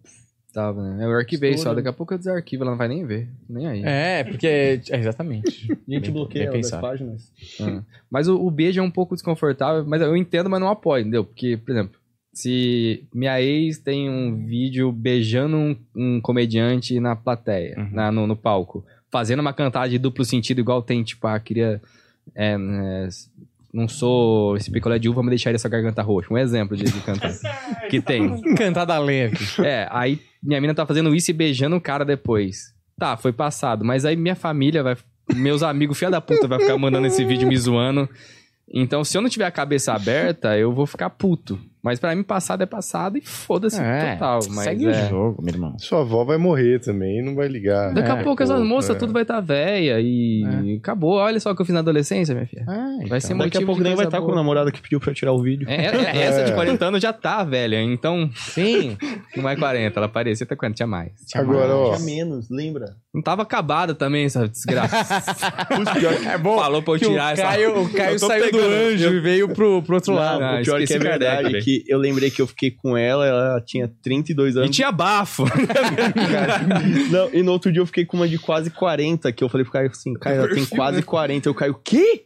[0.59, 1.05] Tava, né?
[1.05, 3.29] Eu arquivei só, daqui a pouco eu desarquivo, ela não vai nem ver.
[3.49, 3.83] Nem aí.
[3.85, 4.47] É, porque.
[4.91, 5.71] é, exatamente.
[5.71, 6.83] A gente bloqueia pensado.
[6.83, 7.31] páginas.
[7.61, 7.81] Ah.
[8.11, 11.25] Mas o, o beijo é um pouco desconfortável, mas eu entendo, mas não apoio, entendeu?
[11.25, 12.01] Porque, por exemplo,
[12.33, 17.91] se minha ex tem um vídeo beijando um, um comediante na plateia, Uhum.
[17.93, 21.81] na- no, no palco, fazendo uma cantada de duplo sentido, igual tem, tipo, ah, queria.
[22.35, 23.09] é, né,
[23.73, 26.33] não sou esse picolé de uva, me deixaria essa garganta roxa.
[26.35, 27.31] Um exemplo de, de cantar.
[27.91, 28.41] que tem.
[28.57, 29.37] Cantada leve.
[29.63, 32.75] É, aí minha mina tá fazendo isso e beijando o cara depois.
[32.99, 33.85] Tá, foi passado.
[33.85, 34.97] Mas aí minha família vai.
[35.35, 38.09] Meus amigos, filha da puta, vai ficar mandando esse vídeo me zoando.
[38.73, 41.59] Então, se eu não tiver a cabeça aberta, eu vou ficar puto.
[41.83, 44.41] Mas pra mim, passado é passado e foda-se É, total.
[44.51, 44.89] Mas segue é.
[44.89, 45.79] o jogo, meu irmão.
[45.79, 47.93] Sua avó vai morrer também, não vai ligar.
[47.95, 48.99] Daqui É, a pouco essas moças é.
[48.99, 51.15] tudo vai estar tá velha e acabou.
[51.17, 52.65] Olha só o que eu fiz na adolescência, minha filha.
[53.09, 55.33] Vai ser Daqui a pouco nem vai estar com o namorado que pediu pra tirar
[55.33, 55.69] o vídeo.
[55.69, 56.55] É, é, essa de É.
[56.55, 58.97] 40 anos já tá velha, então Sim.
[59.37, 61.13] não é 40, ela parecia até 40, tinha mais.
[61.35, 62.87] Agora, ó, Tinha menos, lembra?
[63.15, 64.97] Não tava acabada também essa desgraça.
[66.29, 66.57] É bom.
[66.59, 67.43] Falou pra eu o tirar essa.
[67.43, 70.43] Caio, o Caio Eu saiu do anjo eu- e veio pro, pro outro lado.
[70.43, 71.61] Ah, o pior que é verdade é.
[71.69, 74.75] Que eu lembrei que eu fiquei com ela, ela tinha 32 E anos.
[74.75, 75.45] tinha bafo.
[77.11, 79.65] Não, e no outro dia eu fiquei com uma de quase 40, que eu falei
[79.65, 81.49] pro Caio assim, Caio, ela tem quase 40.
[81.49, 82.25] Eu Caio, o quê?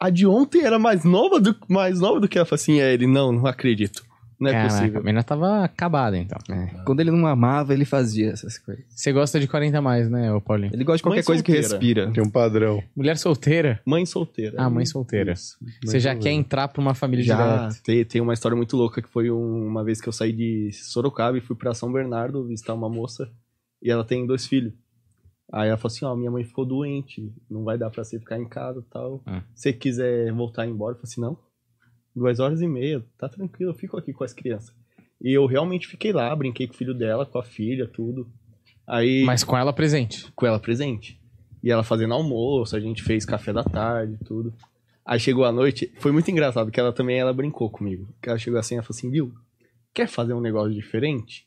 [0.00, 2.44] A de ontem era mais nova do, mais nova do que ela?
[2.44, 4.02] Eu falei assim, é ele, não, não acredito.
[4.42, 5.00] Não é Caraca, a possível.
[5.02, 6.36] menina tava acabada, então.
[6.84, 8.84] Quando ele não amava, ele fazia essas coisas.
[8.88, 10.72] Você gosta de 40 a mais, né, ô Paulinho?
[10.74, 12.10] Ele gosta de qualquer Mãe coisa que respira.
[12.12, 12.82] tem um padrão.
[12.96, 13.80] Mulher solteira.
[13.86, 14.56] Mãe solteira.
[14.58, 15.32] Ah, mãe solteira.
[15.32, 15.56] Isso.
[15.84, 17.36] Você já quer entrar pra uma família Já,
[17.68, 17.80] direta.
[17.84, 20.70] tem, tem uma história muito louca que foi um- uma vez que eu saí de
[20.72, 23.30] Sorocaba e fui pra São Bernardo visitar uma moça
[23.80, 24.72] e ela tem dois filhos.
[25.52, 28.38] Aí ela falou assim, ó, minha mãe ficou doente, não vai dar pra você ficar
[28.38, 29.22] em casa e tal.
[29.26, 29.42] Ah.
[29.54, 31.38] Se você quiser voltar embora, eu falei assim, não,
[32.14, 34.74] duas horas e meia, tá tranquilo, eu fico aqui com as crianças.
[35.20, 38.26] E eu realmente fiquei lá, brinquei com o filho dela, com a filha, tudo.
[38.86, 40.30] Aí, Mas com ela presente.
[40.34, 41.20] com ela presente.
[41.62, 44.52] E ela fazendo almoço, a gente fez café da tarde, tudo.
[45.06, 48.08] Aí chegou a noite, foi muito engraçado, que ela também ela brincou comigo.
[48.20, 49.32] Que ela chegou assim, ela falou assim, viu,
[49.94, 51.44] quer fazer um negócio diferente?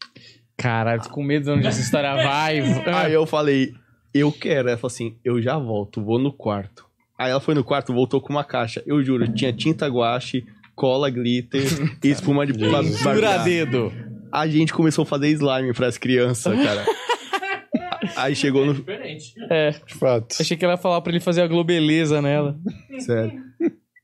[0.58, 2.60] Caralho, tô com medo de onde essa história vai.
[2.94, 3.74] Aí eu falei,
[4.14, 4.70] eu quero.
[4.70, 6.86] Ela falou assim, eu já volto, vou no quarto.
[7.18, 8.82] Aí ela foi no quarto, voltou com uma caixa.
[8.86, 10.46] Eu juro, tinha tinta guache,
[10.76, 11.64] cola glitter
[12.04, 13.44] e espuma de barbear.
[13.44, 13.92] dedo.
[14.32, 16.86] A gente começou a fazer slime pras crianças, cara.
[18.18, 18.74] Aí chegou É no...
[18.74, 19.34] diferente.
[19.50, 20.36] É, De fato.
[20.40, 22.58] achei que ela ia falar pra ele fazer a globeleza nela.
[23.00, 23.42] Sério.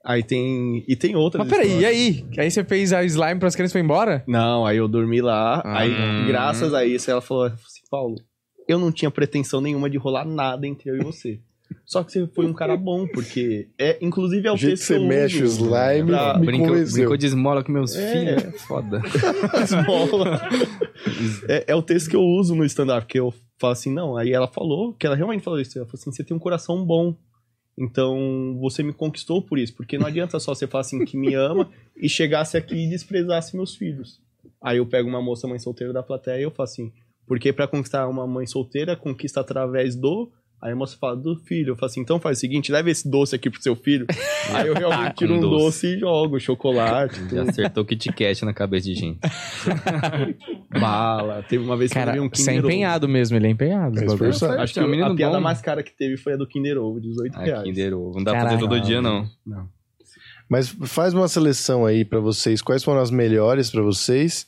[0.04, 0.84] Aí tem...
[0.88, 2.26] E tem outras Mas peraí, e aí?
[2.38, 4.24] Aí você fez a slime pras crianças e foi embora?
[4.28, 5.62] Não, aí eu dormi lá.
[5.64, 5.80] Ah.
[5.82, 5.94] Aí,
[6.28, 8.16] graças a isso, ela falou assim, Paulo,
[8.68, 11.40] eu não tinha pretensão nenhuma de rolar nada entre eu e você.
[11.86, 14.78] Só que você foi um cara bom, porque é, inclusive é o O jeito que
[14.88, 18.12] texto você eu mexe o slime pra- me Brincou, brincou de esmola com meus É.
[18.12, 18.44] filhos.
[18.44, 19.02] É foda.
[19.64, 20.42] esmola.
[21.48, 24.32] é, é o texto que eu uso no stand-up, que eu falo assim, não, aí
[24.32, 27.16] ela falou, que ela realmente falou isso, ela falou assim, você tem um coração bom,
[27.78, 31.34] então você me conquistou por isso, porque não adianta só você falar assim que me
[31.34, 34.20] ama e chegasse aqui e desprezasse meus filhos.
[34.62, 36.92] Aí eu pego uma moça mãe solteira da plateia e eu falo assim,
[37.28, 40.32] porque pra conquistar uma mãe solteira, conquista através do...
[40.62, 41.72] Aí a moça fala, do filho.
[41.72, 44.06] Eu falo assim, então faz o seguinte, leva esse doce aqui pro seu filho.
[44.54, 45.58] Aí eu realmente Tá com tiro um doce.
[45.64, 49.20] doce e jogo, chocolate, Já acertou o Kit Kat na cabeça de gente.
[50.80, 51.44] bala.
[51.44, 52.68] Teve uma vez que eu levei um é Kinder Ovo.
[52.68, 54.00] empenhado mesmo, ele é empenhado.
[54.00, 54.06] É.
[54.62, 55.42] Acho que É um menino a piada bom.
[55.44, 57.64] mais cara que teve foi a do Kinder Ovo, 18 Ah, reais.
[57.64, 58.18] Kinder Ovo.
[58.18, 58.60] Não dá pra Caralho.
[58.60, 59.28] fazer todo dia, não.
[60.50, 62.62] Mas faz uma seleção aí pra vocês.
[62.62, 64.48] Quais foram as melhores pra vocês?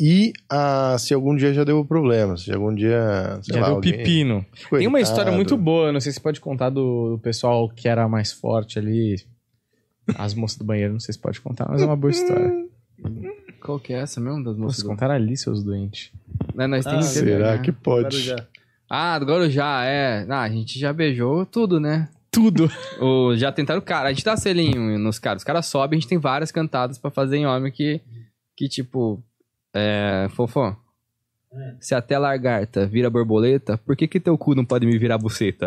[0.00, 2.36] E ah, se algum dia já deu problema.
[2.38, 3.38] Se algum dia.
[3.42, 4.46] Sei Já lá, deu alguém- pepino.
[4.52, 4.78] Coitado.
[4.78, 7.86] Tem uma história muito boa, não sei se você pode contar do, do pessoal que
[7.86, 9.16] era mais forte ali.
[10.16, 12.50] As moças do banheiro, não sei se pode contar, mas é uma boa história.
[13.62, 14.76] Qual que é essa mesmo das moças?
[14.76, 16.10] Vocês do- contaram ali, seus doentes.
[16.54, 17.58] Né, nós Ah, temos que Será né?
[17.62, 18.20] que Agora pode?
[18.22, 18.46] já.
[18.88, 20.26] Ah, agora já, é.
[20.28, 22.08] Ah, a gente já beijou tudo, né?
[22.30, 22.70] Tudo.
[23.00, 24.08] O, já tentaram cara.
[24.08, 25.42] A gente dá selinho nos caras.
[25.42, 28.00] Os caras sobem, a gente tem várias cantadas pra fazer em homem que,
[28.56, 29.22] que tipo.
[29.74, 30.28] É.
[30.30, 30.76] Fofó.
[31.80, 35.66] Se até lagarta vira borboleta, por que que teu cu não pode me virar buceta?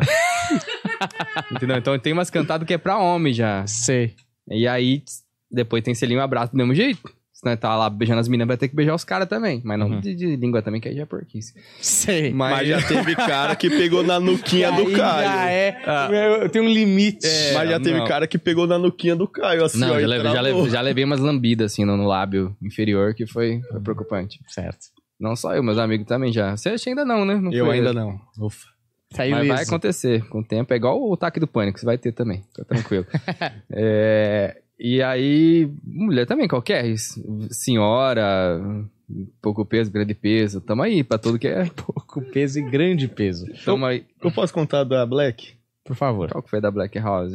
[1.52, 1.78] Entendeu?
[1.78, 3.68] Então tem umas cantadas que é pra homem já.
[3.68, 4.16] Sei.
[4.50, 5.04] E aí,
[5.52, 7.02] depois tem selinho abraço do mesmo jeito.
[7.44, 9.62] Se nós tá lá beijando as meninas, vai ter que beijar os caras também.
[9.66, 10.00] Mas não Uhum.
[10.00, 11.54] de, de língua também, que aí já é porquice.
[11.82, 12.32] Sei.
[12.34, 15.28] Mas já teve cara que pegou na nuquinha do Aí já Caio.
[15.50, 15.82] é.
[15.86, 16.08] Ah.
[16.10, 17.28] Meu, Tem um limite.
[17.28, 18.08] É, Mas já teve não.
[18.08, 21.04] cara que pegou na nuquinha do Caio, assim, Não, ó, já levei, já, já levei
[21.04, 24.40] umas lambidas, assim, no, no lábio inferior, que foi, foi preocupante.
[24.48, 24.86] Certo.
[25.20, 26.56] Não só eu, meus amigos também já.
[26.56, 27.36] Você acha ainda não, né?
[27.36, 27.96] Não Eu ainda esse.
[27.96, 28.18] não.
[28.40, 28.68] Ufa.
[29.14, 30.74] Saiu Mas vai acontecer com o tempo.
[30.74, 32.42] É igual o ataque do pânico, você vai ter também.
[32.50, 33.06] Fica tranquilo.
[33.72, 36.84] É, e aí, mulher também, qualquer.
[37.50, 38.62] Senhora,
[39.42, 40.60] pouco peso, grande peso.
[40.62, 41.66] Tamo aí pra tudo que é.
[41.76, 43.46] Pouco peso e grande peso.
[43.64, 44.06] Tamo aí.
[44.22, 45.54] Eu posso contar da Black?
[45.86, 46.30] Por favor.
[46.30, 47.34] Qual que foi da Black House?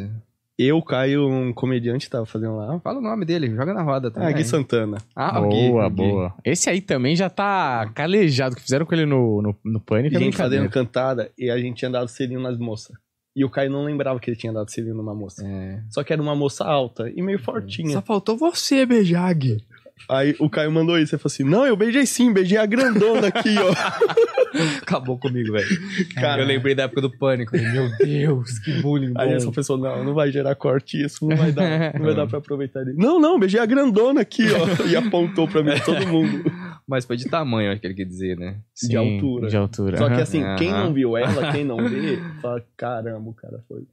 [0.59, 2.81] Eu, Caio, um comediante, tava fazendo lá.
[2.81, 4.35] Fala o nome dele, joga na roda Ah, também.
[4.35, 4.99] Gui Santana.
[5.15, 5.95] Ah, o Gui, boa, Gui.
[5.97, 6.35] boa.
[6.45, 10.17] Esse aí também já tá calejado, que fizeram com ele no, no, no E Pânico.
[10.17, 12.97] a é gente fazendo cantada e a gente tinha dado selinho nas moças.
[13.37, 15.47] E o Caio não lembrava que ele tinha dado selinho numa moça.
[15.47, 15.81] É.
[15.91, 17.93] Só que era uma moça alta e meio fortinha.
[17.93, 19.65] Só faltou você beijar, Gui.
[20.09, 21.15] Aí o Caio mandou isso.
[21.15, 23.73] Ele falou assim: Não, eu beijei sim, beijei a grandona aqui, ó.
[24.83, 25.69] Acabou comigo, velho.
[26.15, 26.43] Cara.
[26.43, 27.57] Eu lembrei da época do pânico.
[27.57, 29.13] Meu Deus, que bullying.
[29.17, 29.35] Aí bom.
[29.35, 32.39] essa pessoa, não, não vai gerar corte isso, não vai dar, não vai dar pra
[32.39, 32.95] aproveitar ele.
[32.95, 34.87] Não, não, beijei a grandona aqui, ó.
[34.87, 36.51] E apontou pra mim todo mundo.
[36.89, 38.61] Mas foi de tamanho, acho que ele quer dizer, né?
[38.75, 39.49] Sim, de altura.
[39.49, 39.99] De altura.
[39.99, 43.87] Só que assim, quem não viu ela, quem não vê, fala, caramba, o cara foi.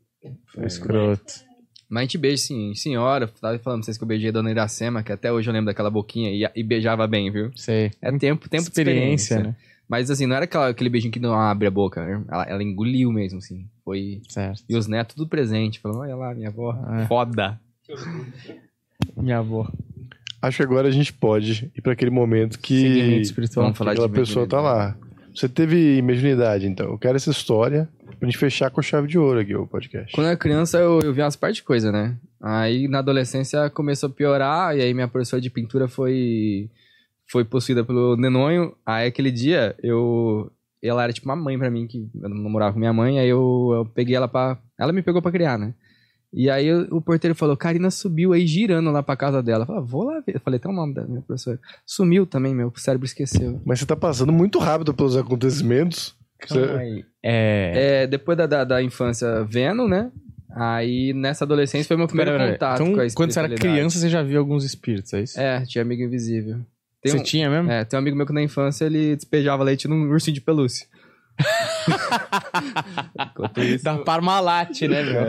[0.54, 1.34] Foi escroto.
[1.90, 2.74] Mas a gente beija, sim.
[2.74, 5.54] Senhora, tava falando pra vocês que eu beijei a dona Iracema, que até hoje eu
[5.54, 7.52] lembro daquela boquinha e, e beijava bem, viu?
[7.56, 7.92] Sei.
[8.02, 9.44] É tempo, tempo experiência, de experiência.
[9.44, 9.56] né?
[9.88, 12.02] Mas assim, não era aquela, aquele beijinho que não abre a boca.
[12.28, 13.70] Ela, ela engoliu mesmo, assim.
[13.84, 14.22] Foi.
[14.28, 14.64] Certo.
[14.68, 15.80] E os netos tudo presente.
[15.80, 16.74] Falando, olha lá, minha avó.
[17.02, 17.06] É.
[17.06, 17.60] Foda.
[19.16, 19.70] Minha avó.
[20.48, 23.22] Acho que agora a gente pode ir pra aquele momento que.
[23.56, 24.96] Vamos falar aquela de pessoa tá lá.
[25.34, 26.92] Você teve mediunidade, então.
[26.92, 27.90] Eu quero essa história
[28.20, 30.14] pra gente fechar com chave de ouro aqui o podcast.
[30.14, 32.16] Quando eu era criança, eu, eu vi umas partes de coisa, né?
[32.42, 36.70] Aí na adolescência começou a piorar, e aí minha professora de pintura foi
[37.28, 38.74] foi possuída pelo Nenonho.
[38.86, 40.52] Aí aquele dia, eu.
[40.82, 43.28] Ela era tipo uma mãe pra mim, que eu não morava com minha mãe, aí
[43.28, 44.58] eu, eu peguei ela pra.
[44.80, 45.74] Ela me pegou pra criar, né?
[46.38, 49.64] E aí o, o porteiro falou: Karina subiu aí girando lá pra casa dela.
[49.64, 50.36] Eu falei, "Ah, vou lá ver.
[50.36, 51.58] Eu falei, tem o nome da minha professora.
[51.86, 53.62] Sumiu também, meu cérebro esqueceu.
[53.66, 56.14] Mas você tá passando muito rápido pelos acontecimentos.
[56.46, 58.04] Você- É.
[58.04, 60.12] É, depois da, da, da infância vendo, né?
[60.56, 63.50] Aí nessa adolescência foi meu primeiro Pera, pera, contato então, com a quando você era
[63.56, 65.40] criança, você já viu alguns espíritos, é isso?
[65.40, 66.60] É, tinha amigo invisível.
[67.02, 67.70] Tem você um, tinha mesmo?
[67.70, 70.88] é, tem um amigo meu que na infância ele despejava leite num ursinho de pelúcia.
[73.32, 73.84] Enquanto isso...
[73.84, 75.26] Da Parmalat, né, meu?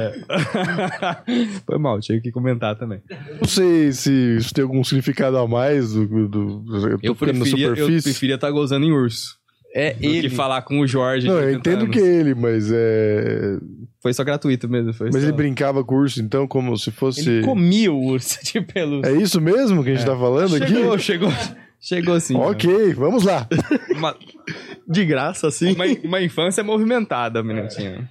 [1.67, 3.01] Foi mal, tinha que comentar também.
[3.41, 6.29] Não sei se isso tem algum significado a mais do.
[6.29, 9.37] do, do eu Eu preferia, eu preferia estar gozando em urso.
[9.75, 11.27] É Do que falar com o Jorge.
[11.27, 11.95] Não, eu 80 entendo anos.
[11.95, 13.59] que ele, mas é.
[14.01, 14.95] Foi só gratuito mesmo.
[14.95, 15.29] Foi Mas só...
[15.29, 17.29] ele brincava com o urso, então, como se fosse.
[17.29, 19.11] Ele comia o urso de pelúcia.
[19.11, 21.03] É isso mesmo que a gente tá falando Chegou, aqui?
[21.03, 21.31] chegou.
[21.31, 21.57] Chegou
[22.21, 22.37] sim.
[22.37, 23.47] Ok, vamos lá.
[23.95, 24.17] Uma,
[24.89, 25.73] De graça, assim.
[25.73, 28.09] uma, uma infância movimentada, minutinho.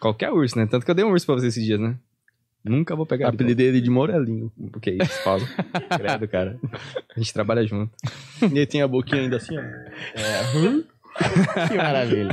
[0.00, 0.66] Qualquer urso, né?
[0.66, 1.96] Tanto que eu dei um urso pra você esses dias, né?
[2.64, 3.28] Nunca vou pegar.
[3.28, 4.50] Apelidei ele de Morelinho.
[4.72, 5.46] Porque é isso, Paulo.
[5.96, 6.58] Credo, cara.
[7.14, 7.92] A gente trabalha junto.
[8.42, 9.62] E ele tem a boquinha ainda assim, ó.
[11.68, 12.30] Que maravilha.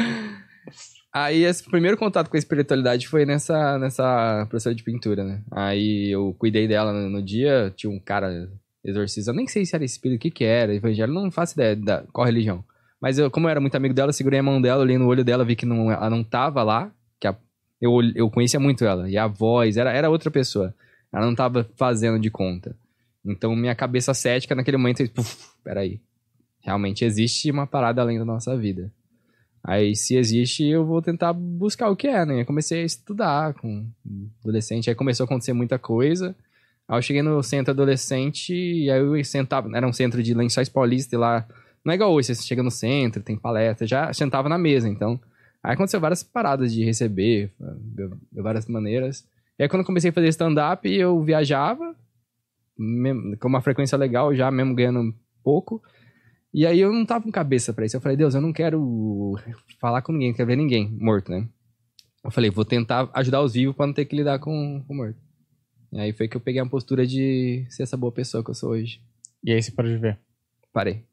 [1.14, 5.44] Aí, esse primeiro contato com a espiritualidade foi nessa, nessa professora de pintura, né?
[5.52, 8.50] Aí eu cuidei dela no, no dia, tinha um cara
[8.84, 12.04] exorcizando, nem sei se era espírito, o que que era, evangelho, não faço ideia da
[12.12, 12.64] qual religião.
[13.02, 15.08] Mas eu, como eu era muito amigo dela, eu segurei a mão dela, olhei no
[15.08, 17.36] olho dela, vi que não, ela não tava lá, que a-
[17.82, 20.74] eu, eu conhecia muito ela, e a voz, era, era outra pessoa.
[21.12, 22.76] Ela não tava fazendo de conta.
[23.26, 26.00] Então, minha cabeça cética naquele momento, eu, puf, peraí.
[26.62, 28.92] Realmente existe uma parada além da nossa vida.
[29.64, 32.42] Aí, se existe, eu vou tentar buscar o que é, né?
[32.42, 33.86] Eu comecei a estudar com
[34.42, 36.36] adolescente, aí começou a acontecer muita coisa.
[36.94, 40.70] Aí eu cheguei no centro adolescente e aí eu sentava, era um centro de lençóis
[40.70, 41.48] paulista e lá,
[41.84, 45.20] não é igual hoje, você chega no centro, tem palestra, já sentava na mesa, então.
[45.64, 47.52] Aí aconteceu várias paradas de receber,
[48.32, 49.28] de várias maneiras.
[49.58, 51.96] E aí quando eu comecei a fazer stand-up, eu viajava,
[53.40, 55.82] com uma frequência legal já, mesmo ganhando pouco.
[56.54, 57.98] E aí eu não tava com cabeça pra isso.
[57.98, 59.34] Eu falei, Deus, eu não quero
[59.80, 61.48] falar com ninguém, não quero ver ninguém morto, né?
[62.24, 65.18] Eu falei, vou tentar ajudar os vivos pra não ter que lidar com o morto.
[65.94, 68.56] E aí foi que eu peguei a postura de ser essa boa pessoa que eu
[68.56, 69.00] sou hoje.
[69.44, 70.20] E aí você parou de ver.
[70.72, 71.04] Parei.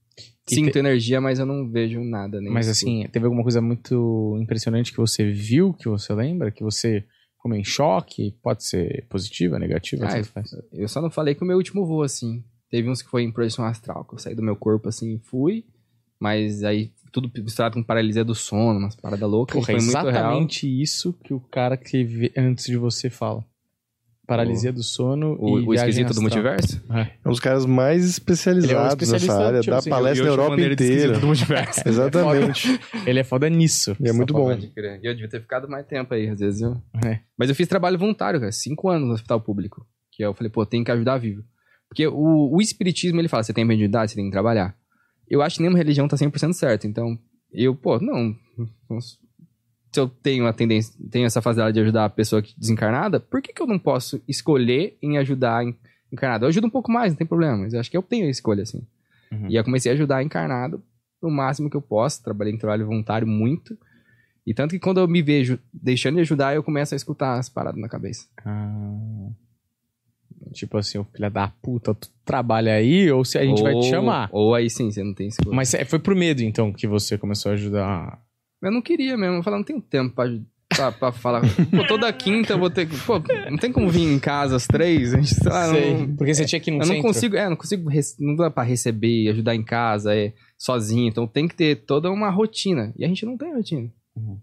[0.51, 2.41] E Sinto te- energia, mas eu não vejo nada.
[2.41, 6.64] Nem Mas assim, teve alguma coisa muito impressionante que você viu, que você lembra, que
[6.64, 7.05] você
[7.37, 8.35] ficou em choque?
[8.43, 10.07] Pode ser positiva, negativa?
[10.07, 10.51] Ah, faz.
[10.72, 12.43] Eu só não falei que o meu último voo, assim.
[12.70, 15.18] Teve uns que foi em projeção astral, que eu saí do meu corpo, assim, e
[15.18, 15.64] fui.
[16.18, 19.55] Mas aí tudo misturado com paralisia do sono, umas paradas loucas.
[19.55, 20.09] Porra, é foi muito real.
[20.09, 23.45] exatamente isso que o cara que antes de você fala.
[24.31, 26.22] Paralisia do sono O, e o esquisito do astral.
[26.22, 26.81] multiverse?
[26.89, 27.01] É.
[27.01, 29.91] É um dos caras mais Ele é o especializados especialista, nessa área, tipo dá assim,
[29.91, 30.74] palestra na Europa inteira.
[30.74, 31.83] esquisito do multiverso.
[31.89, 32.81] Exatamente.
[33.05, 33.97] Ele é foda nisso.
[33.99, 34.45] E é muito bom.
[34.45, 35.01] Pode crer.
[35.03, 36.81] E eu devia ter ficado mais tempo aí, às vezes eu...
[37.05, 37.18] É.
[37.37, 39.85] Mas eu fiz trabalho voluntário, cara, cinco anos no hospital público.
[40.12, 41.43] Que eu falei, pô, tem que ajudar vivo.
[41.89, 44.76] Porque o, o espiritismo, ele fala, você tem mediunidade, você tem que trabalhar.
[45.28, 46.87] Eu acho que nenhuma religião tá 100% certa.
[46.87, 47.18] Então,
[47.53, 48.33] eu, pô, não...
[49.93, 53.43] Se eu tenho a tendência, tenho essa facilidade de ajudar a pessoa que- desencarnada, por
[53.43, 55.74] que, que eu não posso escolher em ajudar en-
[56.12, 56.45] encarnado?
[56.45, 57.57] Eu ajudo um pouco mais, não tem problema.
[57.59, 58.82] Mas eu acho que eu tenho a escolha, assim.
[59.32, 59.49] Uhum.
[59.49, 60.82] E eu comecei a ajudar encarnado
[61.20, 62.22] no máximo que eu posso.
[62.22, 63.76] Trabalhei em trabalho voluntário muito.
[64.47, 67.49] E tanto que quando eu me vejo deixando de ajudar, eu começo a escutar as
[67.49, 68.26] paradas na cabeça.
[68.45, 69.28] Ah.
[70.53, 73.76] Tipo assim, o filho da puta, tu trabalha aí ou se a gente vai te
[73.76, 74.28] Ou- chamar?
[74.32, 75.55] Ou aí sim, você não tem escolha.
[75.55, 78.20] Mas é- foi pro medo, então, que você começou a ajudar.
[78.62, 79.36] Eu não queria mesmo.
[79.36, 80.24] Eu falei, não tenho tempo pra,
[80.68, 81.40] pra, pra falar.
[81.42, 82.96] Pô, toda quinta eu vou ter que.
[83.04, 83.14] Pô,
[83.50, 85.14] não tem como vir em casa às três?
[85.14, 85.94] A gente, sei lá, Sei.
[85.94, 87.02] não, Porque você tinha que ir no eu não centro.
[87.02, 91.08] consigo, é, não consigo, não dá pra receber, ajudar em casa, é, sozinho.
[91.08, 92.92] Então tem que ter toda uma rotina.
[92.96, 93.90] E a gente não tem rotina.
[94.16, 94.38] Uhum.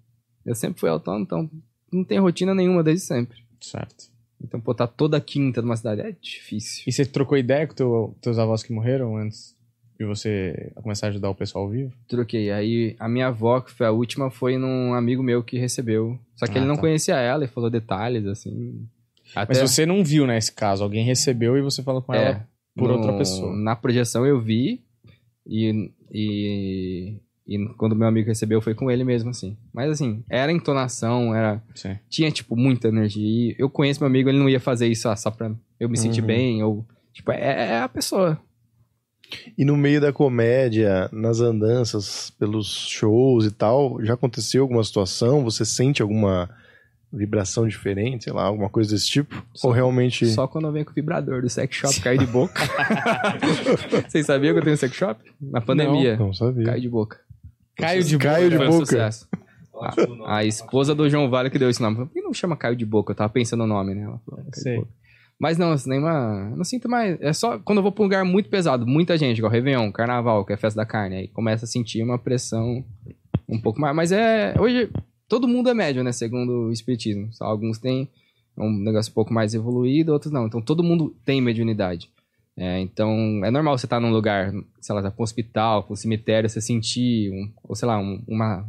[0.45, 1.49] Eu sempre fui autônomo, então
[1.91, 3.37] não tem rotina nenhuma desde sempre.
[3.59, 4.05] Certo.
[4.41, 6.83] Então, pô, tá toda quinta numa cidade é difícil.
[6.85, 9.56] E você trocou ideia com teu, teus avós que morreram antes
[9.99, 11.91] de você começar a ajudar o pessoal ao vivo?
[12.07, 12.51] Troquei.
[12.51, 16.19] Aí a minha avó, que foi a última, foi num amigo meu que recebeu.
[16.35, 16.81] Só que Ah, ele não tá.
[16.81, 18.87] conhecia ela e falou detalhes, assim.
[19.35, 20.83] Até, Mas você não viu, né, esse caso.
[20.83, 23.55] Alguém recebeu e você falou com é, ela por no- outra pessoa.
[23.55, 24.81] Na projeção eu vi
[25.45, 27.15] e, e,
[27.47, 29.57] e quando meu amigo recebeu foi com ele mesmo, assim.
[29.73, 31.97] Mas assim, era entonação, era Sim.
[32.09, 33.25] tinha, tipo, muita energia.
[33.51, 35.97] E eu conheço meu amigo, ele não ia fazer isso ah, só pra eu me
[35.97, 36.27] sentir Uhum.
[36.27, 36.85] bem, ou...
[37.13, 38.39] Tipo, é, é a pessoa.
[39.57, 45.43] E no meio da comédia, nas andanças, pelos shows e tal, já aconteceu alguma situação?
[45.43, 46.49] Você sente alguma
[47.11, 49.41] vibração diferente, sei lá, alguma coisa desse tipo?
[49.53, 50.25] Só- Ou realmente.
[50.27, 52.61] Só quando eu venho com o vibrador do sex shop cair de boca.
[54.07, 55.19] Vocês sabiam que eu tenho sex shop?
[55.41, 56.17] Na pandemia.
[56.17, 56.65] Não sabia.
[56.65, 57.19] Caiu de boca.
[57.75, 58.85] Caio de Caio de Foi um boca.
[58.85, 59.27] sucesso.
[59.73, 60.31] Ótimo nome.
[60.31, 61.97] A esposa do João Vale que deu esse nome.
[61.97, 63.11] Por que não chama Caio de Boca?
[63.11, 64.01] Eu tava pensando no nome, né?
[64.03, 64.75] Ela falou, Caio de Sei.
[64.77, 64.87] Boca.
[65.39, 66.49] Mas não, assim, nenhuma.
[66.51, 67.19] eu Não sinto mais.
[67.21, 70.43] É só quando eu vou pra um lugar muito pesado, muita gente, igual Réveillon, Carnaval,
[70.45, 71.15] que é festa da carne.
[71.15, 72.83] Aí começa a sentir uma pressão
[73.47, 73.95] um pouco mais.
[73.95, 74.55] Mas é.
[74.59, 74.89] Hoje,
[75.27, 76.11] todo mundo é médio, né?
[76.11, 77.31] Segundo o Espiritismo.
[77.33, 78.09] Só alguns têm
[78.57, 80.47] um negócio um pouco mais evoluído, outros não.
[80.47, 82.09] Então todo mundo tem mediunidade.
[82.59, 84.51] É, então, é normal você estar num lugar,
[84.81, 88.19] sei lá, com um hospital, com um cemitério, você sentir, um, ou sei lá, um-
[88.27, 88.65] uma...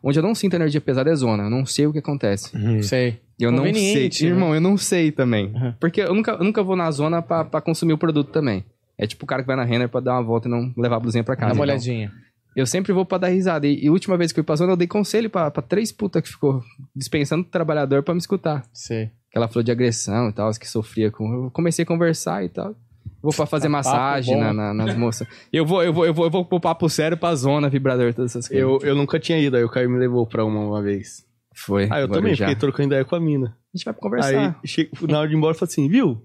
[0.00, 2.52] Onde eu não sinto energia pesada é zona, eu não sei o que acontece.
[2.84, 3.18] Sei.
[3.40, 4.02] Eu não sei.
[4.04, 4.30] Né?
[4.30, 5.46] Irmão, eu não sei também.
[5.52, 5.74] Uhum.
[5.80, 8.64] Porque eu nunca, eu nunca vou na zona pra, pra consumir o produto também.
[8.96, 10.96] É tipo o cara que vai na Renner pra dar uma volta e não levar
[10.96, 11.54] a blusinha pra Dá casa.
[11.54, 11.74] uma então.
[11.74, 12.12] olhadinha.
[12.54, 13.66] Eu sempre vou pra dar risada.
[13.66, 15.62] E, e a última vez que eu fui pra zona, eu dei conselho pra, pra
[15.62, 16.62] três putas que ficou
[16.94, 18.62] dispensando o trabalhador pra me escutar.
[18.72, 19.06] Sei.
[19.32, 21.46] Que ela falou de agressão e tal, que sofria com.
[21.46, 22.76] Eu comecei a conversar e tal.
[23.22, 25.26] Vou pra fazer Tá massagem na, na- nas moças.
[25.52, 28.32] Eu vou, eu vou, eu vou, eu vou pro papo sério pra zona, vibrador, todas
[28.32, 28.62] essas coisas.
[28.62, 31.24] Eu, eu nunca tinha ido, aí o Caio me levou pra uma uma vez.
[31.54, 31.86] Foi.
[31.90, 32.46] Ah, eu também, Guarujá.
[32.46, 33.56] fiquei trocando ideia com a mina.
[33.72, 34.56] A gente vai conversar.
[34.62, 36.20] Aí, che- na hora de ir embora, eu falei assim, viu?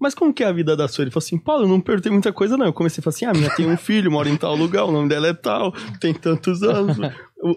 [0.00, 1.02] Mas como que é a vida da sua?
[1.04, 2.66] Ele falou assim, Paulo, eu não perguntei muita coisa, não.
[2.66, 4.92] Eu comecei a falar assim, ah, minha tem um filho, mora em tal lugar, o
[4.92, 6.98] nome dela é tal, tem tantos anos.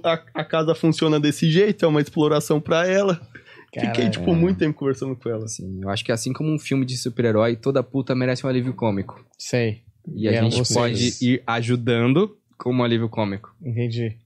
[0.04, 3.20] A, a casa funciona desse jeito, é uma exploração pra ela.
[3.74, 4.12] Fiquei, Caralho.
[4.12, 5.46] tipo, muito tempo conversando com ela.
[5.46, 8.74] Assim, eu acho que assim como um filme de super-herói, toda puta merece um alívio
[8.74, 9.24] cômico.
[9.38, 9.84] Sei.
[10.16, 10.74] E a gente vocês.
[10.74, 13.56] pode ir ajudando como um alívio cômico.
[13.64, 14.18] Entendi.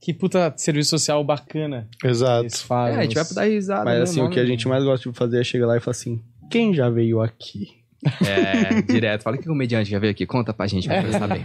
[0.00, 2.42] Que puta serviço social bacana Exato.
[2.42, 2.96] eles fazem.
[2.96, 3.84] É, a gente vai dar risada.
[3.84, 5.80] Mas né, assim, o que a gente mais gosta de fazer é chegar lá e
[5.80, 7.85] falar assim, quem já veio aqui?
[8.26, 9.22] É, direto.
[9.22, 11.44] Fala que comediante já veio aqui, conta pra gente pra saber.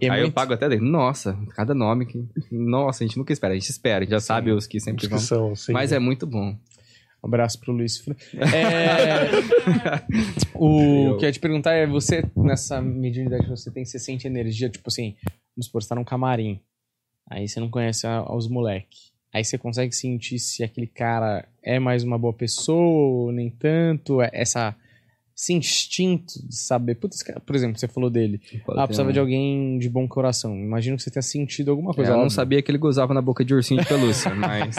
[0.00, 0.80] É Aí eu muito- pago até dele.
[0.88, 2.24] Nossa, cada nome que.
[2.50, 3.52] Nossa, a gente nunca espera.
[3.54, 5.18] A gente espera, a gente já sabe os que sempre Os que vão.
[5.18, 5.72] são, sim.
[5.72, 6.56] Mas é muito bom.
[7.22, 8.04] Um abraço pro Luiz.
[8.34, 9.30] É,
[10.54, 14.26] o que eu ia te perguntar é, você, nessa mediunidade que você tem, você sente
[14.26, 15.14] energia, tipo assim,
[15.56, 16.60] vamos supor, você tá num camarim,
[17.30, 19.12] aí você não conhece a- os moleque.
[19.32, 24.30] Aí você consegue sentir se aquele cara é mais uma boa pessoa nem tanto, é-
[24.32, 24.74] essa,
[25.42, 29.76] esse instinto de saber, putz, cara, por exemplo, você falou dele, ah, precisava de alguém
[29.76, 30.56] de bom coração.
[30.56, 32.12] Imagino que você tenha sentido alguma coisa.
[32.12, 34.76] É, eu não sabia que ele gozava na boca de ursinho de pelúcia, mas.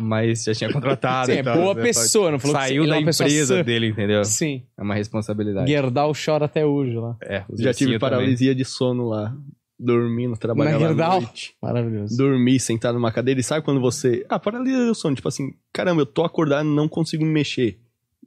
[0.00, 1.26] Mas já tinha contratado.
[1.26, 3.62] Sim, é então, boa né, pessoa, não falou que Saiu ele é da empresa sã.
[3.62, 4.24] dele, entendeu?
[4.24, 4.64] Sim.
[4.76, 5.70] É uma responsabilidade.
[5.70, 7.16] Gerdau chora até hoje lá.
[7.22, 7.98] É, os Já tive ursinhos também.
[7.98, 9.34] paralisia de sono lá,
[9.78, 11.20] dormindo, trabalhava à Gerdau?
[11.20, 11.54] noite.
[11.62, 12.16] Maravilhoso.
[12.16, 14.26] Dormir sentado numa cadeira e sabe quando você.
[14.28, 17.78] Ah, paralisia do sono, tipo assim, caramba, eu tô acordado e não consigo me mexer.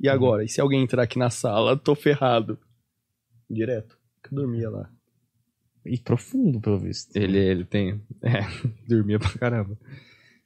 [0.02, 0.44] E agora?
[0.44, 2.58] E se alguém entrar aqui na sala, tô ferrado.
[3.50, 3.98] Direto.
[4.32, 4.90] Eu dormia lá.
[5.86, 7.16] E profundo, pelo visto.
[7.16, 8.02] Ele, ele tem.
[8.24, 8.42] É,
[8.88, 9.78] dormia pra caramba.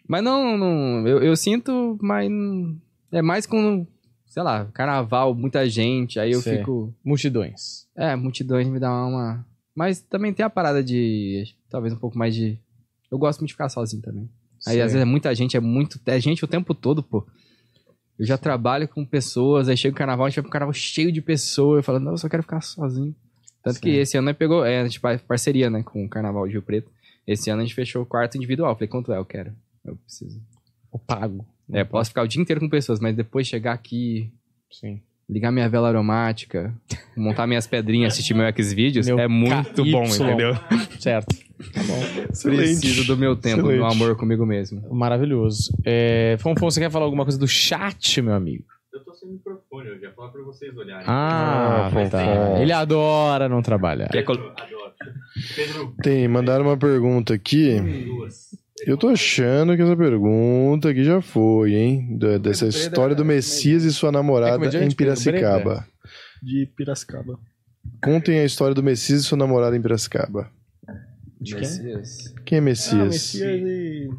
[0.08, 2.30] Mas não, não eu, eu sinto, mas.
[3.12, 3.88] É mais com,
[4.28, 6.58] sei lá, carnaval, muita gente, aí eu Sei.
[6.58, 6.94] fico.
[7.04, 7.88] Multidões.
[7.96, 9.46] É, multidões me dá uma.
[9.74, 11.56] Mas também tem a parada de.
[11.70, 12.60] Talvez um pouco mais de.
[13.12, 14.30] Eu gosto muito de ficar sozinho também.
[14.68, 14.82] Aí Sei.
[14.82, 16.00] às vezes é muita gente, é muito.
[16.06, 17.26] É gente o tempo todo, pô.
[18.18, 21.12] Eu já trabalho com pessoas, aí chega o carnaval, a gente vai pro carnaval cheio
[21.12, 23.14] de pessoas, eu falo, não, eu só quero ficar sozinho.
[23.62, 23.98] Tanto que Sim.
[23.98, 26.62] esse ano nós pegou, é, a gente faz parceria, né, com o Carnaval de Rio
[26.62, 26.92] Preto.
[27.26, 28.72] Esse ano a gente fechou o quarto individual.
[28.72, 29.18] Eu Falei, quanto é?
[29.18, 29.56] Eu quero.
[29.84, 30.40] Eu preciso.
[30.92, 31.44] O pago.
[31.72, 34.32] É, posso ficar o dia inteiro com pessoas, mas depois chegar aqui,
[34.72, 35.02] Sim.
[35.30, 36.74] Ligar minha vela aromática,
[37.18, 39.92] montar minhas pedrinhas, assistir meu Xvideos, é muito KY.
[39.92, 40.54] bom, entendeu?
[41.00, 41.36] Certo.
[41.74, 42.50] Tá bom.
[42.52, 44.82] Preciso do meu tempo, do meu amor comigo mesmo.
[44.94, 45.74] Maravilhoso.
[45.86, 48.64] É, Fonfon, você quer falar alguma coisa do chat, meu amigo?
[48.94, 51.06] Eu tô sem microfone, eu já falar pra vocês olharem.
[51.08, 52.62] Ah, Ah, tá.
[52.62, 54.10] Ele adora não trabalhar.
[54.10, 54.94] Quer Pedro, adoro.
[55.56, 57.80] Pedro, Tem, mandaram uma pergunta aqui.
[58.06, 58.50] duas.
[58.86, 62.18] Eu tô achando que essa pergunta aqui já foi, hein?
[62.18, 65.88] Da- dessa história do é Messias e sua namorada comediante, em Piracicaba.
[66.44, 67.40] De Piracicaba.
[68.04, 70.52] Contem a história do Messias e sua namorada em Piracicaba.
[71.40, 71.62] De quem?
[71.62, 72.34] Messias.
[72.46, 73.08] Quem é Ah, Messias?
[73.08, 74.10] Messias e...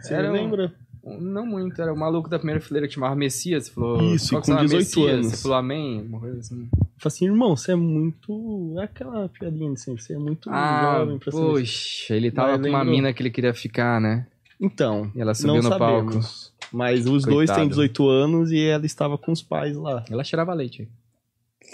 [0.00, 0.72] Você Era um- lembra?
[1.04, 3.68] Não muito, era o maluco da primeira fileira que chamava Messias.
[3.68, 4.62] Falou, Isso, com você chama?
[4.62, 5.10] 18 Messias?
[5.12, 5.26] anos.
[5.32, 6.68] Você falou amém, coisa assim.
[7.02, 8.76] Falei assim, irmão, você é muito...
[8.78, 11.36] É aquela piadinha de sempre, você é muito Ah, jovem pra ser...
[11.38, 14.26] poxa, ele tava Mas com uma mina que ele queria ficar, né?
[14.60, 16.14] Então, E ela subiu não no sabemos.
[16.14, 16.52] palco.
[16.72, 17.58] Mas os dois Coitado.
[17.60, 20.04] têm 18 anos e ela estava com os pais lá.
[20.08, 20.88] Ela cheirava leite.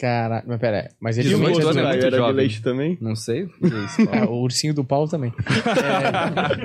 [0.01, 0.91] Cara, mas pera.
[1.01, 2.35] Mas ele E o outro é muito era de jovem.
[2.35, 2.97] leite também?
[3.01, 3.43] Não sei.
[3.63, 5.33] é isso, É, o ursinho do Paulo também.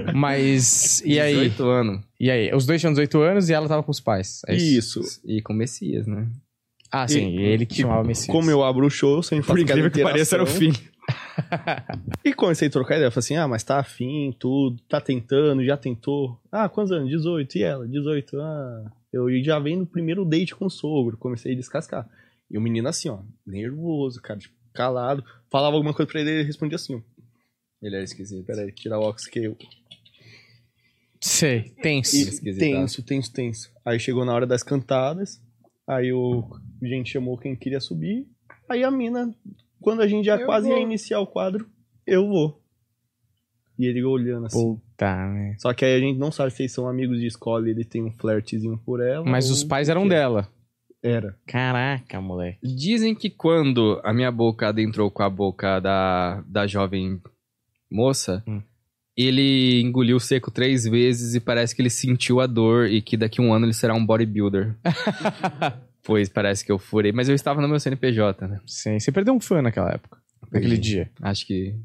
[0.07, 1.33] É, mas, e aí?
[1.49, 2.01] 18 anos.
[2.19, 2.53] E aí?
[2.55, 4.41] Os dois tinham 18 anos e ela tava com os pais.
[4.47, 5.01] É Isso.
[5.25, 6.27] E com Messias, né?
[6.93, 7.27] Ah, sim.
[7.29, 8.27] E- E, ele que chamava Messias.
[8.31, 10.45] Como eu abro o show, eu sempre faço aquela interação.
[10.45, 10.71] fim.
[12.23, 13.09] E comecei a trocar ideia.
[13.11, 16.39] Falei assim, ah, mas tá afim, tudo, tá tentando, já tentou.
[16.51, 17.09] Ah, quantos anos?
[17.09, 17.57] 18.
[17.57, 17.87] E ela?
[17.87, 18.39] 18.
[18.39, 21.17] Ah, eu já venho no primeiro date com o sogro.
[21.17, 22.07] Comecei a descascar.
[22.49, 25.23] E o menino assim, ó, nervoso, cara, tipo, calado.
[25.51, 27.01] Falava alguma coisa pra ele, ele respondia assim, ó.
[27.81, 28.45] Ele era esquisito.
[28.45, 29.57] Pera aí, tirar o óculos que eu...
[31.19, 32.15] Sei, tenso.
[32.15, 33.71] E Esquisito, tenso, tenso, tenso.
[33.85, 35.41] Aí chegou na hora das cantadas.
[35.87, 36.43] Aí o
[36.85, 38.27] a gente chamou quem queria subir.
[38.69, 39.33] Aí a mina,
[39.81, 40.77] quando a gente já Eu quase vou.
[40.77, 41.67] ia iniciar o quadro,
[42.07, 42.61] eu vou.
[43.77, 44.75] E ele olhando assim.
[44.75, 45.55] Puta, né?
[45.59, 47.83] Só que aí a gente não sabe se eles são amigos de escola e ele
[47.83, 49.25] tem um flertezinho por ela.
[49.25, 50.47] Mas os pais eram dela.
[51.01, 51.35] Era.
[51.45, 52.59] Caraca, moleque.
[52.63, 57.19] Dizem que quando a minha boca adentrou com a boca da, da jovem
[57.91, 58.61] moça, Hum.
[59.17, 63.41] ele engoliu seco três vezes e parece que ele sentiu a dor e que daqui
[63.41, 64.77] a um ano ele será um bodybuilder.
[66.03, 68.59] pois parece que eu furei, mas eu estava no meu CNPJ, né?
[68.67, 70.17] Sim, você perdeu um fã naquela época.
[70.51, 70.89] Naquele Perdi.
[70.91, 71.11] dia.
[71.21, 71.75] Acho que.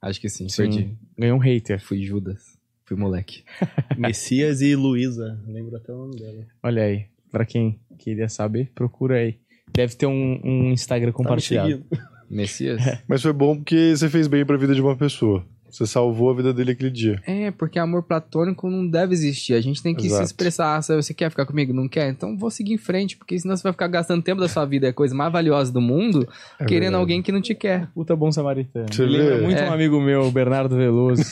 [0.00, 0.62] Acho que sim, Sim.
[0.62, 0.96] perdi.
[1.18, 1.80] Ganhou um hater.
[1.80, 2.58] Fui Judas.
[2.84, 3.42] Fui moleque.
[3.96, 5.40] Messias e Luísa.
[5.46, 6.46] Lembro até o nome dela.
[6.62, 7.06] Olha aí.
[7.30, 9.38] Pra quem queria saber, procura aí.
[9.72, 11.68] Deve ter um, um Instagram Tá me compartilhado.
[11.70, 11.86] seguindo.
[12.30, 12.80] Messias?
[13.08, 15.44] Mas foi bom porque você fez bem pra vida de uma pessoa.
[15.76, 17.20] Você salvou a vida dele aquele dia.
[17.26, 19.54] É, porque amor platônico não deve existir.
[19.54, 20.22] A gente tem que Exato.
[20.22, 20.80] se expressar.
[20.82, 22.08] Se você quer ficar comigo, não quer?
[22.10, 24.86] Então vou seguir em frente, porque senão você vai ficar gastando tempo da sua vida,
[24.86, 26.28] é a coisa mais valiosa do mundo,
[26.60, 27.00] É querendo verdade.
[27.00, 27.88] alguém que não te quer.
[27.94, 28.86] Puta bom samaritano.
[28.92, 29.68] Você lembra muito É.
[29.68, 31.22] um amigo meu, o Bernardo Veloso.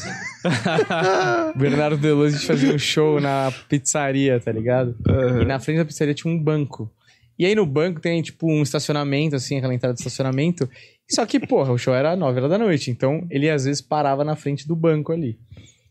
[1.56, 4.94] Bernardo Veloso, a gente fazia um show na pizzaria, tá ligado?
[5.40, 6.90] E na frente da pizzaria tinha um banco.
[7.38, 10.68] E aí no banco tem, tipo, um estacionamento, assim, aquela entrada de estacionamento.
[11.14, 12.90] Só que, porra, o show era 9 horas da noite.
[12.90, 15.38] Então, ele às vezes parava na frente do banco ali.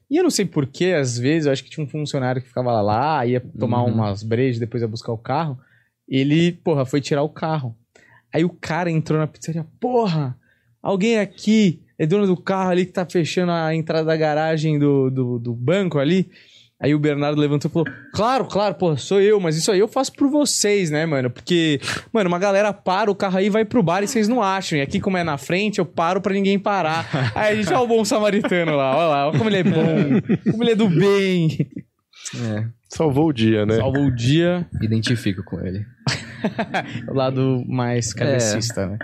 [0.09, 2.81] E eu não sei porquê, às vezes, eu acho que tinha um funcionário que ficava
[2.81, 3.93] lá, ia tomar Uhum.
[3.93, 5.57] umas brejas, depois ia buscar o carro.
[6.07, 7.75] Ele, porra, foi tirar o carro.
[8.33, 10.37] Aí o cara entrou na pizzaria, porra,
[10.81, 15.09] alguém aqui é dono do carro ali que tá fechando a entrada da garagem do,
[15.09, 16.29] do, do banco ali.
[16.81, 19.87] Aí o Bernardo levantou e falou: Claro, claro, pô, sou eu, mas isso aí eu
[19.87, 21.29] faço por vocês, né, mano?
[21.29, 21.79] Porque,
[22.11, 24.79] mano, uma galera para o carro aí e vai pro bar e vocês não acham.
[24.79, 27.07] E aqui, como é na frente, eu paro pra ninguém parar.
[27.35, 30.51] Aí a gente, ó, o bom samaritano lá, ó lá, ó como ele é bom,
[30.51, 31.69] como ele é do bem.
[32.35, 33.77] É, Salvou o dia, né?
[33.77, 35.85] Salvou o dia, identifico com ele.
[37.07, 38.97] o lado mais cabecista, né?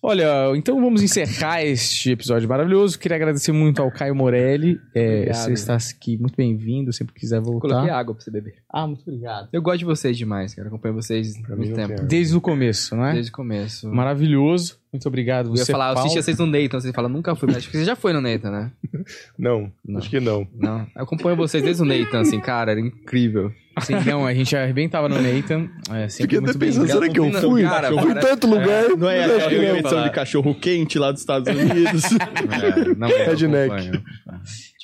[0.00, 2.96] Olha, então vamos encerrar este episódio maravilhoso.
[2.98, 4.80] Queria agradecer muito ao Caio Morelli.
[4.94, 7.68] É, você está aqui muito bem-vindo, sempre quiser voltar.
[7.68, 8.54] Coloquei água pra você beber.
[8.70, 9.48] Ah, muito obrigado.
[9.52, 10.68] Eu gosto de vocês demais, cara.
[10.68, 11.96] Acompanho vocês há muito tempo.
[11.96, 13.14] tem Desde o começo, não é?
[13.14, 13.88] Desde o começo.
[13.88, 14.78] Maravilhoso.
[14.92, 15.46] Muito obrigado.
[15.50, 16.06] Eu ia Você, falar, eu Paulo.
[16.06, 16.80] assisti vocês no Nathan.
[16.80, 18.72] Você fala, nunca fui, mas acho que você já foi no Nathan, né?
[19.38, 19.98] Não, Não.
[19.98, 20.46] acho que não.
[20.54, 20.86] Não.
[20.96, 23.52] Eu acompanho vocês desde o Nathan, assim, cara, era incrível.
[23.80, 25.68] Sim, não, a gente arrebentava no Nathan.
[25.92, 26.68] É, sempre Fiquei até muito bem.
[26.68, 27.62] pensando, será que eu Não, fui?
[27.62, 28.88] cara, eu fui em tanto lugar.
[28.96, 29.74] Não é acho que aquela não.
[29.76, 30.08] edição falar.
[30.08, 32.02] de cachorro quente lá dos Estados Unidos.
[32.50, 33.92] É, não, eu.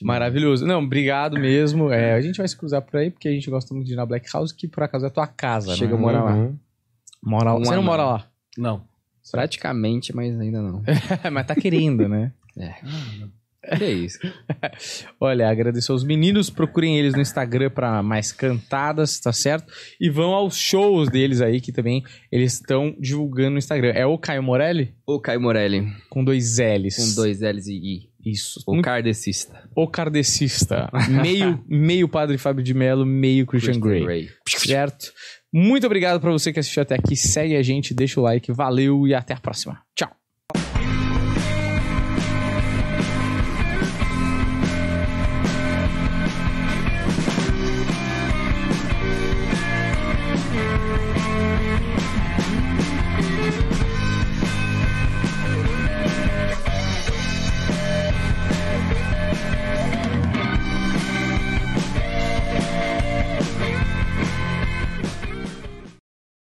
[0.03, 0.67] Maravilhoso.
[0.67, 1.91] Não, obrigado mesmo.
[1.91, 3.97] É, a gente vai se cruzar por aí, porque a gente gosta muito de ir
[3.97, 5.99] na Black House, que por acaso é a tua casa, Chega né?
[5.99, 6.35] a morar lá.
[6.35, 6.57] Uhum.
[7.23, 7.55] Mora lá.
[7.57, 7.83] Um Você não ano.
[7.83, 8.27] mora lá.
[8.57, 8.83] Não.
[9.31, 10.83] Praticamente, mas ainda não.
[11.33, 12.33] Mas tá querendo, né?
[13.79, 14.19] Que é isso?
[15.19, 16.51] Olha, agradecer aos meninos.
[16.51, 19.73] Procurem eles no Instagram pra mais cantadas, tá certo?
[19.99, 23.93] E vão aos shows deles aí, que também eles estão divulgando no Instagram.
[23.95, 24.95] É o Caio Morelli?
[25.07, 26.97] O Caio Morelli, Com dois L's.
[26.97, 28.15] com dois L's e I.
[28.27, 28.63] Isso.
[28.67, 29.69] O Muito- kardecista.
[29.77, 30.91] O kardecista.
[31.11, 34.29] meio, meio Padre Fábio de Mello, meio Christian, Grey.
[34.47, 35.13] Certo?
[35.57, 37.15] Muito obrigado pra você que assistiu até aqui.
[37.15, 38.51] Segue a gente, deixa o like.
[38.51, 39.81] Valeu e até a próxima.
[39.95, 40.24] Tchau.